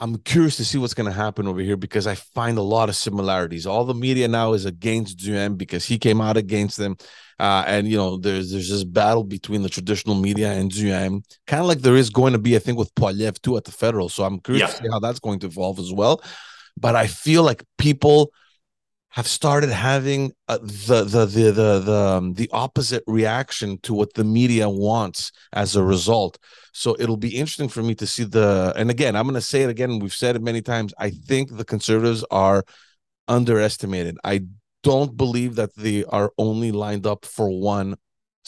I'm 0.00 0.16
curious 0.18 0.56
to 0.58 0.64
see 0.64 0.78
what's 0.78 0.94
going 0.94 1.10
to 1.10 1.12
happen 1.12 1.48
over 1.48 1.60
here 1.60 1.76
because 1.76 2.06
I 2.06 2.14
find 2.14 2.56
a 2.56 2.62
lot 2.62 2.88
of 2.88 2.94
similarities. 2.94 3.66
All 3.66 3.84
the 3.84 3.94
media 3.94 4.28
now 4.28 4.52
is 4.52 4.64
against 4.64 5.18
Duhaime 5.18 5.58
because 5.58 5.84
he 5.84 5.98
came 5.98 6.20
out 6.20 6.36
against 6.36 6.76
them, 6.76 6.96
uh, 7.40 7.64
and 7.66 7.88
you 7.88 7.96
know 7.96 8.16
there's 8.16 8.52
there's 8.52 8.70
this 8.70 8.84
battle 8.84 9.24
between 9.24 9.62
the 9.62 9.68
traditional 9.68 10.14
media 10.14 10.52
and 10.52 10.70
Duhaime, 10.70 11.24
kind 11.48 11.60
of 11.60 11.66
like 11.66 11.80
there 11.80 11.96
is 11.96 12.10
going 12.10 12.32
to 12.32 12.38
be, 12.38 12.54
I 12.54 12.60
think, 12.60 12.78
with 12.78 12.94
Poilievre 12.94 13.42
too 13.42 13.56
at 13.56 13.64
the 13.64 13.72
federal. 13.72 14.08
So 14.08 14.22
I'm 14.22 14.38
curious 14.38 14.70
yeah. 14.70 14.76
to 14.76 14.82
see 14.84 14.88
how 14.88 15.00
that's 15.00 15.18
going 15.18 15.40
to 15.40 15.46
evolve 15.48 15.80
as 15.80 15.92
well. 15.92 16.22
But 16.76 16.94
I 16.94 17.08
feel 17.08 17.42
like 17.42 17.64
people 17.76 18.30
have 19.10 19.26
started 19.26 19.70
having 19.70 20.32
uh, 20.48 20.58
the, 20.60 21.04
the 21.04 21.24
the 21.26 21.50
the 21.50 21.80
the 21.80 21.92
um, 21.96 22.34
the 22.34 22.48
opposite 22.52 23.02
reaction 23.06 23.78
to 23.82 23.94
what 23.94 24.12
the 24.14 24.24
media 24.24 24.68
wants 24.68 25.32
as 25.52 25.76
a 25.76 25.82
result. 25.82 26.38
So 26.72 26.94
it'll 26.98 27.16
be 27.16 27.36
interesting 27.36 27.68
for 27.68 27.82
me 27.82 27.94
to 27.96 28.06
see 28.06 28.24
the. 28.24 28.72
And 28.76 28.90
again, 28.90 29.16
I'm 29.16 29.24
going 29.24 29.34
to 29.34 29.40
say 29.40 29.62
it 29.62 29.70
again. 29.70 29.98
We've 29.98 30.12
said 30.12 30.36
it 30.36 30.42
many 30.42 30.60
times. 30.60 30.92
I 30.98 31.10
think 31.10 31.56
the 31.56 31.64
conservatives 31.64 32.24
are 32.30 32.64
underestimated. 33.26 34.18
I 34.24 34.42
don't 34.82 35.16
believe 35.16 35.56
that 35.56 35.74
they 35.74 36.04
are 36.04 36.32
only 36.38 36.70
lined 36.70 37.06
up 37.06 37.24
for 37.24 37.48
one 37.48 37.96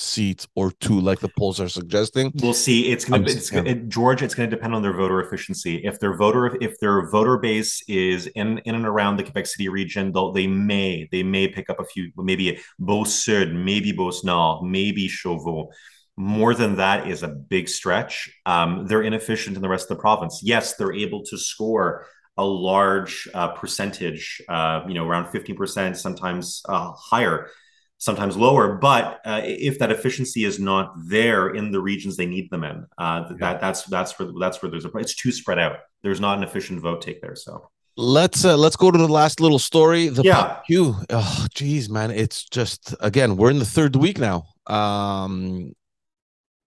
seats 0.01 0.49
or 0.55 0.73
two, 0.73 1.01
like 1.01 1.21
the 1.21 1.29
polls 1.37 1.61
are 1.61 1.69
suggesting. 1.69 2.33
We'll 2.37 2.55
see. 2.55 2.91
It's 2.91 3.05
going 3.05 3.25
to, 3.25 3.31
it's, 3.31 3.53
it, 3.53 3.89
George. 3.89 4.23
It's 4.23 4.35
going 4.35 4.51
to 4.51 4.57
depend 4.57 4.75
on 4.75 4.83
their 4.83 4.93
voter 4.93 5.21
efficiency. 5.21 5.77
If 5.85 6.01
their 6.01 6.17
voter, 6.17 6.57
if 6.61 6.79
their 6.81 7.09
voter 7.11 7.39
base 7.39 7.83
is 7.89 8.27
in 8.29 8.59
in 8.59 8.75
and 8.75 8.87
around 8.87 9.17
the 9.17 9.25
Quebec 9.25 9.47
City 9.47 9.69
region, 9.69 10.13
they'll, 10.13 10.33
they 10.33 10.47
may 10.47 11.09
they 11.13 11.23
may 11.23 11.49
pick 11.49 11.71
up 11.71 11.81
a 11.81 11.85
few, 11.85 12.11
maybe 12.17 12.59
Beauce 12.81 13.25
Sud, 13.25 13.53
maybe 13.53 13.93
Beauce 13.93 14.25
Nord, 14.25 14.65
maybe 14.65 15.09
Chauveau. 15.09 15.69
More 16.17 16.55
than 16.55 16.77
that 16.77 17.09
is 17.09 17.23
a 17.23 17.29
big 17.29 17.69
stretch. 17.69 18.31
Um, 18.45 18.87
they're 18.87 19.03
inefficient 19.03 19.57
in 19.57 19.63
the 19.63 19.69
rest 19.69 19.91
of 19.91 19.97
the 19.97 20.01
province. 20.03 20.41
Yes, 20.43 20.77
they're 20.77 20.93
able 20.93 21.23
to 21.25 21.39
score 21.39 22.07
a 22.37 22.45
large 22.45 23.29
uh, 23.35 23.49
percentage, 23.49 24.41
uh, 24.49 24.83
you 24.89 24.95
know, 24.95 25.07
around 25.07 25.27
15%, 25.27 25.97
sometimes 25.97 26.63
uh, 26.69 26.93
higher 26.93 27.49
sometimes 28.01 28.37
lower. 28.37 28.75
But 28.75 29.21
uh, 29.25 29.43
if 29.45 29.79
that 29.79 29.93
efficiency 29.93 30.45
is 30.45 30.59
not 30.59 30.93
there 30.97 31.51
in 31.51 31.71
the 31.71 31.81
regions 31.81 32.17
they 32.17 32.27
need 32.27 32.51
them 32.51 32.65
in, 32.65 32.87
uh, 32.99 33.27
yeah. 33.31 33.37
that 33.39 33.61
that's 33.61 33.85
that's 33.85 34.19
where 34.19 34.31
that's 34.41 34.61
where 34.61 34.71
there's 34.71 34.85
a 34.85 34.91
it's 34.97 35.15
too 35.15 35.31
spread 35.31 35.61
out. 35.61 35.77
There's 36.03 36.21
not 36.21 36.39
an 36.39 36.43
efficient 36.43 36.81
vote 36.81 37.01
take 37.01 37.21
there. 37.21 37.37
So 37.37 37.71
let's 37.97 38.45
uh, 38.45 38.57
let's 38.57 38.77
go 38.77 38.91
to 38.91 38.99
the 38.99 39.07
last 39.07 39.41
little 39.41 39.61
story. 39.61 40.09
The 40.09 40.23
yeah, 40.23 40.61
you 40.69 40.97
oh 41.11 41.47
geez, 41.55 41.89
man, 41.89 42.11
it's 42.11 42.45
just 42.45 42.95
again 43.01 43.37
we're 43.37 43.51
in 43.51 43.61
the 43.61 43.65
third 43.65 43.95
week 43.95 44.19
now. 44.19 44.47
Um, 44.67 45.75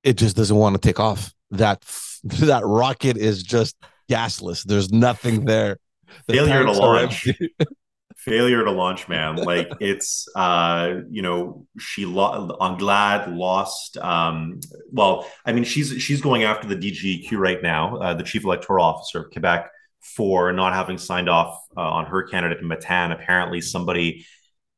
it 0.04 0.14
just 0.18 0.38
doesn't 0.38 0.56
want 0.56 0.76
to 0.76 0.88
take 0.88 1.00
off. 1.00 1.34
That 1.52 1.84
that 2.24 2.66
rocket 2.66 3.18
is 3.18 3.44
just 3.44 3.76
gasless. 4.10 4.64
There's 4.64 4.92
nothing 4.92 5.46
there. 5.46 5.80
The 6.28 6.34
Failure 6.34 6.64
to 6.64 6.72
launch. 6.72 7.28
Failure 8.26 8.64
to 8.64 8.72
launch, 8.72 9.10
man. 9.10 9.36
Like 9.36 9.70
it's 9.80 10.28
uh, 10.36 11.02
you 11.10 11.22
know, 11.22 11.68
she 11.78 12.06
lo- 12.06 12.58
Anglade 12.62 13.28
lost 13.30 13.98
um 13.98 14.60
well, 14.92 15.28
I 15.46 15.52
mean 15.52 15.64
she's 15.64 16.02
she's 16.02 16.22
going 16.22 16.44
after 16.44 16.68
the 16.68 16.76
DGEQ 16.76 17.38
right 17.38 17.62
now, 17.62 17.98
uh, 17.98 18.14
the 18.14 18.24
chief 18.24 18.46
electoral 18.46 18.86
officer 18.86 19.22
of 19.24 19.32
Quebec 19.32 19.70
for 20.00 20.52
not 20.54 20.74
having 20.74 20.98
signed 20.98 21.30
off 21.30 21.60
uh, 21.76 21.82
on 21.82 22.06
her 22.06 22.24
candidate 22.24 22.60
in 22.60 22.68
Matane. 22.68 23.12
Apparently 23.12 23.62
somebody 23.62 24.26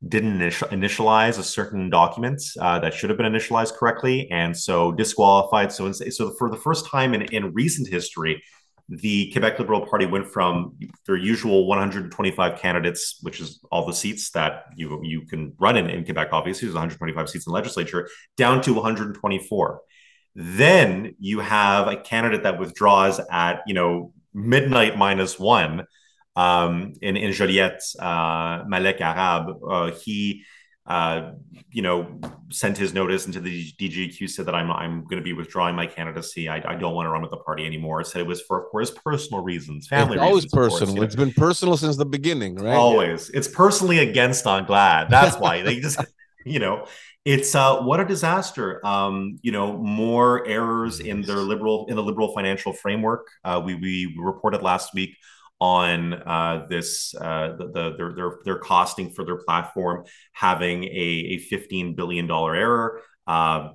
didn't 0.07 0.39
initialize 0.39 1.39
a 1.39 1.43
certain 1.43 1.89
document 1.89 2.41
uh, 2.59 2.79
that 2.79 2.93
should 2.93 3.09
have 3.09 3.17
been 3.17 3.31
initialized 3.31 3.73
correctly, 3.73 4.29
and 4.29 4.55
so 4.55 4.91
disqualified. 4.91 5.71
So, 5.71 5.91
so 5.91 6.31
for 6.37 6.49
the 6.49 6.57
first 6.57 6.87
time 6.87 7.13
in, 7.13 7.23
in 7.23 7.53
recent 7.53 7.87
history, 7.87 8.43
the 8.88 9.31
Quebec 9.31 9.57
Liberal 9.57 9.86
Party 9.86 10.05
went 10.05 10.27
from 10.27 10.77
their 11.07 11.15
usual 11.15 11.67
125 11.67 12.59
candidates, 12.59 13.17
which 13.21 13.41
is 13.41 13.59
all 13.71 13.86
the 13.86 13.93
seats 13.93 14.29
that 14.31 14.65
you 14.75 14.99
you 15.03 15.21
can 15.21 15.53
run 15.57 15.75
in, 15.75 15.89
in 15.89 16.05
Quebec. 16.05 16.29
Obviously, 16.31 16.67
there's 16.67 16.75
125 16.75 17.29
seats 17.29 17.47
in 17.47 17.51
the 17.51 17.55
legislature, 17.55 18.07
down 18.38 18.61
to 18.61 18.73
124. 18.73 19.81
Then 20.36 21.15
you 21.19 21.39
have 21.39 21.88
a 21.88 21.97
candidate 21.97 22.43
that 22.43 22.59
withdraws 22.59 23.19
at 23.31 23.61
you 23.65 23.73
know 23.73 24.13
midnight 24.33 24.97
minus 24.97 25.39
one 25.39 25.88
um, 26.36 26.93
in 27.01 27.15
in 27.17 27.31
Joliette, 27.31 27.81
uh, 27.99 28.65
Malek 28.67 29.01
Arab, 29.01 29.57
uh, 29.67 29.91
he 29.91 30.43
uh, 30.88 31.31
you 31.71 31.81
know 31.81 32.19
sent 32.49 32.77
his 32.77 32.93
notice 32.93 33.25
into 33.25 33.39
the 33.39 33.71
DGQ, 33.79 34.29
said 34.29 34.45
that 34.45 34.55
I'm 34.55 34.71
I'm 34.71 35.03
going 35.03 35.17
to 35.17 35.23
be 35.23 35.33
withdrawing 35.33 35.75
my 35.75 35.88
candidacy. 35.88 36.47
I, 36.47 36.57
I 36.57 36.75
don't 36.75 36.93
want 36.93 37.07
to 37.07 37.09
run 37.09 37.21
with 37.21 37.31
the 37.31 37.38
party 37.38 37.65
anymore. 37.65 38.03
Said 38.03 38.21
it 38.21 38.27
was 38.27 38.41
for 38.41 38.67
for 38.71 38.79
his 38.79 38.91
personal 38.91 39.43
reasons, 39.43 39.88
family. 39.88 40.15
It's 40.15 40.23
always 40.23 40.45
personal. 40.45 40.95
Course, 40.95 41.05
it's 41.07 41.17
know. 41.17 41.25
been 41.25 41.33
personal 41.33 41.77
since 41.77 41.97
the 41.97 42.05
beginning, 42.05 42.55
right? 42.55 42.75
Always. 42.75 43.29
Yeah. 43.29 43.39
It's 43.39 43.47
personally 43.47 43.99
against 43.99 44.45
Anglade. 44.45 45.07
That's 45.09 45.38
why 45.38 45.61
they 45.61 45.79
just 45.79 45.99
you 46.45 46.59
know 46.59 46.86
it's 47.25 47.55
uh, 47.55 47.81
what 47.81 47.99
a 47.99 48.05
disaster. 48.05 48.86
Um, 48.86 49.39
you 49.41 49.51
know, 49.51 49.75
more 49.75 50.47
errors 50.47 50.99
in 50.99 51.23
their 51.23 51.38
liberal 51.38 51.88
in 51.88 51.95
the 51.95 52.03
liberal 52.03 52.31
financial 52.33 52.71
framework. 52.71 53.27
Uh, 53.43 53.61
we 53.65 53.73
we 53.73 54.15
reported 54.17 54.61
last 54.61 54.93
week 54.93 55.17
on 55.59 56.13
uh, 56.13 56.65
this 56.69 57.15
uh, 57.15 57.55
the, 57.57 57.67
the 57.67 57.95
their, 57.97 58.13
their 58.13 58.31
their 58.43 58.59
costing 58.59 59.11
for 59.11 59.23
their 59.23 59.37
platform 59.37 60.05
having 60.33 60.83
a, 60.83 60.87
a 60.87 61.37
15 61.39 61.95
billion 61.95 62.27
dollar 62.27 62.55
error. 62.55 63.01
Uh, 63.25 63.69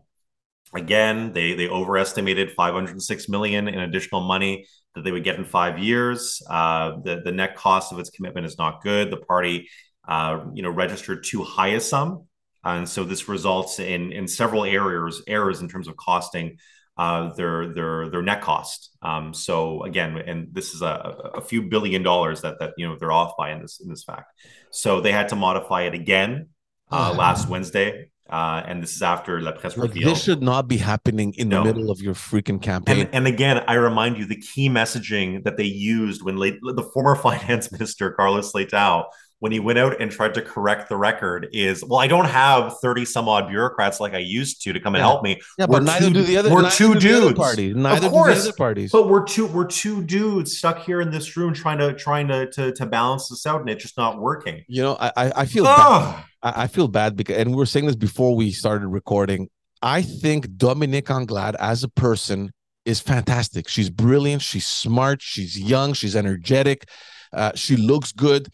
again, 0.74 1.32
they 1.32 1.54
they 1.54 1.68
overestimated 1.68 2.52
506 2.52 3.28
million 3.28 3.68
in 3.68 3.80
additional 3.80 4.20
money 4.20 4.66
that 4.94 5.04
they 5.04 5.12
would 5.12 5.24
get 5.24 5.36
in 5.36 5.44
five 5.44 5.78
years. 5.78 6.42
Uh, 6.48 6.98
the 7.02 7.22
the 7.24 7.32
net 7.32 7.56
cost 7.56 7.92
of 7.92 7.98
its 7.98 8.10
commitment 8.10 8.46
is 8.46 8.58
not 8.58 8.82
good. 8.82 9.10
The 9.10 9.16
party, 9.16 9.68
uh, 10.06 10.44
you 10.52 10.62
know, 10.62 10.70
registered 10.70 11.24
too 11.24 11.42
high 11.42 11.68
a 11.68 11.80
sum, 11.80 12.26
and 12.62 12.88
so 12.88 13.04
this 13.04 13.28
results 13.28 13.78
in 13.78 14.12
in 14.12 14.28
several 14.28 14.64
errors 14.64 15.22
errors 15.26 15.60
in 15.60 15.68
terms 15.68 15.88
of 15.88 15.96
costing 15.96 16.58
uh, 17.00 17.32
their 17.32 17.72
their 17.72 18.10
their 18.10 18.20
net 18.20 18.42
cost. 18.42 18.90
Um, 19.00 19.32
so 19.32 19.82
again, 19.84 20.18
and 20.18 20.48
this 20.52 20.74
is 20.74 20.82
a, 20.82 21.30
a 21.34 21.40
few 21.40 21.62
billion 21.62 22.02
dollars 22.02 22.42
that 22.42 22.58
that 22.60 22.74
you 22.76 22.86
know 22.86 22.96
they're 22.98 23.16
off 23.20 23.32
by 23.38 23.52
in 23.52 23.62
this 23.62 23.80
in 23.80 23.88
this 23.88 24.04
fact. 24.04 24.28
So 24.70 25.00
they 25.00 25.10
had 25.10 25.30
to 25.30 25.36
modify 25.36 25.82
it 25.88 25.94
again 25.94 26.48
uh, 26.92 27.14
last 27.16 27.48
Wednesday. 27.48 28.10
Uh, 28.28 28.62
and 28.64 28.80
this 28.80 28.94
is 28.94 29.02
after 29.02 29.40
La 29.40 29.52
Presse 29.52 29.76
like 29.76 29.92
This 29.92 30.22
should 30.22 30.40
not 30.40 30.68
be 30.68 30.76
happening 30.76 31.34
in 31.36 31.48
no. 31.48 31.64
the 31.64 31.64
middle 31.64 31.90
of 31.90 32.00
your 32.00 32.14
freaking 32.14 32.62
campaign. 32.62 33.00
And, 33.00 33.08
and, 33.12 33.26
again, 33.26 33.64
I 33.66 33.74
remind 33.74 34.18
you 34.18 34.24
the 34.24 34.40
key 34.40 34.68
messaging 34.68 35.42
that 35.42 35.56
they 35.56 35.64
used 35.64 36.22
when 36.22 36.36
late, 36.36 36.60
the 36.62 36.88
former 36.94 37.16
finance 37.28 37.72
minister 37.72 38.12
Carlos 38.12 38.52
Leitão 38.52 39.06
when 39.40 39.52
he 39.52 39.58
went 39.58 39.78
out 39.78 40.00
and 40.00 40.10
tried 40.10 40.34
to 40.34 40.42
correct 40.42 40.88
the 40.88 40.96
record 40.96 41.48
is 41.52 41.82
well, 41.82 41.98
I 41.98 42.06
don't 42.06 42.26
have 42.26 42.78
30 42.80 43.06
some 43.06 43.28
odd 43.28 43.48
bureaucrats 43.48 43.98
like 43.98 44.14
I 44.14 44.18
used 44.18 44.62
to 44.62 44.72
to 44.72 44.80
come 44.80 44.94
and 44.94 45.02
help 45.02 45.22
me. 45.22 45.40
Yeah, 45.58 45.66
we're 45.66 45.80
but 45.80 45.84
neither 45.84 46.08
two, 46.08 46.14
do 46.14 46.22
the 46.22 46.36
other 46.36 46.54
we're 46.54 46.70
two 46.70 46.94
dudes. 46.94 47.38
Party. 47.38 47.74
Neither 47.74 48.06
of 48.06 48.12
course, 48.12 48.36
do 48.36 48.42
the 48.42 48.48
other 48.48 48.56
parties. 48.56 48.92
But 48.92 49.08
we're 49.08 49.24
two 49.24 49.46
we're 49.46 49.66
two 49.66 50.02
dudes 50.04 50.56
stuck 50.58 50.78
here 50.78 51.00
in 51.00 51.10
this 51.10 51.36
room 51.36 51.54
trying 51.54 51.78
to 51.78 51.94
trying 51.94 52.28
to 52.28 52.50
to, 52.50 52.72
to 52.72 52.86
balance 52.86 53.28
this 53.28 53.46
out 53.46 53.60
and 53.60 53.70
it's 53.70 53.82
just 53.82 53.96
not 53.96 54.20
working. 54.20 54.62
You 54.68 54.82
know, 54.82 54.96
I 55.00 55.32
I 55.34 55.46
feel 55.46 55.64
bad. 55.64 56.24
I 56.42 56.66
feel 56.68 56.88
bad 56.88 57.16
because 57.16 57.38
and 57.38 57.50
we 57.50 57.56
were 57.56 57.66
saying 57.66 57.86
this 57.86 57.96
before 57.96 58.36
we 58.36 58.50
started 58.52 58.88
recording. 58.88 59.48
I 59.82 60.02
think 60.02 60.56
Dominique 60.58 61.10
Anglade 61.10 61.56
as 61.58 61.82
a 61.82 61.88
person 61.88 62.52
is 62.84 63.00
fantastic. 63.00 63.68
She's 63.68 63.88
brilliant. 63.88 64.42
She's 64.42 64.66
smart. 64.66 65.22
She's 65.22 65.58
young. 65.58 65.94
She's 65.94 66.14
energetic. 66.14 66.84
Uh, 67.32 67.52
she 67.54 67.76
looks 67.76 68.12
good 68.12 68.48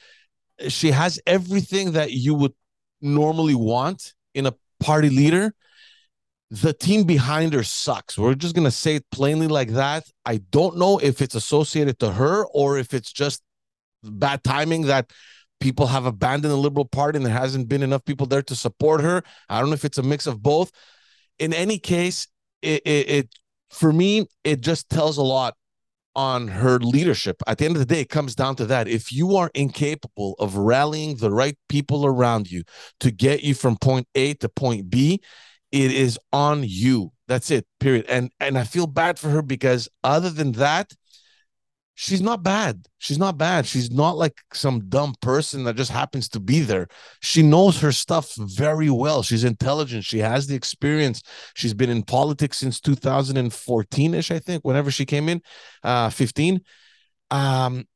she 0.69 0.91
has 0.91 1.21
everything 1.27 1.93
that 1.93 2.13
you 2.13 2.35
would 2.35 2.53
normally 3.01 3.55
want 3.55 4.15
in 4.35 4.47
a 4.47 4.55
party 4.81 5.11
leader. 5.11 5.55
The 6.51 6.73
team 6.73 7.05
behind 7.05 7.53
her 7.55 7.65
sucks. 7.65 8.17
We're 8.17 8.35
just 8.35 8.55
gonna 8.55 8.71
say 8.71 8.97
it 8.97 9.05
plainly 9.11 9.49
like 9.49 9.71
that. 9.71 10.05
I 10.25 10.39
don't 10.51 10.77
know 10.77 10.99
if 10.99 11.21
it's 11.21 11.35
associated 11.35 11.99
to 12.01 12.13
her 12.13 12.47
or 12.47 12.79
if 12.79 12.95
it's 12.95 13.13
just 13.13 13.43
bad 14.03 14.45
timing 14.45 14.83
that 14.83 15.11
people 15.61 15.87
have 15.87 16.07
abandoned 16.07 16.53
the 16.53 16.57
liberal 16.57 16.85
party 16.85 17.17
and 17.17 17.27
there 17.27 17.33
hasn't 17.33 17.69
been 17.69 17.83
enough 17.83 18.05
people 18.05 18.27
there 18.27 18.43
to 18.43 18.55
support 18.55 19.01
her. 19.01 19.23
I 19.49 19.59
don't 19.59 19.71
know 19.71 19.75
if 19.75 19.85
it's 19.85 19.99
a 19.99 20.03
mix 20.03 20.27
of 20.27 20.43
both. 20.43 20.71
In 21.39 21.53
any 21.53 21.79
case, 21.79 22.29
it, 22.63 22.83
it, 22.85 23.09
it 23.09 23.29
for 23.71 23.93
me, 23.93 24.27
it 24.45 24.61
just 24.61 24.89
tells 24.89 25.19
a 25.19 25.23
lot 25.23 25.57
on 26.17 26.49
her 26.49 26.81
leadership. 26.81 27.43
At 27.47 27.59
the 27.59 27.67
end 27.67 27.77
of 27.77 27.81
the 27.81 27.95
day, 27.95 28.01
it 28.01 28.09
comes 28.09 28.35
down 28.35 28.57
to 28.57 28.67
that. 28.67 28.89
If 28.89 29.13
you 29.13 29.37
are 29.37 29.51
incapable 29.55 30.35
of 30.39 30.57
rallying 30.57 31.17
the 31.17 31.31
right 31.31 31.57
people 31.69 32.07
around 32.07 32.51
you 32.51 32.65
to 33.01 33.11
get 33.11 33.43
you 33.43 33.55
from 33.55 33.77
point 33.77 34.09
A 34.15 34.35
to 34.35 34.49
point 34.49 34.91
B, 34.91 35.21
it 35.71 35.93
is 35.93 36.19
on 36.33 36.65
you. 36.65 37.13
That's 37.29 37.51
it. 37.51 37.67
Period. 37.81 38.07
And 38.09 38.33
and 38.41 38.59
I 38.59 38.65
feel 38.65 38.87
bad 38.87 39.19
for 39.19 39.29
her 39.29 39.43
because 39.43 39.89
other 40.03 40.31
than 40.31 40.53
that, 40.53 40.93
she's 41.97 42.21
not 42.21 42.43
bad. 42.43 42.87
She's 42.99 43.19
not 43.19 43.37
bad. 43.37 43.67
She's 43.67 43.91
not 43.91 44.17
like 44.17 44.41
some 44.53 44.89
dumb 44.89 45.15
person 45.21 45.65
that 45.65 45.77
just 45.77 45.91
happens 45.91 46.29
to 46.29 46.41
be 46.41 46.61
there. 46.61 46.87
She 47.21 47.43
knows 47.43 47.81
her 47.81 47.91
stuff 47.91 48.35
very 48.37 48.91
well. 48.91 49.23
She's 49.23 49.45
intelligent. 49.45 50.05
She 50.05 50.19
has 50.19 50.47
the 50.47 50.55
experience. 50.55 51.23
She's 51.55 51.75
been 51.75 51.91
in 51.91 52.03
politics 52.03 52.59
since 52.59 52.81
2014 52.81 54.15
ish, 54.15 54.31
I 54.31 54.39
think, 54.39 54.65
whenever 54.65 54.91
she 54.91 55.07
came 55.07 55.29
in, 55.29 55.41
uh, 55.83 56.11
15. 56.11 56.61
Um, 57.31 57.87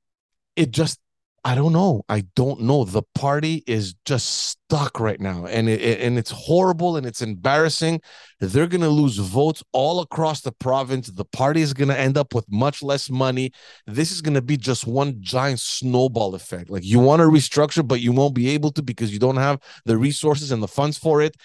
it 0.57 0.70
just 0.70 0.98
I 1.43 1.55
don't 1.55 1.72
know. 1.72 2.03
I 2.07 2.24
don't 2.36 2.61
know. 2.61 2.84
The 2.84 3.03
party 3.14 3.64
is 3.66 3.95
just 4.05 4.26
stuck 4.51 5.01
right 5.01 5.18
now, 5.18 5.47
and 5.47 5.70
it, 5.70 6.01
and 6.01 6.18
it's 6.18 6.30
horrible 6.30 6.99
and 6.99 7.07
it's 7.07 7.22
embarrassing. 7.22 8.03
They're 8.41 8.66
gonna 8.66 8.91
lose 8.91 9.16
votes 9.16 9.62
all 9.72 10.01
across 10.01 10.43
the 10.43 10.53
province. 10.53 11.09
The 11.09 11.24
party 11.24 11.62
is 11.62 11.72
gonna 11.72 11.95
end 11.95 12.18
up 12.18 12.34
with 12.34 12.45
much 12.51 12.82
less 12.82 13.09
money. 13.09 13.53
This 13.86 14.12
is 14.12 14.20
gonna 14.20 14.43
be 14.43 14.59
just 14.59 14.86
one 14.86 15.16
giant 15.22 15.61
snowball 15.61 16.34
effect. 16.34 16.68
Like 16.68 16.84
you 16.84 16.99
want 16.99 17.20
to 17.20 17.26
restructure, 17.26 17.86
but 17.86 18.03
you 18.03 18.12
won't 18.12 18.34
be 18.34 18.51
able 18.51 18.70
to 18.72 18.82
because 18.82 19.11
you 19.11 19.18
don't 19.18 19.36
have 19.36 19.61
the 19.86 19.97
resources 19.97 20.53
and 20.53 20.62
the 20.62 20.68
funds 20.68 20.99
for 20.99 21.22
it. 21.22 21.36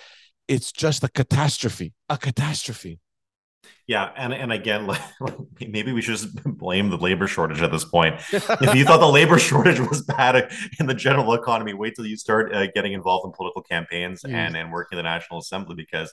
It's 0.50 0.74
just 0.74 1.06
a 1.06 1.08
catastrophe. 1.08 1.94
A 2.10 2.18
catastrophe. 2.18 3.00
Yeah, 3.88 4.10
and 4.18 4.34
and 4.34 4.52
again, 4.52 4.90
maybe 5.60 5.92
we 5.92 6.02
should 6.02 6.18
just 6.18 6.44
blame 6.44 6.90
the 6.90 6.98
labor 6.98 7.28
shortage 7.28 7.62
at 7.62 7.72
this 7.72 7.86
point. 7.86 8.16
if 8.32 8.76
you 8.76 8.84
thought 8.84 9.00
the 9.00 9.08
labor 9.08 9.38
shortage 9.38 9.80
was 9.80 10.02
bad 10.02 10.52
in 10.80 10.88
the 10.88 10.94
general 10.96 11.34
economy, 11.34 11.74
wait 11.74 11.96
till 11.96 12.06
you 12.06 12.18
start 12.18 12.54
uh, 12.54 12.66
getting 12.74 12.94
involved 12.94 13.28
in 13.28 13.32
political 13.32 13.62
campaigns 13.62 14.24
mm. 14.24 14.34
and 14.34 14.58
and 14.58 14.72
working 14.72 14.98
in 14.98 15.06
the 15.06 15.10
National 15.10 15.40
Assembly 15.40 15.76
because 15.76 16.12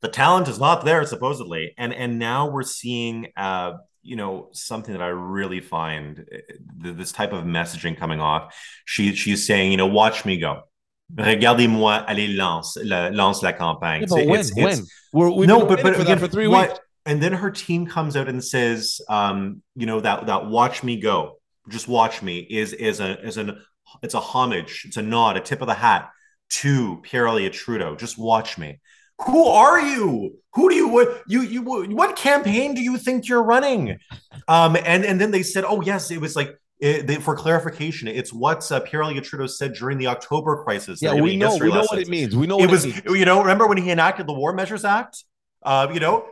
the 0.00 0.08
talent 0.08 0.48
is 0.48 0.58
not 0.58 0.84
there 0.84 1.06
supposedly, 1.06 1.74
and 1.78 1.92
and 1.94 2.18
now 2.18 2.48
we're 2.48 2.62
seeing. 2.62 3.28
Uh, 3.36 3.74
you 4.04 4.16
know 4.16 4.48
something 4.50 4.94
that 4.94 5.00
I 5.00 5.10
really 5.10 5.60
find 5.60 6.26
uh, 6.34 6.92
this 6.92 7.12
type 7.12 7.32
of 7.32 7.44
messaging 7.44 7.96
coming 7.96 8.20
off. 8.20 8.52
She 8.84 9.14
she's 9.14 9.46
saying, 9.46 9.70
you 9.70 9.76
know, 9.76 9.86
watch 9.86 10.24
me 10.24 10.38
go. 10.38 10.62
Regardez-moi 11.14 12.04
aller 12.08 12.26
lance 12.34 12.76
la, 12.82 13.10
lance 13.12 13.44
la 13.44 13.52
campagne. 13.52 14.00
Yeah, 14.00 14.06
but 14.10 14.26
when? 14.26 14.40
It's, 14.40 14.56
when? 14.56 14.80
We're, 15.12 15.30
we've 15.30 15.46
no, 15.46 15.64
but, 15.66 15.84
but 15.84 16.00
again, 16.00 16.18
for 16.18 16.26
three 16.26 16.48
what, 16.48 16.70
weeks 16.70 16.80
and 17.04 17.22
then 17.22 17.32
her 17.32 17.50
team 17.50 17.86
comes 17.86 18.16
out 18.16 18.28
and 18.28 18.42
says, 18.42 19.00
um, 19.08 19.62
you 19.74 19.86
know, 19.86 20.00
that 20.00 20.26
that 20.26 20.46
watch 20.46 20.82
me 20.82 21.00
go, 21.00 21.38
just 21.68 21.88
watch 21.88 22.22
me 22.22 22.38
is 22.38 22.72
is 22.72 23.00
a 23.00 23.20
is 23.26 23.36
an 23.36 23.58
it's 24.02 24.14
a 24.14 24.20
homage, 24.20 24.84
it's 24.86 24.96
a 24.96 25.02
nod, 25.02 25.36
a 25.36 25.40
tip 25.40 25.60
of 25.60 25.66
the 25.66 25.74
hat 25.74 26.10
to 26.50 26.98
Pierre 27.02 27.26
Elliott 27.26 27.52
Trudeau. 27.52 27.96
Just 27.96 28.18
watch 28.18 28.58
me. 28.58 28.80
Who 29.26 29.46
are 29.46 29.80
you? 29.80 30.38
Who 30.54 30.68
do 30.68 30.74
you 30.74 30.88
what 30.88 31.22
you 31.26 31.42
you 31.42 31.62
what 31.62 32.16
campaign 32.16 32.74
do 32.74 32.82
you 32.82 32.98
think 32.98 33.28
you're 33.28 33.42
running? 33.42 33.98
Um, 34.48 34.76
and 34.76 35.04
and 35.04 35.20
then 35.20 35.30
they 35.30 35.42
said, 35.42 35.64
oh 35.64 35.80
yes, 35.80 36.10
it 36.10 36.20
was 36.20 36.36
like 36.36 36.56
it, 36.82 37.06
they, 37.06 37.16
for 37.16 37.36
clarification, 37.36 38.08
it's 38.08 38.32
what 38.32 38.70
uh, 38.72 38.80
Pierre 38.80 39.04
Elliott 39.04 39.22
Trudeau 39.22 39.46
said 39.46 39.74
during 39.74 39.98
the 39.98 40.08
October 40.08 40.64
crisis. 40.64 41.00
Yeah, 41.00 41.14
we 41.14 41.36
know. 41.36 41.56
We 41.56 41.68
know 41.68 41.84
what 41.84 42.00
it 42.00 42.08
means. 42.08 42.34
We 42.34 42.48
know 42.48 42.58
it 42.58 42.70
was. 42.70 42.84
You 42.84 43.24
know, 43.24 43.40
remember 43.40 43.68
when 43.68 43.78
he 43.78 43.90
enacted 43.90 44.26
the 44.26 44.32
War 44.32 44.52
Measures 44.52 44.84
Act? 44.84 45.22
Uh, 45.62 45.88
you 45.94 46.00
know, 46.00 46.26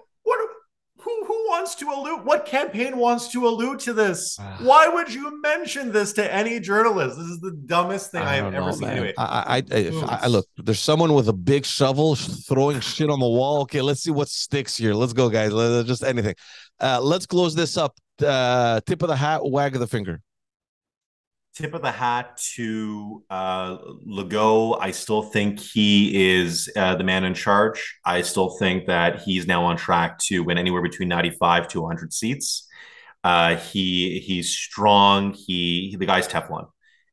wants 1.51 1.75
to 1.75 1.91
allude? 1.91 2.25
What 2.25 2.47
campaign 2.47 2.97
wants 2.97 3.29
to 3.33 3.47
allude 3.47 3.81
to 3.81 3.93
this? 3.93 4.39
Why 4.61 4.89
would 4.89 5.13
you 5.13 5.43
mention 5.43 5.93
this 5.93 6.13
to 6.15 6.35
any 6.35 6.61
journalist? 6.61 7.19
This 7.19 7.27
is 7.27 7.41
the 7.41 7.53
dumbest 7.53 8.13
thing 8.13 8.23
I, 8.23 8.37
have 8.37 8.55
ever 8.55 8.73
seen. 8.73 8.89
Anyway, 8.89 9.13
I, 9.19 9.63
I, 9.71 9.77
I, 9.77 10.19
I, 10.23 10.27
look. 10.29 10.47
There's 10.57 10.81
someone 10.81 11.13
with 11.13 11.29
a 11.29 11.35
big 11.35 11.67
shovel 11.67 12.15
throwing 12.15 12.81
shit 12.81 13.11
on 13.11 13.21
the 13.21 13.29
wall. 13.29 13.63
Okay, 13.63 13.83
let's 13.83 14.01
see 14.03 14.11
what 14.11 14.29
sticks 14.29 14.77
here. 14.77 14.95
Let's 14.95 15.13
go, 15.13 15.29
guys. 15.29 15.53
Let's, 15.53 15.87
just 15.87 16.05
anything. 16.05 16.37
Uh, 16.81 17.01
let's 17.03 17.27
close 17.27 17.55
this 17.55 17.77
up. 17.77 17.95
Uh, 18.25 18.81
tip 18.87 19.03
of 19.03 19.09
the 19.09 19.17
hat, 19.17 19.41
wag 19.45 19.75
of 19.75 19.81
the 19.81 19.87
finger 19.87 20.21
tip 21.55 21.75
of 21.75 21.83
the 21.83 21.91
hat 21.91 22.41
to 22.55 23.23
uh, 23.31 23.79
Legault. 24.07 24.79
I 24.81 24.91
still 24.93 25.23
think 25.23 25.59
he 25.59 26.33
is 26.33 26.71
uh, 26.77 26.95
the 26.95 27.05
man 27.05 27.25
in 27.25 27.35
charge. 27.35 27.99
I 28.05 28.23
still 28.23 28.51
think 28.59 28.87
that 28.87 29.23
he's 29.23 29.47
now 29.47 29.65
on 29.65 29.77
track 29.77 30.19
to 30.27 30.41
win 30.41 30.59
anywhere 30.59 30.83
between 30.83 31.09
95 31.09 31.69
to 31.69 31.81
100 31.83 32.13
seats. 32.13 32.69
Uh, 33.23 33.57
he 33.57 34.21
he's 34.21 34.51
strong. 34.51 35.35
He, 35.35 35.89
he, 35.91 35.97
the 35.97 36.07
guy's 36.07 36.27
Teflon, 36.27 36.69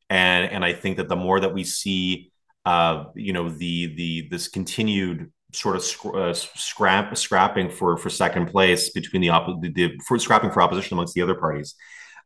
and 0.10 0.50
and 0.50 0.64
I 0.64 0.72
think 0.74 0.98
that 0.98 1.10
the 1.10 1.18
more 1.18 1.40
that 1.42 1.54
we 1.54 1.66
see, 1.66 2.32
uh, 2.66 3.06
you 3.14 3.34
know, 3.34 3.50
the 3.50 3.94
the 3.96 4.28
this 4.30 4.48
continued 4.48 5.32
sort 5.52 5.76
of 5.76 6.16
uh, 6.16 6.34
scrap 6.34 7.18
scrapping 7.18 7.70
for 7.70 7.98
for 7.98 8.10
second 8.10 8.48
place 8.48 8.92
between 8.92 9.22
the, 9.22 9.30
op- 9.30 9.62
the, 9.62 9.70
the 9.70 10.00
for 10.08 10.18
scrapping 10.18 10.52
for 10.52 10.62
opposition 10.62 10.96
amongst 10.96 11.14
the 11.14 11.22
other 11.22 11.36
parties 11.36 11.76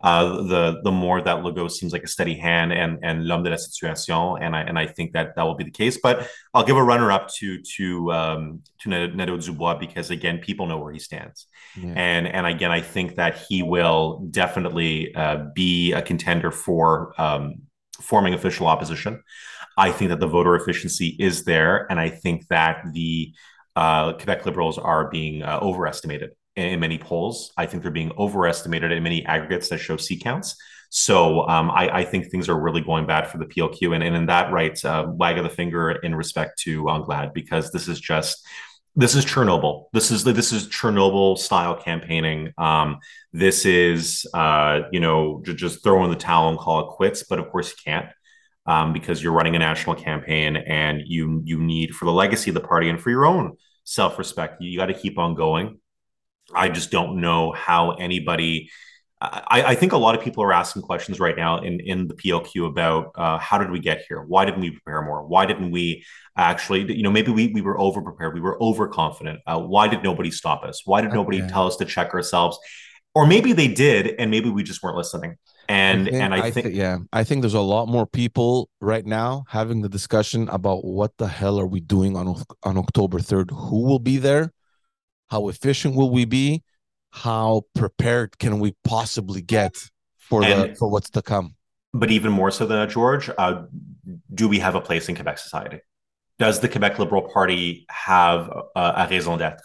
uh, 0.03 0.41
the 0.43 0.81
the 0.83 0.91
more 0.91 1.21
that 1.21 1.43
Legault 1.43 1.71
seems 1.71 1.93
like 1.93 2.03
a 2.03 2.07
steady 2.07 2.35
hand 2.35 2.73
and 2.73 2.99
and 3.03 3.27
l'homme 3.27 3.43
de 3.43 3.49
la 3.49 3.55
situation, 3.55 4.37
and 4.41 4.55
I 4.55 4.61
and 4.61 4.77
I 4.77 4.87
think 4.87 5.13
that 5.13 5.35
that 5.35 5.43
will 5.43 5.55
be 5.55 5.63
the 5.63 5.71
case. 5.71 5.99
But 6.01 6.27
I'll 6.53 6.63
give 6.63 6.77
a 6.77 6.83
runner 6.83 7.11
up 7.11 7.29
to 7.35 7.61
to 7.77 8.11
um, 8.11 8.61
to 8.79 8.89
Nadeau 8.89 9.37
Dubois 9.37 9.75
because 9.75 10.09
again, 10.09 10.39
people 10.39 10.65
know 10.65 10.79
where 10.79 10.91
he 10.91 10.99
stands, 10.99 11.47
yeah. 11.77 11.93
and 11.95 12.27
and 12.27 12.45
again, 12.47 12.71
I 12.71 12.81
think 12.81 13.15
that 13.15 13.37
he 13.47 13.63
will 13.63 14.27
definitely 14.31 15.13
uh, 15.15 15.45
be 15.53 15.93
a 15.93 16.01
contender 16.01 16.51
for 16.51 17.13
um, 17.19 17.63
forming 18.01 18.33
official 18.33 18.67
opposition. 18.67 19.21
I 19.77 19.91
think 19.91 20.09
that 20.09 20.19
the 20.19 20.27
voter 20.27 20.55
efficiency 20.55 21.15
is 21.19 21.43
there, 21.43 21.87
and 21.89 21.99
I 21.99 22.09
think 22.09 22.47
that 22.47 22.83
the 22.91 23.33
uh, 23.75 24.13
Quebec 24.13 24.45
Liberals 24.45 24.77
are 24.77 25.09
being 25.09 25.43
uh, 25.43 25.59
overestimated 25.61 26.31
in 26.55 26.79
many 26.79 26.97
polls. 26.97 27.51
I 27.57 27.65
think 27.65 27.83
they're 27.83 27.91
being 27.91 28.11
overestimated 28.17 28.91
in 28.91 29.03
many 29.03 29.25
aggregates 29.25 29.69
that 29.69 29.79
show 29.79 29.97
seat 29.97 30.23
counts. 30.23 30.55
So 30.89 31.47
um, 31.47 31.71
I, 31.71 31.99
I, 31.99 32.03
think 32.03 32.27
things 32.27 32.49
are 32.49 32.59
really 32.59 32.81
going 32.81 33.07
bad 33.07 33.27
for 33.27 33.37
the 33.37 33.45
PLQ, 33.45 33.95
and, 33.95 34.03
and 34.03 34.13
in 34.13 34.25
that 34.25 34.51
right, 34.51 34.83
uh, 34.83 35.05
wag 35.07 35.37
of 35.37 35.45
the 35.45 35.49
finger 35.49 35.91
in 35.91 36.13
respect 36.13 36.59
to 36.63 36.89
Anglade 36.89 37.31
because 37.33 37.71
this 37.71 37.87
is 37.87 37.97
just 37.99 38.45
this 38.95 39.15
is 39.15 39.25
Chernobyl. 39.25 39.85
This 39.93 40.11
is 40.11 40.25
this 40.25 40.51
is 40.51 40.67
Chernobyl 40.67 41.37
style 41.37 41.75
campaigning. 41.75 42.51
Um, 42.57 42.97
this 43.31 43.65
is 43.65 44.27
uh, 44.33 44.81
you 44.91 44.99
know 44.99 45.41
just 45.45 45.81
throw 45.81 46.03
in 46.03 46.09
the 46.09 46.17
towel 46.17 46.49
and 46.49 46.57
call 46.57 46.81
it 46.81 46.91
quits. 46.91 47.23
But 47.23 47.39
of 47.39 47.49
course 47.49 47.69
you 47.69 47.77
can't 47.85 48.07
um, 48.65 48.91
because 48.91 49.23
you're 49.23 49.31
running 49.31 49.55
a 49.55 49.59
national 49.59 49.95
campaign 49.95 50.57
and 50.57 51.03
you 51.05 51.41
you 51.45 51.57
need 51.57 51.95
for 51.95 52.03
the 52.03 52.11
legacy 52.11 52.49
of 52.49 52.55
the 52.55 52.59
party 52.59 52.89
and 52.89 52.99
for 52.99 53.09
your 53.09 53.25
own 53.25 53.55
self 53.85 54.17
respect. 54.17 54.61
You 54.61 54.77
got 54.77 54.87
to 54.87 54.93
keep 54.93 55.17
on 55.17 55.35
going. 55.35 55.79
I 56.55 56.69
just 56.69 56.91
don't 56.91 57.21
know 57.21 57.51
how 57.51 57.91
anybody. 57.91 58.69
I, 59.21 59.63
I, 59.67 59.75
think 59.75 59.91
a 59.91 59.97
lot 59.97 60.15
of 60.15 60.21
people 60.23 60.43
are 60.43 60.51
asking 60.51 60.81
questions 60.81 61.19
right 61.19 61.37
now 61.37 61.59
in, 61.59 61.79
in 61.79 62.07
the 62.07 62.15
PLQ 62.15 62.67
about 62.67 63.11
uh, 63.13 63.37
how 63.37 63.59
did 63.59 63.69
we 63.69 63.79
get 63.79 64.03
here? 64.07 64.23
Why 64.23 64.45
didn't 64.45 64.61
we 64.61 64.71
prepare 64.71 65.03
more? 65.03 65.23
Why 65.27 65.45
didn't 65.45 65.69
we 65.69 66.03
actually, 66.35 66.91
you 66.91 67.03
know, 67.03 67.11
maybe 67.11 67.31
we, 67.31 67.47
we 67.47 67.61
were 67.61 67.79
over 67.79 68.01
prepared, 68.01 68.33
we 68.33 68.41
were 68.41 68.61
overconfident. 68.61 69.39
Uh, 69.45 69.59
why 69.59 69.87
did 69.87 70.03
nobody 70.03 70.31
stop 70.31 70.63
us? 70.63 70.81
Why 70.85 71.01
did 71.01 71.09
okay. 71.09 71.17
nobody 71.17 71.47
tell 71.47 71.67
us 71.67 71.75
to 71.77 71.85
check 71.85 72.15
ourselves? 72.15 72.57
Or 73.13 73.27
maybe 73.27 73.53
they 73.53 73.67
did, 73.67 74.15
and 74.17 74.31
maybe 74.31 74.49
we 74.49 74.63
just 74.63 74.81
weren't 74.81 74.97
listening. 74.97 75.35
And 75.67 76.07
I 76.07 76.11
think, 76.11 76.21
and 76.23 76.33
I, 76.33 76.37
I 76.37 76.51
think, 76.51 76.65
th- 76.67 76.75
yeah, 76.75 76.97
I 77.13 77.23
think 77.23 77.41
there's 77.41 77.53
a 77.53 77.61
lot 77.61 77.87
more 77.87 78.07
people 78.07 78.69
right 78.79 79.05
now 79.05 79.45
having 79.49 79.81
the 79.81 79.89
discussion 79.89 80.49
about 80.49 80.83
what 80.83 81.15
the 81.17 81.27
hell 81.27 81.59
are 81.59 81.65
we 81.67 81.79
doing 81.79 82.15
on 82.15 82.43
on 82.63 82.77
October 82.77 83.19
third? 83.19 83.51
Who 83.51 83.83
will 83.83 83.99
be 83.99 84.17
there? 84.17 84.51
How 85.31 85.47
efficient 85.47 85.95
will 85.95 86.09
we 86.09 86.25
be? 86.25 86.61
How 87.11 87.63
prepared 87.73 88.37
can 88.37 88.59
we 88.59 88.75
possibly 88.83 89.41
get 89.41 89.77
for 90.19 90.43
and, 90.43 90.71
the 90.71 90.75
for 90.75 90.89
what's 90.89 91.09
to 91.11 91.21
come? 91.21 91.55
But 91.93 92.11
even 92.11 92.33
more 92.33 92.51
so 92.51 92.65
than 92.65 92.77
that, 92.77 92.89
George, 92.89 93.29
uh, 93.37 93.63
do 94.33 94.49
we 94.49 94.59
have 94.59 94.75
a 94.75 94.81
place 94.81 95.07
in 95.07 95.15
Quebec 95.15 95.37
society? 95.37 95.79
Does 96.37 96.59
the 96.59 96.67
Quebec 96.67 96.99
Liberal 96.99 97.21
Party 97.21 97.85
have 97.89 98.51
a, 98.75 98.81
a 98.81 99.07
raison 99.09 99.37
d'être? 99.37 99.61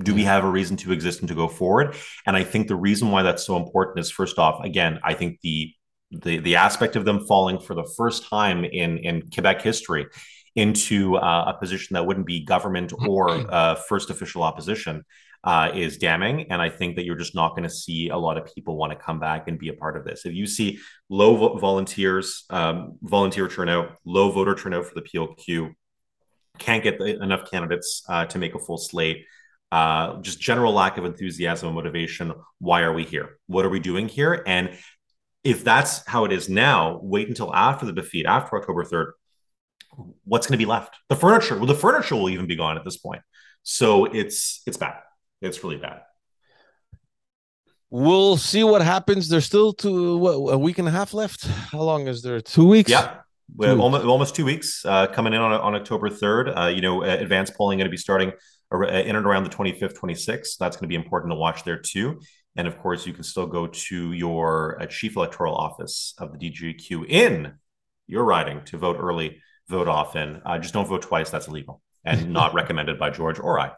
Do 0.00 0.14
we 0.14 0.22
have 0.22 0.44
a 0.44 0.48
reason 0.48 0.76
to 0.78 0.92
exist 0.92 1.18
and 1.18 1.28
to 1.28 1.34
go 1.34 1.48
forward? 1.48 1.96
And 2.24 2.36
I 2.36 2.44
think 2.44 2.68
the 2.68 2.76
reason 2.76 3.10
why 3.10 3.22
that's 3.24 3.44
so 3.44 3.56
important 3.56 3.98
is 3.98 4.12
first 4.12 4.38
off, 4.38 4.62
again, 4.62 5.00
I 5.02 5.14
think 5.14 5.40
the 5.42 5.74
the 6.12 6.38
the 6.38 6.54
aspect 6.54 6.94
of 6.94 7.04
them 7.04 7.26
falling 7.26 7.58
for 7.58 7.74
the 7.74 7.88
first 7.96 8.24
time 8.28 8.64
in 8.64 8.98
in 8.98 9.28
Quebec 9.30 9.62
history 9.62 10.06
into 10.54 11.16
uh, 11.16 11.52
a 11.54 11.58
position 11.58 11.94
that 11.94 12.06
wouldn't 12.06 12.26
be 12.26 12.44
government 12.44 12.92
or 13.06 13.30
uh, 13.30 13.74
first 13.74 14.10
official 14.10 14.42
opposition 14.42 15.04
uh, 15.44 15.70
is 15.74 15.98
damning. 15.98 16.50
And 16.50 16.60
I 16.60 16.68
think 16.68 16.96
that 16.96 17.04
you're 17.04 17.16
just 17.16 17.34
not 17.34 17.50
going 17.50 17.62
to 17.62 17.70
see 17.70 18.08
a 18.08 18.16
lot 18.16 18.36
of 18.36 18.52
people 18.54 18.76
want 18.76 18.92
to 18.92 18.98
come 18.98 19.20
back 19.20 19.48
and 19.48 19.58
be 19.58 19.68
a 19.68 19.72
part 19.72 19.96
of 19.96 20.04
this. 20.04 20.26
If 20.26 20.34
you 20.34 20.46
see 20.46 20.78
low 21.08 21.36
vo- 21.36 21.58
volunteers, 21.58 22.44
um, 22.50 22.98
volunteer 23.02 23.48
turnout, 23.48 23.96
low 24.04 24.30
voter 24.30 24.54
turnout 24.54 24.86
for 24.86 24.94
the 24.94 25.02
PLQ, 25.02 25.72
can't 26.58 26.82
get 26.82 26.98
the, 26.98 27.22
enough 27.22 27.50
candidates 27.50 28.02
uh, 28.08 28.24
to 28.26 28.38
make 28.38 28.54
a 28.54 28.58
full 28.58 28.78
slate. 28.78 29.24
Uh, 29.70 30.20
just 30.22 30.40
general 30.40 30.72
lack 30.72 30.96
of 30.96 31.04
enthusiasm 31.04 31.68
and 31.68 31.74
motivation. 31.74 32.32
Why 32.58 32.82
are 32.82 32.92
we 32.92 33.04
here? 33.04 33.38
What 33.46 33.64
are 33.64 33.68
we 33.68 33.80
doing 33.80 34.08
here? 34.08 34.42
And 34.46 34.76
if 35.44 35.62
that's 35.62 36.06
how 36.08 36.24
it 36.24 36.32
is 36.32 36.48
now, 36.48 36.98
wait 37.02 37.28
until 37.28 37.54
after 37.54 37.86
the 37.86 37.92
defeat, 37.92 38.26
after 38.26 38.58
October 38.58 38.84
3rd, 38.84 39.12
what's 40.24 40.46
going 40.46 40.58
to 40.58 40.64
be 40.64 40.68
left? 40.68 40.96
The 41.08 41.16
furniture, 41.16 41.56
well, 41.56 41.66
the 41.66 41.74
furniture 41.74 42.16
will 42.16 42.30
even 42.30 42.46
be 42.46 42.56
gone 42.56 42.76
at 42.76 42.84
this 42.84 42.96
point. 42.96 43.22
So 43.62 44.06
it's 44.06 44.62
it's 44.66 44.76
bad. 44.76 44.94
It's 45.40 45.62
really 45.62 45.76
bad. 45.76 46.02
We'll 47.90 48.36
see 48.36 48.64
what 48.64 48.82
happens. 48.82 49.28
There's 49.28 49.46
still 49.46 49.72
two 49.72 50.18
what, 50.18 50.54
a 50.54 50.58
week 50.58 50.78
and 50.78 50.86
a 50.86 50.90
half 50.90 51.14
left. 51.14 51.46
How 51.46 51.82
long 51.82 52.06
is 52.06 52.22
there? 52.22 52.40
Two 52.40 52.66
weeks. 52.66 52.90
Yeah, 52.90 53.16
weeks. 53.56 53.80
Almost, 53.80 54.04
almost 54.04 54.34
two 54.34 54.44
weeks 54.44 54.84
uh, 54.84 55.06
coming 55.06 55.32
in 55.32 55.40
on, 55.40 55.52
on 55.52 55.74
October 55.74 56.10
3rd. 56.10 56.58
Uh, 56.58 56.66
you 56.68 56.82
know, 56.82 57.02
advanced 57.02 57.54
polling 57.56 57.78
going 57.78 57.86
to 57.86 57.90
be 57.90 57.96
starting 57.96 58.32
in 58.72 59.16
and 59.16 59.26
around 59.26 59.44
the 59.44 59.50
25th, 59.50 59.94
26th. 59.94 60.58
That's 60.58 60.76
going 60.76 60.84
to 60.84 60.88
be 60.88 60.96
important 60.96 61.32
to 61.32 61.36
watch 61.36 61.64
there 61.64 61.78
too. 61.78 62.20
And 62.56 62.68
of 62.68 62.78
course, 62.78 63.06
you 63.06 63.12
can 63.12 63.22
still 63.22 63.46
go 63.46 63.68
to 63.68 64.12
your 64.12 64.82
uh, 64.82 64.86
chief 64.86 65.16
electoral 65.16 65.54
office 65.54 66.14
of 66.18 66.32
the 66.32 66.50
DGQ 66.50 67.08
in 67.08 67.54
your 68.06 68.24
riding 68.24 68.64
to 68.66 68.76
vote 68.76 68.96
early 68.98 69.40
vote 69.68 69.88
often. 69.88 70.42
Uh, 70.44 70.58
just 70.58 70.74
don't 70.74 70.86
vote 70.86 71.02
twice. 71.02 71.30
That's 71.30 71.48
illegal 71.48 71.82
and 72.04 72.32
not 72.32 72.54
recommended 72.54 72.98
by 72.98 73.10
George 73.10 73.38
or 73.38 73.60
I. 73.60 73.72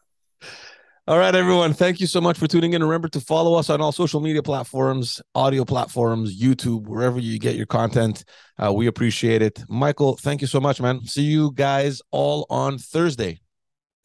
All 1.06 1.18
right, 1.18 1.34
everyone. 1.34 1.72
Thank 1.72 1.98
you 1.98 2.06
so 2.06 2.20
much 2.20 2.38
for 2.38 2.46
tuning 2.46 2.72
in. 2.74 2.82
Remember 2.84 3.08
to 3.08 3.20
follow 3.20 3.54
us 3.54 3.68
on 3.68 3.80
all 3.80 3.90
social 3.90 4.20
media 4.20 4.42
platforms, 4.42 5.20
audio 5.34 5.64
platforms, 5.64 6.40
YouTube, 6.40 6.86
wherever 6.86 7.18
you 7.18 7.38
get 7.38 7.56
your 7.56 7.66
content. 7.66 8.24
Uh, 8.58 8.72
we 8.72 8.86
appreciate 8.86 9.42
it. 9.42 9.64
Michael, 9.68 10.16
thank 10.16 10.40
you 10.40 10.46
so 10.46 10.60
much, 10.60 10.80
man. 10.80 11.04
See 11.06 11.22
you 11.22 11.52
guys 11.52 12.00
all 12.12 12.46
on 12.48 12.78
Thursday. 12.78 13.40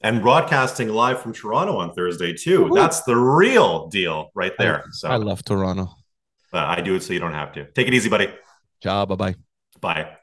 And 0.01 0.21
broadcasting 0.21 0.89
live 0.89 1.21
from 1.21 1.33
Toronto 1.33 1.77
on 1.77 1.93
Thursday, 1.93 2.33
too. 2.33 2.67
Ooh. 2.67 2.75
That's 2.75 3.03
the 3.03 3.15
real 3.15 3.88
deal 3.88 4.31
right 4.33 4.53
there. 4.57 4.79
I, 4.79 4.83
so 4.91 5.09
I 5.09 5.17
love 5.17 5.43
Toronto. 5.43 5.89
I 6.53 6.81
do 6.81 6.95
it 6.95 7.03
so 7.03 7.13
you 7.13 7.19
don't 7.19 7.33
have 7.33 7.51
to. 7.53 7.69
Take 7.71 7.88
it 7.88 7.93
easy, 7.93 8.09
buddy. 8.09 8.33
Ciao. 8.81 9.05
Bye-bye. 9.05 9.36
Bye. 9.81 10.17